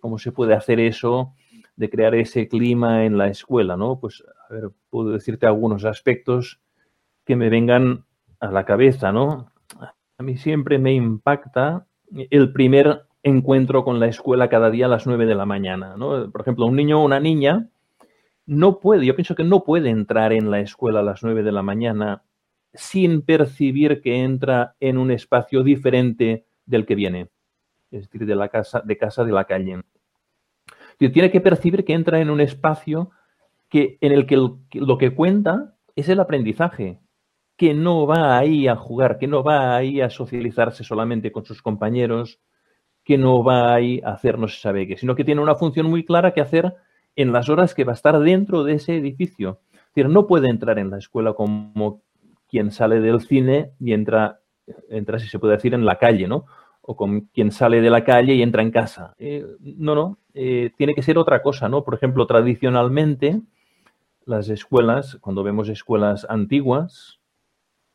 ¿Cómo, 0.00 0.18
se 0.18 0.32
puede 0.32 0.54
hacer 0.54 0.80
eso 0.80 1.34
de 1.76 1.90
crear 1.90 2.14
ese 2.14 2.48
clima 2.48 3.04
en 3.04 3.18
la 3.18 3.28
escuela, 3.28 3.76
¿no? 3.76 4.00
Pues, 4.00 4.24
a 4.48 4.52
ver, 4.52 4.70
puedo 4.90 5.10
decirte 5.10 5.46
algunos 5.46 5.84
aspectos 5.84 6.60
que 7.24 7.36
me 7.36 7.50
vengan 7.50 8.04
a 8.40 8.50
la 8.50 8.64
cabeza, 8.64 9.12
¿no? 9.12 9.52
A 10.18 10.22
mí 10.22 10.36
siempre 10.36 10.78
me 10.78 10.94
impacta 10.94 11.86
el 12.30 12.52
primer 12.52 13.05
encuentro 13.26 13.84
con 13.84 13.98
la 13.98 14.06
escuela 14.06 14.48
cada 14.48 14.70
día 14.70 14.86
a 14.86 14.88
las 14.88 15.06
9 15.06 15.26
de 15.26 15.34
la 15.34 15.46
mañana. 15.46 15.96
¿no? 15.96 16.30
Por 16.30 16.40
ejemplo, 16.40 16.66
un 16.66 16.76
niño 16.76 17.00
o 17.00 17.04
una 17.04 17.18
niña 17.18 17.68
no 18.46 18.78
puede, 18.78 19.04
yo 19.04 19.16
pienso 19.16 19.34
que 19.34 19.42
no 19.42 19.64
puede 19.64 19.90
entrar 19.90 20.32
en 20.32 20.50
la 20.50 20.60
escuela 20.60 21.00
a 21.00 21.02
las 21.02 21.24
9 21.24 21.42
de 21.42 21.50
la 21.50 21.62
mañana 21.62 22.22
sin 22.72 23.22
percibir 23.22 24.00
que 24.00 24.22
entra 24.22 24.76
en 24.78 24.98
un 24.98 25.10
espacio 25.10 25.64
diferente 25.64 26.46
del 26.66 26.86
que 26.86 26.94
viene, 26.94 27.28
es 27.90 28.02
decir, 28.02 28.26
de 28.26 28.36
la 28.36 28.48
casa, 28.48 28.80
de 28.84 28.96
casa 28.96 29.24
de 29.24 29.32
la 29.32 29.44
calle. 29.44 29.82
Tiene 30.98 31.30
que 31.30 31.40
percibir 31.40 31.84
que 31.84 31.94
entra 31.94 32.20
en 32.20 32.30
un 32.30 32.40
espacio 32.40 33.10
que, 33.68 33.98
en 34.00 34.12
el 34.12 34.26
que 34.26 34.36
lo 34.36 34.98
que 34.98 35.14
cuenta 35.14 35.74
es 35.96 36.08
el 36.08 36.20
aprendizaje, 36.20 37.00
que 37.56 37.74
no 37.74 38.06
va 38.06 38.38
ahí 38.38 38.68
a 38.68 38.76
jugar, 38.76 39.18
que 39.18 39.26
no 39.26 39.42
va 39.42 39.76
ahí 39.76 40.00
a 40.00 40.10
socializarse 40.10 40.84
solamente 40.84 41.32
con 41.32 41.44
sus 41.44 41.62
compañeros, 41.62 42.38
que 43.06 43.16
no 43.16 43.44
va 43.44 43.76
a 43.76 43.78
hacer 44.04 44.36
no 44.36 44.48
se 44.48 44.58
sabe 44.58 44.88
qué, 44.88 44.96
sino 44.96 45.14
que 45.14 45.24
tiene 45.24 45.40
una 45.40 45.54
función 45.54 45.86
muy 45.88 46.04
clara 46.04 46.34
que 46.34 46.40
hacer 46.40 46.74
en 47.14 47.32
las 47.32 47.48
horas 47.48 47.72
que 47.72 47.84
va 47.84 47.92
a 47.92 47.94
estar 47.94 48.18
dentro 48.18 48.64
de 48.64 48.74
ese 48.74 48.96
edificio. 48.96 49.60
Es 49.72 49.94
decir, 49.94 50.10
no 50.10 50.26
puede 50.26 50.50
entrar 50.50 50.80
en 50.80 50.90
la 50.90 50.98
escuela 50.98 51.32
como 51.32 52.02
quien 52.48 52.72
sale 52.72 53.00
del 53.00 53.20
cine 53.20 53.70
y 53.78 53.92
entra, 53.92 54.40
entra 54.90 55.20
si 55.20 55.28
se 55.28 55.38
puede 55.38 55.54
decir, 55.54 55.72
en 55.72 55.84
la 55.84 55.98
calle, 55.98 56.26
¿no? 56.26 56.46
O 56.82 56.96
como 56.96 57.22
quien 57.32 57.52
sale 57.52 57.80
de 57.80 57.90
la 57.90 58.02
calle 58.02 58.34
y 58.34 58.42
entra 58.42 58.62
en 58.62 58.72
casa. 58.72 59.14
Eh, 59.18 59.46
no, 59.60 59.94
no, 59.94 60.18
eh, 60.34 60.72
tiene 60.76 60.92
que 60.92 61.02
ser 61.02 61.16
otra 61.16 61.42
cosa, 61.42 61.68
¿no? 61.68 61.84
Por 61.84 61.94
ejemplo, 61.94 62.26
tradicionalmente, 62.26 63.40
las 64.24 64.48
escuelas, 64.48 65.16
cuando 65.20 65.44
vemos 65.44 65.68
escuelas 65.68 66.26
antiguas, 66.28 67.20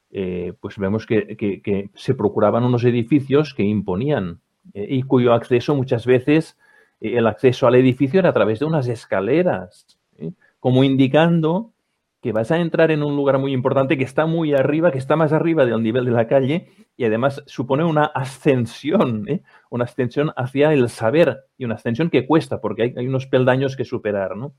eh, 0.09 0.53
pues 0.61 0.77
vemos 0.77 1.05
que 1.05 1.89
se 1.95 2.15
procuraban 2.15 2.63
unos 2.63 2.85
edificios 2.85 3.53
que 3.53 3.63
imponían 3.63 4.39
y 4.73 5.03
cuyo 5.03 5.33
acceso 5.33 5.75
muchas 5.75 6.05
veces, 6.05 6.57
eh, 6.99 7.17
el 7.17 7.27
acceso 7.27 7.67
al 7.67 7.75
edificio 7.75 8.19
era 8.19 8.29
a 8.29 8.33
través 8.33 8.59
de 8.59 8.65
unas 8.65 8.87
escaleras, 8.87 9.99
¿eh? 10.17 10.31
como 10.59 10.83
indicando 10.83 11.73
que 12.21 12.31
vas 12.31 12.51
a 12.51 12.57
entrar 12.57 12.91
en 12.91 13.01
un 13.01 13.15
lugar 13.15 13.39
muy 13.39 13.51
importante 13.51 13.97
que 13.97 14.03
está 14.03 14.27
muy 14.27 14.53
arriba, 14.53 14.91
que 14.91 14.99
está 14.99 15.15
más 15.15 15.33
arriba 15.33 15.65
del 15.65 15.81
nivel 15.81 16.05
de 16.05 16.11
la 16.11 16.27
calle 16.27 16.67
y 16.95 17.03
además 17.03 17.41
supone 17.47 17.83
una 17.83 18.05
ascensión, 18.05 19.25
una 19.71 19.85
ascensión 19.85 20.31
hacia 20.35 20.71
el 20.71 20.87
saber 20.89 21.45
y 21.57 21.65
una 21.65 21.75
ascensión 21.75 22.11
que 22.11 22.27
cuesta 22.27 22.61
porque 22.61 22.93
hay, 22.95 23.07
unos 23.07 23.25
peldaños 23.25 23.75
que 23.75 23.85
superar. 23.85 24.37
¿no? 24.37 24.53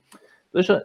Entonces, 0.47 0.85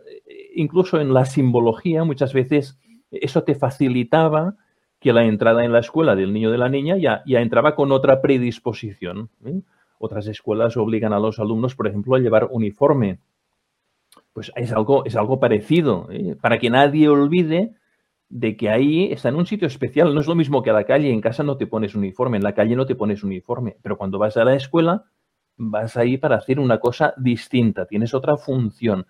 incluso 0.54 1.02
en 1.02 1.16
la 1.16 1.26
simbología 1.26 2.04
muchas 2.04 2.32
veces 2.32 2.78
eso 3.10 3.42
te 3.42 3.56
facilitaba 3.56 4.54
que 5.00 5.14
la 5.14 5.26
entrada 5.26 5.64
en 5.64 5.72
la 5.72 5.80
escuela 5.80 6.16
del 6.16 6.34
niño 6.34 6.50
o 6.50 6.52
de 6.52 6.58
la 6.58 6.70
niña 6.70 6.98
ya, 6.98 7.24
ya 7.26 7.42
entraba 7.42 7.76
con 7.76 7.92
otra 7.92 8.22
predisposición. 8.22 9.30
¿eh? 9.46 9.62
Otras 10.00 10.28
escuelas 10.28 10.78
obligan 10.78 11.14
a 11.14 11.20
los 11.20 11.40
alumnos, 11.40 11.76
por 11.76 11.88
ejemplo, 11.88 12.16
a 12.16 12.20
llevar 12.20 12.48
uniforme. 12.52 13.20
Pues 14.34 14.52
es 14.56 14.72
algo, 14.72 15.06
es 15.06 15.16
algo 15.16 15.40
parecido, 15.40 16.08
¿eh? 16.12 16.36
para 16.40 16.60
que 16.60 16.70
nadie 16.70 17.10
olvide 17.10 17.74
de 18.30 18.58
que 18.58 18.70
ahí 18.70 19.12
está 19.12 19.30
en 19.30 19.36
un 19.36 19.46
sitio 19.46 19.68
especial. 19.68 20.14
No 20.14 20.22
es 20.22 20.28
lo 20.28 20.36
mismo 20.36 20.62
que 20.62 20.70
a 20.70 20.74
la 20.74 20.84
calle, 20.84 21.12
en 21.12 21.22
casa 21.22 21.44
no 21.44 21.58
te 21.58 21.68
pones 21.68 21.96
uniforme, 21.96 22.38
en 22.38 22.44
la 22.44 22.54
calle 22.54 22.76
no 22.76 22.86
te 22.86 22.96
pones 22.96 23.24
uniforme, 23.24 23.78
pero 23.82 23.98
cuando 23.98 24.20
vas 24.20 24.38
a 24.38 24.44
la 24.44 24.56
escuela 24.56 25.06
vas 25.58 25.98
ahí 25.98 26.18
para 26.18 26.36
hacer 26.36 26.60
una 26.60 26.80
cosa 26.80 27.14
distinta, 27.18 27.88
tienes 27.88 28.14
otra 28.14 28.38
función. 28.38 29.08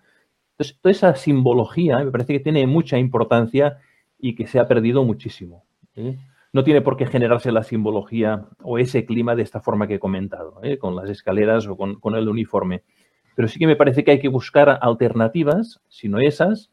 Entonces, 0.52 0.78
toda 0.80 0.92
esa 0.92 1.14
simbología 1.14 1.98
me 1.98 2.10
parece 2.10 2.34
que 2.34 2.40
tiene 2.40 2.66
mucha 2.66 2.98
importancia 2.98 3.78
y 4.18 4.34
que 4.34 4.46
se 4.46 4.58
ha 4.58 4.66
perdido 4.66 5.04
muchísimo. 5.04 5.64
No 6.52 6.64
tiene 6.64 6.80
por 6.80 6.96
qué 6.96 7.06
generarse 7.06 7.52
la 7.52 7.62
simbología 7.62 8.46
o 8.62 8.78
ese 8.78 9.04
clima 9.04 9.34
de 9.34 9.42
esta 9.42 9.60
forma 9.60 9.86
que 9.86 9.94
he 9.94 9.98
comentado, 9.98 10.60
¿eh? 10.62 10.78
con 10.78 10.96
las 10.96 11.10
escaleras 11.10 11.66
o 11.66 11.76
con, 11.76 12.14
el 12.14 12.28
uniforme. 12.28 12.82
Pero 13.34 13.48
sí 13.48 13.58
que 13.58 13.66
me 13.66 13.76
parece 13.76 14.02
que 14.02 14.12
hay 14.12 14.20
que 14.20 14.28
buscar 14.28 14.78
alternativas, 14.80 15.80
si 15.88 16.08
no 16.08 16.18
esas, 16.18 16.70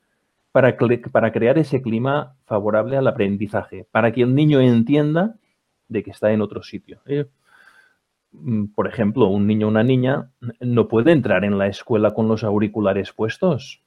para, 0.52 0.78
para 1.12 1.32
crear 1.32 1.58
ese 1.58 1.82
clima 1.82 2.36
favorable 2.46 2.98
al 2.98 3.08
aprendizaje, 3.08 3.86
para 3.92 4.12
que 4.12 4.22
el 4.22 4.34
niño 4.34 4.62
entienda 4.62 5.36
de 5.90 6.04
que 6.04 6.12
está 6.12 6.32
en 6.32 6.42
otro 6.42 6.64
sitio. 6.64 7.02
¿eh? 7.06 7.26
Mm, 8.32 8.68
por 8.68 8.88
ejemplo, 8.88 9.28
un 9.28 9.48
niño 9.48 9.68
o 9.68 9.70
una 9.70 9.84
niña 9.84 10.32
no 10.60 10.88
puede 10.88 11.12
entrar 11.12 11.44
en 11.44 11.58
la 11.58 11.68
escuela 11.68 12.12
con 12.12 12.28
los 12.28 12.44
auriculares 12.44 13.12
puestos. 13.12 13.82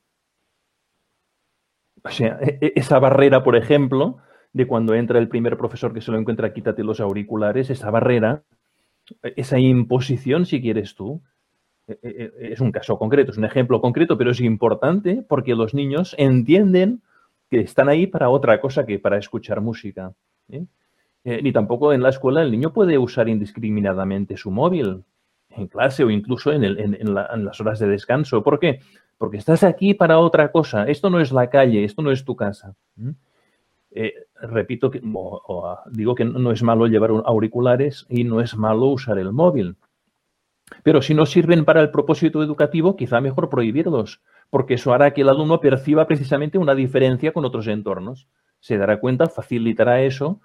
O 2.05 2.11
sea, 2.11 2.39
e, 2.41 2.59
e, 2.61 2.73
esa 2.77 2.99
barrera, 2.99 3.43
por 3.43 3.57
ejemplo, 3.57 4.19
de 4.53 4.67
cuando 4.67 4.95
entra 4.95 5.19
el 5.19 5.29
primer 5.29 5.57
profesor 5.57 5.93
que 5.93 6.01
se 6.01 6.11
lo 6.11 6.19
encuentra, 6.19 6.53
quítate 6.53 6.83
los 6.83 7.01
auriculares, 7.01 7.71
esa 7.71 7.91
barrera, 7.91 8.43
esa 9.23 9.59
imposición, 9.59 10.47
si 10.47 10.61
quieres 10.61 10.95
tú, 10.95 11.21
e, 11.87 11.99
e, 12.03 12.33
e, 12.41 12.53
es 12.53 12.61
un 12.61 12.71
caso 12.71 12.99
concreto, 12.99 13.33
es 13.33 13.39
un 13.39 13.45
ejemplo 13.45 13.81
concreto, 13.81 14.19
pero 14.19 14.31
es 14.31 14.41
importante 14.41 15.25
porque 15.27 15.55
los 15.55 15.75
niños 15.75 16.15
entienden 16.19 17.03
que 17.51 17.61
están 17.61 17.89
ahí 17.89 18.07
para 18.07 18.29
otra 18.29 18.61
cosa 18.61 18.85
que 18.85 18.99
para 18.99 19.19
escuchar 19.19 19.61
música. 19.61 20.13
¿eh? 20.51 20.67
Eh, 21.25 21.43
ni 21.43 21.53
tampoco 21.53 21.93
en 21.93 22.03
la 22.03 22.11
escuela 22.11 22.43
el 22.43 22.51
niño 22.51 22.73
puede 22.73 22.99
usar 22.99 23.29
indiscriminadamente 23.29 24.37
su 24.37 24.51
móvil 24.51 25.05
en 25.51 25.67
clase 25.67 26.05
o 26.05 26.11
incluso 26.11 26.53
en, 26.53 27.15
las 27.15 27.61
horas 27.61 27.79
de 27.79 27.89
descanso. 27.89 28.43
¿Por 28.43 28.61
qué? 28.61 28.81
Porque 29.17 29.39
estás 29.39 29.65
aquí 29.65 29.95
para 29.95 30.19
otra 30.19 30.53
cosa. 30.53 30.85
Esto 30.85 31.11
no 31.11 31.21
es 31.21 31.33
la 31.33 31.51
calle, 31.51 31.85
esto 31.85 32.03
no 32.03 32.13
es 32.13 32.25
tu 32.25 32.37
casa. 32.37 32.75
Repito 34.41 34.91
que 34.91 35.03
digo 35.91 36.15
que 36.15 36.25
no 36.25 36.53
es 36.53 36.63
malo 36.63 36.87
llevar 36.87 37.11
auriculares 37.25 38.07
y 38.09 38.25
no 38.25 38.41
es 38.41 38.57
malo 38.57 38.87
usar 38.87 39.19
el 39.19 39.33
móvil. 39.33 39.77
Pero 40.83 41.03
si 41.03 41.15
no 41.15 41.27
sirven 41.27 41.65
para 41.65 41.81
el 41.81 41.91
propósito 41.91 42.43
educativo, 42.43 42.97
quizá 42.97 43.21
mejor 43.21 43.49
prohibirlos, 43.49 44.21
porque 44.51 44.75
eso 44.75 44.93
hará 44.93 45.13
que 45.13 45.23
el 45.23 45.29
alumno 45.29 45.61
perciba 45.61 46.07
precisamente 46.07 46.59
una 46.59 46.75
diferencia 46.75 47.33
con 47.33 47.45
otros 47.45 47.67
entornos. 47.67 48.29
Se 48.61 48.77
dará 48.77 49.01
cuenta, 49.01 49.27
facilitará 49.27 50.03
eso, 50.03 50.41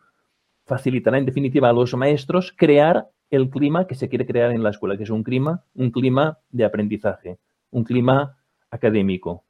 facilitará 0.65 1.17
en 1.17 1.25
definitiva 1.25 1.69
a 1.69 1.73
los 1.73 1.93
maestros 1.95 2.53
crear 2.55 3.09
el 3.29 3.49
clima 3.49 3.87
que 3.87 3.95
se 3.95 4.09
quiere 4.09 4.25
crear 4.25 4.51
en 4.51 4.63
la 4.63 4.69
escuela, 4.69 4.95
que 4.95 5.03
es 5.03 5.09
un 5.09 5.23
clima, 5.23 5.63
un 5.73 5.91
clima 5.91 6.39
de 6.51 6.65
aprendizaje, 6.65 7.39
un 7.71 7.83
clima 7.83 8.37
académico. 8.69 9.43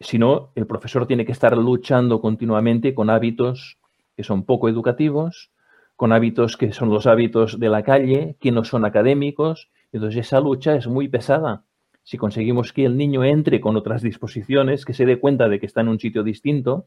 Si 0.00 0.18
no, 0.18 0.50
el 0.54 0.66
profesor 0.66 1.06
tiene 1.06 1.26
que 1.26 1.32
estar 1.32 1.56
luchando 1.56 2.20
continuamente 2.20 2.94
con 2.94 3.10
hábitos 3.10 3.78
que 4.16 4.24
son 4.24 4.44
poco 4.44 4.68
educativos, 4.68 5.50
con 5.96 6.12
hábitos 6.12 6.56
que 6.56 6.72
son 6.72 6.88
los 6.88 7.06
hábitos 7.06 7.60
de 7.60 7.68
la 7.68 7.82
calle, 7.82 8.36
que 8.40 8.50
no 8.50 8.64
son 8.64 8.86
académicos. 8.86 9.70
Entonces 9.92 10.26
esa 10.26 10.40
lucha 10.40 10.74
es 10.74 10.86
muy 10.86 11.08
pesada. 11.08 11.64
Si 12.02 12.16
conseguimos 12.16 12.72
que 12.72 12.86
el 12.86 12.96
niño 12.96 13.24
entre 13.24 13.60
con 13.60 13.76
otras 13.76 14.00
disposiciones, 14.00 14.86
que 14.86 14.94
se 14.94 15.04
dé 15.04 15.20
cuenta 15.20 15.48
de 15.50 15.60
que 15.60 15.66
está 15.66 15.82
en 15.82 15.88
un 15.88 16.00
sitio 16.00 16.22
distinto, 16.22 16.86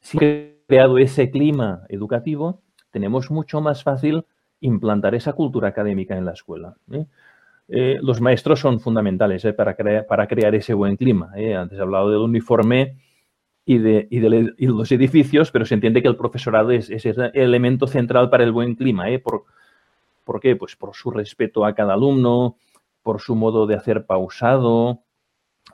si 0.00 0.18
ha 0.18 0.66
creado 0.68 0.98
ese 0.98 1.30
clima 1.30 1.82
educativo, 1.88 2.62
tenemos 2.92 3.30
mucho 3.32 3.60
más 3.60 3.82
fácil 3.82 4.24
implantar 4.60 5.16
esa 5.16 5.32
cultura 5.32 5.68
académica 5.68 6.16
en 6.16 6.24
la 6.24 6.32
escuela. 6.32 6.76
¿eh? 6.92 7.06
Eh, 7.72 7.98
los 8.02 8.20
maestros 8.20 8.58
son 8.58 8.80
fundamentales 8.80 9.44
¿eh? 9.44 9.52
para, 9.52 9.76
para, 10.06 10.26
crear 10.26 10.54
ese 10.54 10.74
buen 10.74 10.96
clima. 10.96 11.32
Antes 11.56 11.78
he 11.78 11.82
hablado 11.82 12.10
del 12.10 12.20
uniforme 12.20 12.96
y 13.64 13.78
de, 13.78 14.54
los 14.58 14.90
edificios, 14.90 15.52
pero 15.52 15.64
se 15.64 15.74
entiende 15.74 16.02
que 16.02 16.08
el 16.08 16.16
profesorado 16.16 16.72
es, 16.72 16.90
ese 16.90 17.14
elemento 17.34 17.86
central 17.86 18.28
para 18.28 18.42
el 18.42 18.50
buen 18.50 18.74
clima. 18.74 19.08
¿eh? 19.10 19.20
¿Por, 19.20 19.44
¿Por 20.24 20.40
qué? 20.40 20.56
Pues 20.56 20.74
por 20.74 20.94
su 20.94 21.12
respeto 21.12 21.64
a 21.64 21.74
cada 21.74 21.94
alumno, 21.94 22.56
por 23.02 23.20
su 23.20 23.36
modo 23.36 23.68
de 23.68 23.76
hacer 23.76 24.06
pausado, 24.06 25.04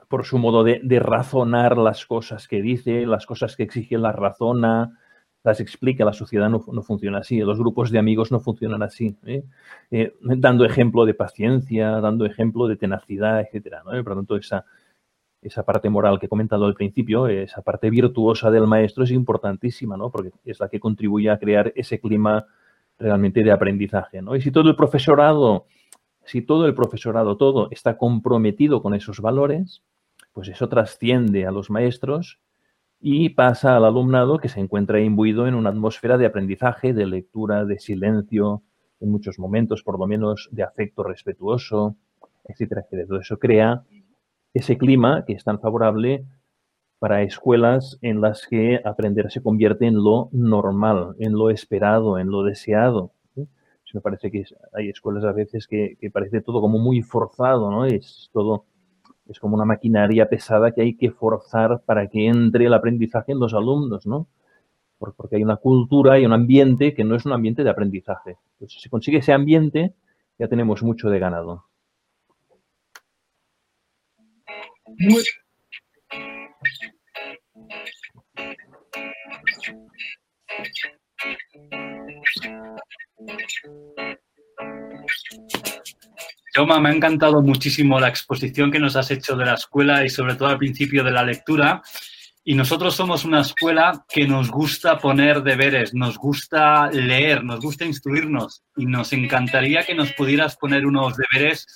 por 0.07 0.25
su 0.25 0.37
modo 0.37 0.63
de, 0.63 0.99
razonar 0.99 1.77
las 1.77 2.05
cosas 2.05 2.47
que 2.47 2.61
dice, 2.61 3.05
las 3.05 3.25
cosas 3.25 3.55
que 3.55 3.63
exige 3.63 3.97
las 3.97 4.15
razona, 4.15 4.99
las 5.47 5.61
explica. 5.61 6.03
La 6.05 6.13
sociedad 6.13 6.49
no, 6.49 6.59
funciona 6.83 7.19
así, 7.19 7.39
los 7.39 7.57
grupos 7.57 7.89
de 7.89 7.99
amigos 7.99 8.31
no 8.31 8.39
funcionan 8.39 8.83
así. 8.83 9.15
¿eh? 9.25 9.43
Eh, 9.89 10.13
dando 10.21 10.65
ejemplo 10.65 11.05
de 11.05 11.13
paciencia, 11.13 12.01
dando 12.01 12.25
ejemplo 12.25 12.67
de 12.67 12.75
tenacidad, 12.75 13.39
etcétera. 13.41 13.81
Por 13.83 14.09
lo 14.09 14.15
tanto, 14.15 14.35
esa, 14.35 14.65
esa 15.41 15.63
parte 15.63 15.89
moral 15.89 16.19
que 16.19 16.25
he 16.25 16.29
comentado 16.29 16.65
al 16.65 16.73
principio, 16.73 17.27
esa 17.27 17.61
parte 17.61 17.89
virtuosa 17.89 18.51
del 18.51 18.67
maestro 18.67 19.05
es 19.05 19.11
importantísima, 19.11 19.95
¿no? 19.95 20.11
Porque 20.11 20.31
es 20.43 20.59
la 20.59 20.67
que 20.67 20.79
contribuye 20.79 21.29
a 21.29 21.39
crear 21.39 21.71
ese 21.75 21.99
clima 21.99 22.45
realmente 22.99 23.43
de 23.43 23.51
aprendizaje, 23.51 24.21
¿no? 24.21 24.35
Y 24.35 24.41
si 24.41 24.51
todo 24.51 24.69
el 24.69 24.75
profesorado, 24.75 25.65
si 26.25 26.41
todo 26.41 26.65
el 26.65 26.73
profesorado, 26.73 27.37
todo 27.37 27.69
está 27.71 27.97
comprometido 27.97 28.81
con 28.81 28.93
esos 28.93 29.21
valores, 29.21 29.81
pues 30.33 30.49
eso 30.49 30.67
trasciende 30.67 31.45
a 31.45 31.51
los 31.51 31.69
maestros 31.69 32.39
y 32.99 33.29
pasa 33.29 33.77
al 33.77 33.85
alumnado 33.85 34.39
que 34.39 34.49
se 34.49 34.59
encuentra 34.59 34.99
imbuido 34.99 35.47
en 35.47 35.55
una 35.55 35.69
atmósfera 35.69 36.17
de 36.17 36.25
aprendizaje, 36.25 36.93
de 36.93 37.05
lectura, 37.05 37.65
de 37.65 37.79
silencio, 37.79 38.63
en 38.99 39.11
muchos 39.11 39.37
momentos 39.37 39.83
por 39.83 39.99
lo 39.99 40.07
menos 40.07 40.49
de 40.51 40.63
afecto 40.63 41.03
respetuoso, 41.03 41.95
etcétera, 42.45 42.81
etcétera. 42.81 43.07
Todo 43.07 43.19
eso 43.19 43.37
crea 43.37 43.83
ese 44.53 44.77
clima 44.77 45.23
que 45.25 45.33
es 45.33 45.43
tan 45.43 45.59
favorable 45.59 46.25
para 46.99 47.21
escuelas 47.21 47.99
en 48.01 48.21
las 48.21 48.47
que 48.47 48.81
aprender 48.83 49.31
se 49.31 49.43
convierte 49.43 49.85
en 49.85 50.03
lo 50.03 50.29
normal, 50.31 51.15
en 51.19 51.33
lo 51.33 51.49
esperado, 51.51 52.17
en 52.17 52.29
lo 52.29 52.43
deseado. 52.43 53.11
Me 53.93 54.01
parece 54.01 54.29
que 54.29 54.43
hay 54.73 54.89
escuelas 54.89 55.23
a 55.23 55.31
veces 55.31 55.65
que, 55.65 55.97
parece 56.11 56.41
todo 56.41 56.59
como 56.59 56.77
muy 56.77 57.01
forzado, 57.01 57.71
¿no? 57.71 57.85
Es 57.85 58.29
todo, 58.33 58.65
es 59.29 59.39
como 59.39 59.55
una 59.55 59.65
maquinaria 59.65 60.29
pesada 60.29 60.71
que 60.71 60.81
hay 60.81 60.95
que 60.95 61.11
forzar 61.11 61.81
para 61.85 62.07
que 62.07 62.27
entre 62.27 62.65
el 62.65 62.73
aprendizaje 62.73 63.31
en 63.31 63.39
los 63.39 63.53
alumnos, 63.53 64.05
¿no? 64.05 64.27
Porque 64.99 65.35
hay 65.35 65.43
una 65.43 65.57
cultura 65.57 66.19
y 66.19 66.25
un 66.25 66.33
ambiente 66.33 66.93
que 66.93 67.03
no 67.03 67.15
es 67.15 67.25
un 67.25 67.33
ambiente 67.33 67.63
de 67.63 67.69
aprendizaje. 67.69 68.37
Entonces, 68.53 68.75
si 68.75 68.79
se 68.79 68.89
consigue 68.89 69.19
ese 69.19 69.33
ambiente, 69.33 69.93
ya 70.39 70.47
tenemos 70.47 70.81
mucho 70.81 71.09
de 71.09 71.19
ganado. 71.19 71.65
Toma, 86.57 86.79
me 86.79 86.89
ha 86.89 86.91
encantado 86.91 87.43
muchísimo 87.43 87.99
la 87.99 88.07
exposición 88.07 88.71
que 88.71 88.79
nos 88.79 88.95
has 88.95 89.11
hecho 89.11 89.35
de 89.35 89.45
la 89.45 89.53
escuela 89.53 90.03
y 90.03 90.09
sobre 90.09 90.33
todo 90.33 90.49
al 90.49 90.57
principio 90.57 91.03
de 91.03 91.11
la 91.11 91.21
lectura. 91.23 91.83
Y 92.43 92.55
nosotros 92.55 92.95
somos 92.95 93.25
una 93.25 93.41
escuela 93.41 94.03
que 94.09 94.27
nos 94.27 94.49
gusta 94.49 94.97
poner 94.97 95.43
deberes, 95.43 95.93
nos 95.93 96.17
gusta 96.17 96.89
leer, 96.89 97.43
nos 97.43 97.59
gusta 97.59 97.85
instruirnos 97.85 98.63
y 98.75 98.87
nos 98.87 99.13
encantaría 99.13 99.83
que 99.83 99.93
nos 99.93 100.13
pudieras 100.13 100.57
poner 100.57 100.87
unos 100.87 101.13
deberes 101.15 101.67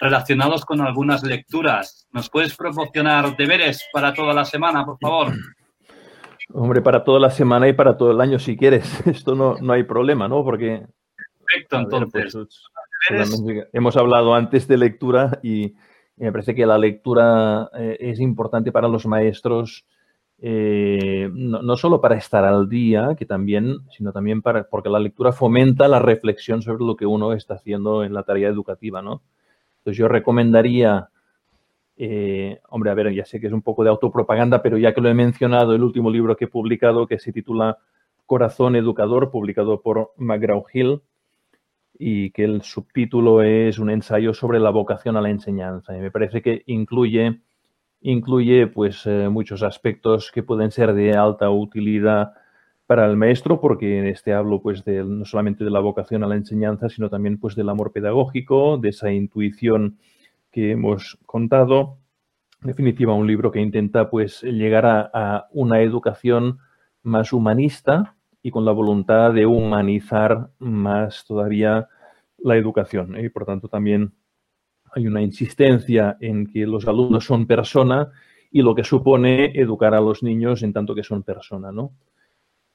relacionados 0.00 0.64
con 0.64 0.80
algunas 0.80 1.22
lecturas. 1.22 2.08
¿Nos 2.10 2.30
puedes 2.30 2.56
proporcionar 2.56 3.36
deberes 3.36 3.84
para 3.92 4.14
toda 4.14 4.32
la 4.32 4.46
semana, 4.46 4.86
por 4.86 4.96
favor? 4.98 5.34
Hombre, 6.54 6.80
para 6.80 7.04
toda 7.04 7.20
la 7.20 7.30
semana 7.30 7.68
y 7.68 7.74
para 7.74 7.94
todo 7.94 8.12
el 8.12 8.22
año, 8.22 8.38
si 8.38 8.56
quieres. 8.56 8.90
Esto 9.06 9.34
no, 9.34 9.56
no 9.60 9.74
hay 9.74 9.82
problema, 9.82 10.28
¿no? 10.28 10.42
Porque... 10.42 10.86
Perfecto, 11.44 12.08
pues, 12.10 12.34
hemos 13.72 13.96
hablado 13.96 14.34
antes 14.34 14.68
de 14.68 14.76
lectura 14.76 15.40
y, 15.42 15.74
me 16.20 16.32
parece 16.32 16.54
que 16.54 16.66
la 16.66 16.76
lectura 16.76 17.70
eh, 17.74 17.96
es 17.98 18.20
importante 18.20 18.72
para 18.72 18.88
los 18.88 19.06
maestros, 19.06 19.86
eh, 20.38 21.30
no, 21.32 21.76
solo 21.78 22.02
para 22.02 22.16
estar 22.16 22.44
al 22.44 22.68
día, 22.68 23.14
que 23.18 23.24
también, 23.24 23.78
sino 23.90 24.12
también 24.12 24.42
para, 24.42 24.64
porque 24.64 24.90
la 24.90 24.98
lectura 24.98 25.32
fomenta 25.32 25.88
la 25.88 25.98
reflexión 25.98 26.60
sobre 26.60 26.84
lo 26.84 26.94
que 26.94 27.06
uno 27.06 27.32
está 27.32 27.54
haciendo 27.54 28.04
en 28.04 28.12
la 28.12 28.22
tarea 28.22 28.50
educativa, 28.50 29.00
¿no? 29.00 29.22
Entonces 29.78 29.96
yo 29.96 30.08
recomendaría, 30.08 31.08
eh, 31.96 32.60
hombre, 32.68 32.90
a 32.90 32.94
ver, 32.94 33.14
ya 33.14 33.24
sé 33.24 33.40
que 33.40 33.46
es 33.46 33.52
un 33.54 33.62
poco 33.62 33.82
de 33.82 33.88
autopropaganda, 33.88 34.60
pero 34.60 34.76
ya 34.76 34.92
que 34.92 35.00
lo 35.00 35.08
he 35.08 35.14
mencionado, 35.14 35.74
el 35.74 35.82
último 35.82 36.10
libro 36.10 36.36
que 36.36 36.44
he 36.44 36.48
publicado 36.48 37.06
que 37.06 37.18
se 37.18 37.32
titula 37.32 37.78
Corazón 38.26 38.76
Educador, 38.76 39.30
publicado 39.30 39.80
por 39.80 40.12
McGraw-Hill, 40.18 41.00
y 42.02 42.30
que 42.30 42.44
el 42.44 42.62
subtítulo 42.62 43.42
es 43.42 43.78
un 43.78 43.90
ensayo 43.90 44.32
sobre 44.32 44.58
la 44.58 44.70
vocación 44.70 45.18
a 45.18 45.20
la 45.20 45.28
enseñanza. 45.28 45.94
Y 45.94 46.00
me 46.00 46.10
parece 46.10 46.40
que 46.40 46.62
incluye, 46.64 47.42
incluye 48.00 48.68
pues, 48.68 49.04
eh, 49.04 49.28
muchos 49.28 49.62
aspectos 49.62 50.32
que 50.32 50.42
pueden 50.42 50.70
ser 50.70 50.94
de 50.94 51.12
alta 51.12 51.50
utilidad 51.50 52.32
para 52.86 53.04
el 53.04 53.18
maestro, 53.18 53.60
porque 53.60 53.98
en 53.98 54.06
este 54.06 54.32
hablo 54.32 54.62
pues 54.62 54.82
de, 54.82 55.04
no 55.04 55.26
solamente 55.26 55.62
de 55.62 55.70
la 55.70 55.80
vocación 55.80 56.24
a 56.24 56.26
la 56.26 56.36
enseñanza, 56.36 56.88
sino 56.88 57.10
también 57.10 57.38
pues 57.38 57.54
del 57.54 57.68
amor 57.68 57.92
pedagógico, 57.92 58.78
de 58.78 58.88
esa 58.88 59.12
intuición 59.12 59.98
que 60.50 60.70
hemos 60.70 61.18
contado. 61.26 61.98
En 62.62 62.68
definitiva, 62.68 63.12
un 63.12 63.26
libro 63.26 63.52
que 63.52 63.60
intenta 63.60 64.08
pues 64.08 64.42
llegar 64.42 64.86
a, 64.86 65.48
una 65.52 65.82
educación 65.82 66.60
más 67.02 67.34
humanista 67.34 68.16
y 68.42 68.50
con 68.50 68.64
la 68.64 68.72
voluntad 68.72 69.32
de 69.32 69.46
humanizar 69.46 70.50
más 70.58 71.24
todavía 71.26 71.88
la 72.38 72.56
educación. 72.56 73.16
¿eh? 73.16 73.24
Y 73.24 73.28
por 73.28 73.44
tanto 73.44 73.68
también 73.68 74.14
hay 74.92 75.06
una 75.06 75.22
insistencia 75.22 76.16
en 76.20 76.46
que 76.46 76.66
los 76.66 76.88
alumnos 76.88 77.24
son 77.24 77.46
persona 77.46 78.10
y 78.50 78.62
lo 78.62 78.74
que 78.74 78.84
supone 78.84 79.52
educar 79.54 79.94
a 79.94 80.00
los 80.00 80.22
niños 80.22 80.62
en 80.62 80.72
tanto 80.72 80.94
que 80.94 81.04
son 81.04 81.22
persona, 81.22 81.70
¿no? 81.70 81.92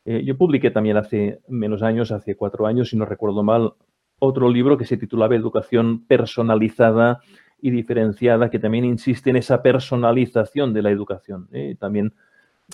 Eh, 0.06 0.24
yo 0.24 0.38
publiqué 0.38 0.70
también 0.70 0.98
hace 0.98 1.42
menos 1.48 1.82
años, 1.82 2.12
hace 2.12 2.36
cuatro 2.36 2.68
años, 2.68 2.90
si 2.90 2.98
no 2.98 3.06
recuerdo 3.06 3.44
mal, 3.44 3.74
otro 4.20 4.50
libro 4.50 4.78
que 4.78 4.86
se 4.86 4.98
titulaba 4.98 5.36
Educación 5.36 6.06
personalizada 6.06 7.20
y 7.60 7.72
diferenciada, 7.72 8.50
que 8.50 8.60
también 8.60 8.86
insiste 8.86 9.32
en 9.32 9.38
esa 9.38 9.62
personalización 9.64 10.74
de 10.74 10.82
la 10.84 10.92
educación. 10.92 11.50
¿eh? 11.52 11.76
También 11.80 12.14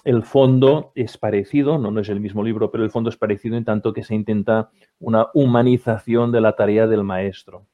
el 0.04 0.24
fondo 0.24 0.92
es 0.96 1.18
parecido, 1.18 1.78
no, 1.78 1.98
es 2.00 2.10
el 2.10 2.20
mismo 2.20 2.44
libro, 2.44 2.72
pero 2.72 2.84
el 2.84 2.92
fondo 2.92 3.10
es 3.10 3.18
parecido 3.18 3.58
en 3.58 3.66
tanto 3.66 3.94
que 3.94 4.04
se 4.04 4.16
intenta 4.16 4.70
una 5.00 5.28
humanización 5.34 6.32
de 6.32 6.42
la 6.42 6.56
tarea 6.56 6.88
del 6.88 7.04
maestro. 7.04 7.66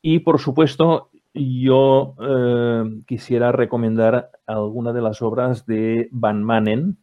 Y 0.00 0.20
por 0.20 0.40
supuesto, 0.40 1.10
yo 1.34 2.14
eh, 2.20 3.02
quisiera 3.06 3.52
recomendar 3.52 4.30
alguna 4.46 4.92
de 4.92 5.02
las 5.02 5.22
obras 5.22 5.66
de 5.66 6.08
Van 6.10 6.42
Manen, 6.42 6.98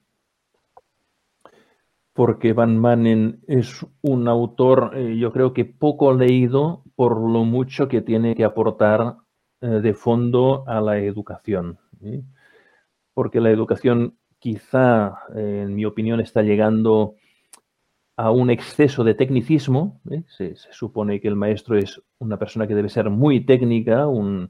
porque 2.14 2.54
Van 2.54 2.78
Manen 2.78 3.39
es 3.47 3.86
un 4.02 4.28
autor, 4.28 4.91
eh, 4.95 5.18
yo 5.18 5.32
creo 5.32 5.54
que 5.54 5.66
poco 5.66 6.14
leído 6.14 6.84
por 6.95 7.18
lo 7.18 7.45
mucho 7.45 7.88
que 7.88 8.02
tiene 8.02 8.36
que 8.36 8.43
aportar 8.43 9.16
eh, 9.62 9.68
de 9.68 9.93
fondo 9.93 10.66
a 10.68 10.82
la 10.82 10.97
educación. 10.97 11.80
Porque 13.14 13.41
la 13.41 13.51
educación 13.51 14.18
quizá, 14.39 15.20
en 15.36 15.76
mi 15.76 15.86
opinión, 15.86 16.20
está 16.20 16.41
llegando 16.41 17.16
a 18.16 18.32
un 18.32 18.49
exceso 18.49 19.03
de 19.03 19.14
tecnicismo. 19.14 20.01
¿eh? 20.10 20.24
Se, 20.28 20.55
supone 20.72 21.22
que 21.22 21.28
el 21.28 21.36
maestro 21.36 21.78
es 21.78 22.01
una 22.18 22.38
persona 22.38 22.68
que 22.68 22.76
debe 22.76 22.89
ser 22.89 23.10
muy 23.10 23.45
técnica, 23.45 24.07
un, 24.07 24.49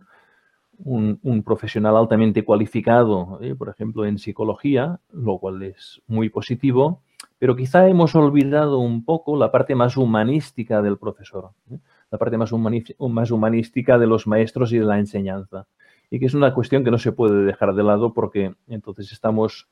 un, 0.84 1.44
profesional 1.44 1.98
altamente 1.98 2.44
cualificado, 2.44 3.40
¿eh? 3.42 3.56
por 3.56 3.70
ejemplo, 3.70 4.06
en 4.06 4.18
psicología, 4.18 5.00
lo 5.12 5.38
cual 5.38 5.62
es 5.64 6.02
muy 6.08 6.30
positivo, 6.30 7.04
pero 7.38 7.56
quizá 7.56 7.88
hemos 7.88 8.16
olvidado 8.16 8.80
un 8.80 9.06
poco 9.06 9.38
la 9.38 9.52
parte 9.52 9.76
más 9.76 9.98
humanística 9.98 10.82
del 10.82 10.98
profesor, 10.98 11.52
¿eh? 11.72 11.78
la 12.12 12.18
parte 12.18 12.38
más 12.38 12.52
humanística 12.52 13.98
de 13.98 14.08
los 14.08 14.26
maestros 14.26 14.74
y 14.74 14.80
de 14.80 14.86
la 14.86 15.00
enseñanza. 15.00 15.68
Y 16.10 16.20
que 16.20 16.26
es 16.26 16.34
una 16.34 16.54
cuestión 16.54 16.84
que 16.84 16.92
no 16.92 16.98
se 16.98 17.12
puede 17.12 17.44
dejar 17.44 17.74
de 17.76 17.84
lado 17.84 18.14
porque 18.14 18.54
entonces 18.68 19.12
estamos 19.12 19.68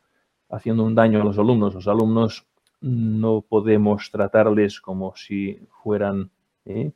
haciendo 0.50 0.84
un 0.84 0.96
daño 0.96 1.22
a 1.22 1.26
los 1.26 1.38
alumnos. 1.40 1.74
Los 1.74 1.88
alumnos 1.88 2.48
no 2.82 3.42
podemos 3.42 4.12
tratarles 4.12 4.80
como 4.80 5.16
si 5.16 5.60
fueran 5.82 6.30
¿eh? 6.66 6.92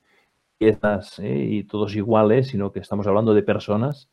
piezas 0.57 1.19
¿eh? 1.19 1.47
y 1.49 1.63
todos 1.63 1.95
iguales, 1.95 2.49
sino 2.49 2.71
que 2.71 2.79
estamos 2.79 3.07
hablando 3.07 3.33
de 3.33 3.43
personas 3.43 4.09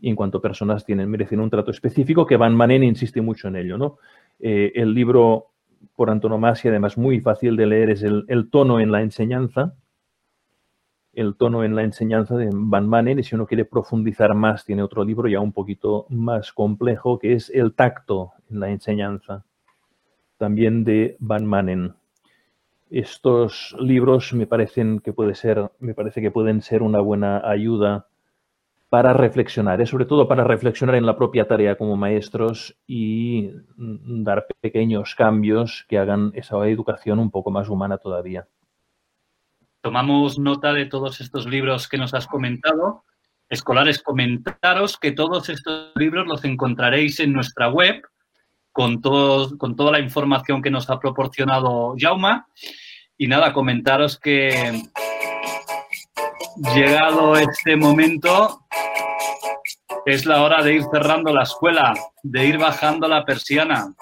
y 0.00 0.08
en 0.08 0.16
cuanto 0.16 0.38
a 0.38 0.42
personas 0.42 0.84
tienen, 0.84 1.10
merecen 1.10 1.40
un 1.40 1.50
trato 1.50 1.70
específico, 1.70 2.26
que 2.26 2.36
Van 2.36 2.54
Manen 2.54 2.82
insiste 2.82 3.20
mucho 3.20 3.48
en 3.48 3.56
ello. 3.56 3.76
¿no? 3.76 3.98
Eh, 4.38 4.72
el 4.74 4.94
libro 4.94 5.48
por 5.94 6.10
antonomasia, 6.10 6.70
además 6.70 6.96
muy 6.96 7.20
fácil 7.20 7.56
de 7.56 7.66
leer, 7.66 7.90
es 7.90 8.02
el, 8.02 8.48
tono 8.50 8.80
en 8.80 8.90
la 8.90 9.02
enseñanza, 9.02 9.74
el 11.12 11.34
tono 11.36 11.64
en 11.64 11.74
la 11.74 11.82
enseñanza 11.82 12.36
de 12.36 12.50
Van 12.52 12.88
Manen, 12.88 13.18
y 13.18 13.22
si 13.22 13.34
uno 13.34 13.46
quiere 13.46 13.64
profundizar 13.64 14.34
más, 14.34 14.64
tiene 14.64 14.82
otro 14.82 15.04
libro 15.04 15.28
ya 15.28 15.40
un 15.40 15.52
poquito 15.52 16.06
más 16.08 16.52
complejo, 16.52 17.18
que 17.18 17.32
es 17.34 17.50
El 17.50 17.74
tacto 17.74 18.32
en 18.50 18.60
la 18.60 18.70
enseñanza 18.70 19.44
también 20.40 20.84
de 20.84 21.16
Van 21.20 21.44
Manen. 21.44 21.94
Estos 22.90 23.76
libros 23.78 24.32
me 24.32 24.46
parecen 24.46 25.00
que 25.00 25.12
puede 25.12 25.34
ser, 25.34 25.70
me 25.80 25.92
parece 25.92 26.22
que 26.22 26.30
pueden 26.30 26.62
ser 26.62 26.82
una 26.82 27.00
buena 27.00 27.46
ayuda 27.46 28.06
para 28.88 29.12
reflexionar, 29.12 29.82
¿eh? 29.82 29.86
sobre 29.86 30.06
todo 30.06 30.26
para 30.26 30.42
reflexionar 30.42 30.96
en 30.96 31.04
la 31.04 31.16
propia 31.16 31.46
tarea 31.46 31.76
como 31.76 31.94
maestros 31.96 32.76
y 32.86 33.50
dar 33.76 34.46
pequeños 34.62 35.14
cambios 35.14 35.84
que 35.88 35.98
hagan 35.98 36.32
esa 36.34 36.56
educación 36.66 37.18
un 37.18 37.30
poco 37.30 37.50
más 37.50 37.68
humana 37.68 37.98
todavía. 37.98 38.48
Tomamos 39.82 40.38
nota 40.38 40.72
de 40.72 40.86
todos 40.86 41.20
estos 41.20 41.46
libros 41.46 41.88
que 41.88 41.96
nos 41.96 42.12
has 42.12 42.26
comentado. 42.26 43.04
Escolares, 43.48 44.02
comentaros 44.02 44.98
que 44.98 45.12
todos 45.12 45.48
estos 45.48 45.92
libros 45.96 46.26
los 46.26 46.44
encontraréis 46.44 47.18
en 47.20 47.32
nuestra 47.32 47.68
web, 47.68 48.02
con, 48.72 49.00
con 49.00 49.76
toda 49.76 49.92
la 49.92 50.00
información 50.00 50.62
que 50.62 50.70
nos 50.70 50.90
ha 50.90 50.98
proporcionado 51.00 51.94
Jauma. 51.98 52.46
Y 53.16 53.26
nada, 53.26 53.52
comentaros 53.52 54.18
que 54.18 54.82
llegado 56.74 57.36
este 57.36 57.76
momento 57.76 58.66
es 60.06 60.26
la 60.26 60.42
hora 60.42 60.62
de 60.62 60.74
ir 60.74 60.82
cerrando 60.92 61.32
la 61.32 61.42
escuela, 61.42 61.94
de 62.22 62.46
ir 62.46 62.58
bajando 62.58 63.08
la 63.08 63.24
persiana. 63.24 63.94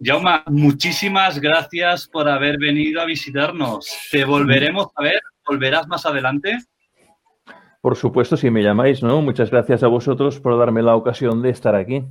Jauma, 0.00 0.44
muchísimas 0.46 1.38
gracias 1.40 2.06
por 2.06 2.28
haber 2.28 2.58
venido 2.58 3.00
a 3.00 3.06
visitarnos. 3.06 3.88
Te 4.10 4.24
volveremos 4.24 4.88
a 4.94 5.02
ver, 5.02 5.20
volverás 5.46 5.88
más 5.88 6.04
adelante. 6.04 6.58
Por 7.80 7.96
supuesto, 7.96 8.36
si 8.36 8.50
me 8.50 8.62
llamáis, 8.62 9.02
¿no? 9.02 9.22
Muchas 9.22 9.50
gracias 9.50 9.82
a 9.82 9.86
vosotros 9.86 10.40
por 10.40 10.58
darme 10.58 10.82
la 10.82 10.96
ocasión 10.96 11.40
de 11.40 11.50
estar 11.50 11.74
aquí. 11.74 12.04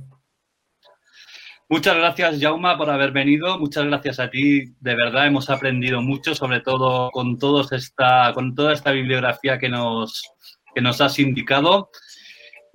Muchas 1.68 1.96
gracias, 1.96 2.40
Jauma, 2.40 2.78
por 2.78 2.90
haber 2.90 3.10
venido. 3.10 3.58
Muchas 3.58 3.84
gracias 3.84 4.20
a 4.20 4.30
ti. 4.30 4.74
De 4.80 4.94
verdad, 4.94 5.26
hemos 5.26 5.50
aprendido 5.50 6.00
mucho, 6.00 6.34
sobre 6.34 6.60
todo 6.60 7.10
con, 7.10 7.38
todos 7.38 7.72
esta, 7.72 8.32
con 8.34 8.54
toda 8.54 8.72
esta 8.72 8.92
bibliografía 8.92 9.58
que 9.58 9.68
nos, 9.68 10.22
que 10.74 10.80
nos 10.80 11.00
has 11.00 11.18
indicado. 11.18 11.90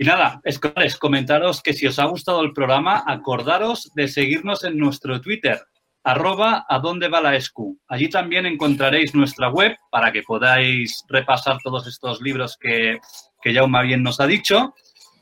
Y 0.01 0.03
nada, 0.03 0.41
escolares, 0.43 0.97
comentaros 0.97 1.61
que 1.61 1.73
si 1.73 1.85
os 1.85 1.99
ha 1.99 2.05
gustado 2.05 2.41
el 2.41 2.53
programa, 2.53 3.03
acordaros 3.05 3.91
de 3.93 4.07
seguirnos 4.07 4.63
en 4.63 4.79
nuestro 4.79 5.21
Twitter, 5.21 5.61
arroba 6.03 6.65
a 6.67 6.79
dónde 6.79 7.07
va 7.07 7.21
la 7.21 7.35
escu. 7.35 7.77
Allí 7.87 8.09
también 8.09 8.47
encontraréis 8.47 9.13
nuestra 9.13 9.49
web 9.49 9.77
para 9.91 10.11
que 10.11 10.23
podáis 10.23 11.03
repasar 11.07 11.59
todos 11.63 11.85
estos 11.85 12.19
libros 12.19 12.57
que, 12.59 12.97
que 13.43 13.53
Jauma 13.53 13.83
bien 13.83 14.01
nos 14.01 14.19
ha 14.19 14.25
dicho. 14.25 14.73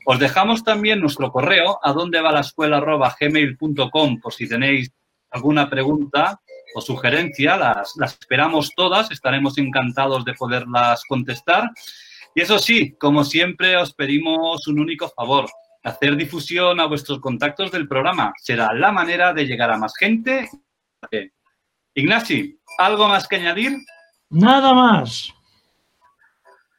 Os 0.06 0.18
dejamos 0.18 0.64
también 0.64 1.02
nuestro 1.02 1.30
correo 1.30 1.78
a 1.82 1.92
donde 1.92 2.22
va 2.22 2.32
la 2.32 2.40
escuela 2.40 2.80
gmail.com 2.80 4.18
por 4.18 4.32
si 4.32 4.48
tenéis 4.48 4.90
alguna 5.30 5.68
pregunta 5.68 6.40
o 6.74 6.80
sugerencia, 6.80 7.58
las, 7.58 7.92
las 7.96 8.12
esperamos 8.12 8.70
todas, 8.74 9.10
estaremos 9.10 9.58
encantados 9.58 10.24
de 10.24 10.32
poderlas 10.32 11.02
contestar. 11.06 11.68
Y 12.34 12.42
eso 12.42 12.58
sí, 12.58 12.92
como 12.98 13.24
siempre, 13.24 13.76
os 13.76 13.92
pedimos 13.92 14.66
un 14.68 14.80
único 14.80 15.08
favor, 15.08 15.48
hacer 15.82 16.16
difusión 16.16 16.80
a 16.80 16.86
vuestros 16.86 17.20
contactos 17.20 17.70
del 17.72 17.88
programa. 17.88 18.32
Será 18.38 18.72
la 18.72 18.92
manera 18.92 19.32
de 19.32 19.46
llegar 19.46 19.70
a 19.70 19.78
más 19.78 19.94
gente. 19.96 20.48
Ignasi, 21.94 22.58
¿algo 22.78 23.08
más 23.08 23.26
que 23.26 23.36
añadir? 23.36 23.78
Nada 24.30 24.72
más. 24.72 25.32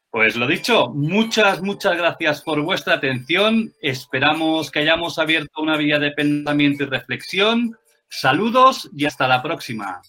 Pues 0.09 0.35
lo 0.35 0.45
dicho, 0.45 0.89
muchas, 0.89 1.61
muchas 1.61 1.95
gracias 1.95 2.41
por 2.41 2.61
vuestra 2.61 2.95
atención. 2.95 3.73
Esperamos 3.81 4.69
que 4.69 4.79
hayamos 4.79 5.17
abierto 5.17 5.61
una 5.61 5.77
vía 5.77 5.99
de 5.99 6.11
pensamiento 6.11 6.83
y 6.83 6.87
reflexión. 6.87 7.77
Saludos 8.09 8.89
y 8.93 9.05
hasta 9.05 9.25
la 9.27 9.41
próxima. 9.41 10.01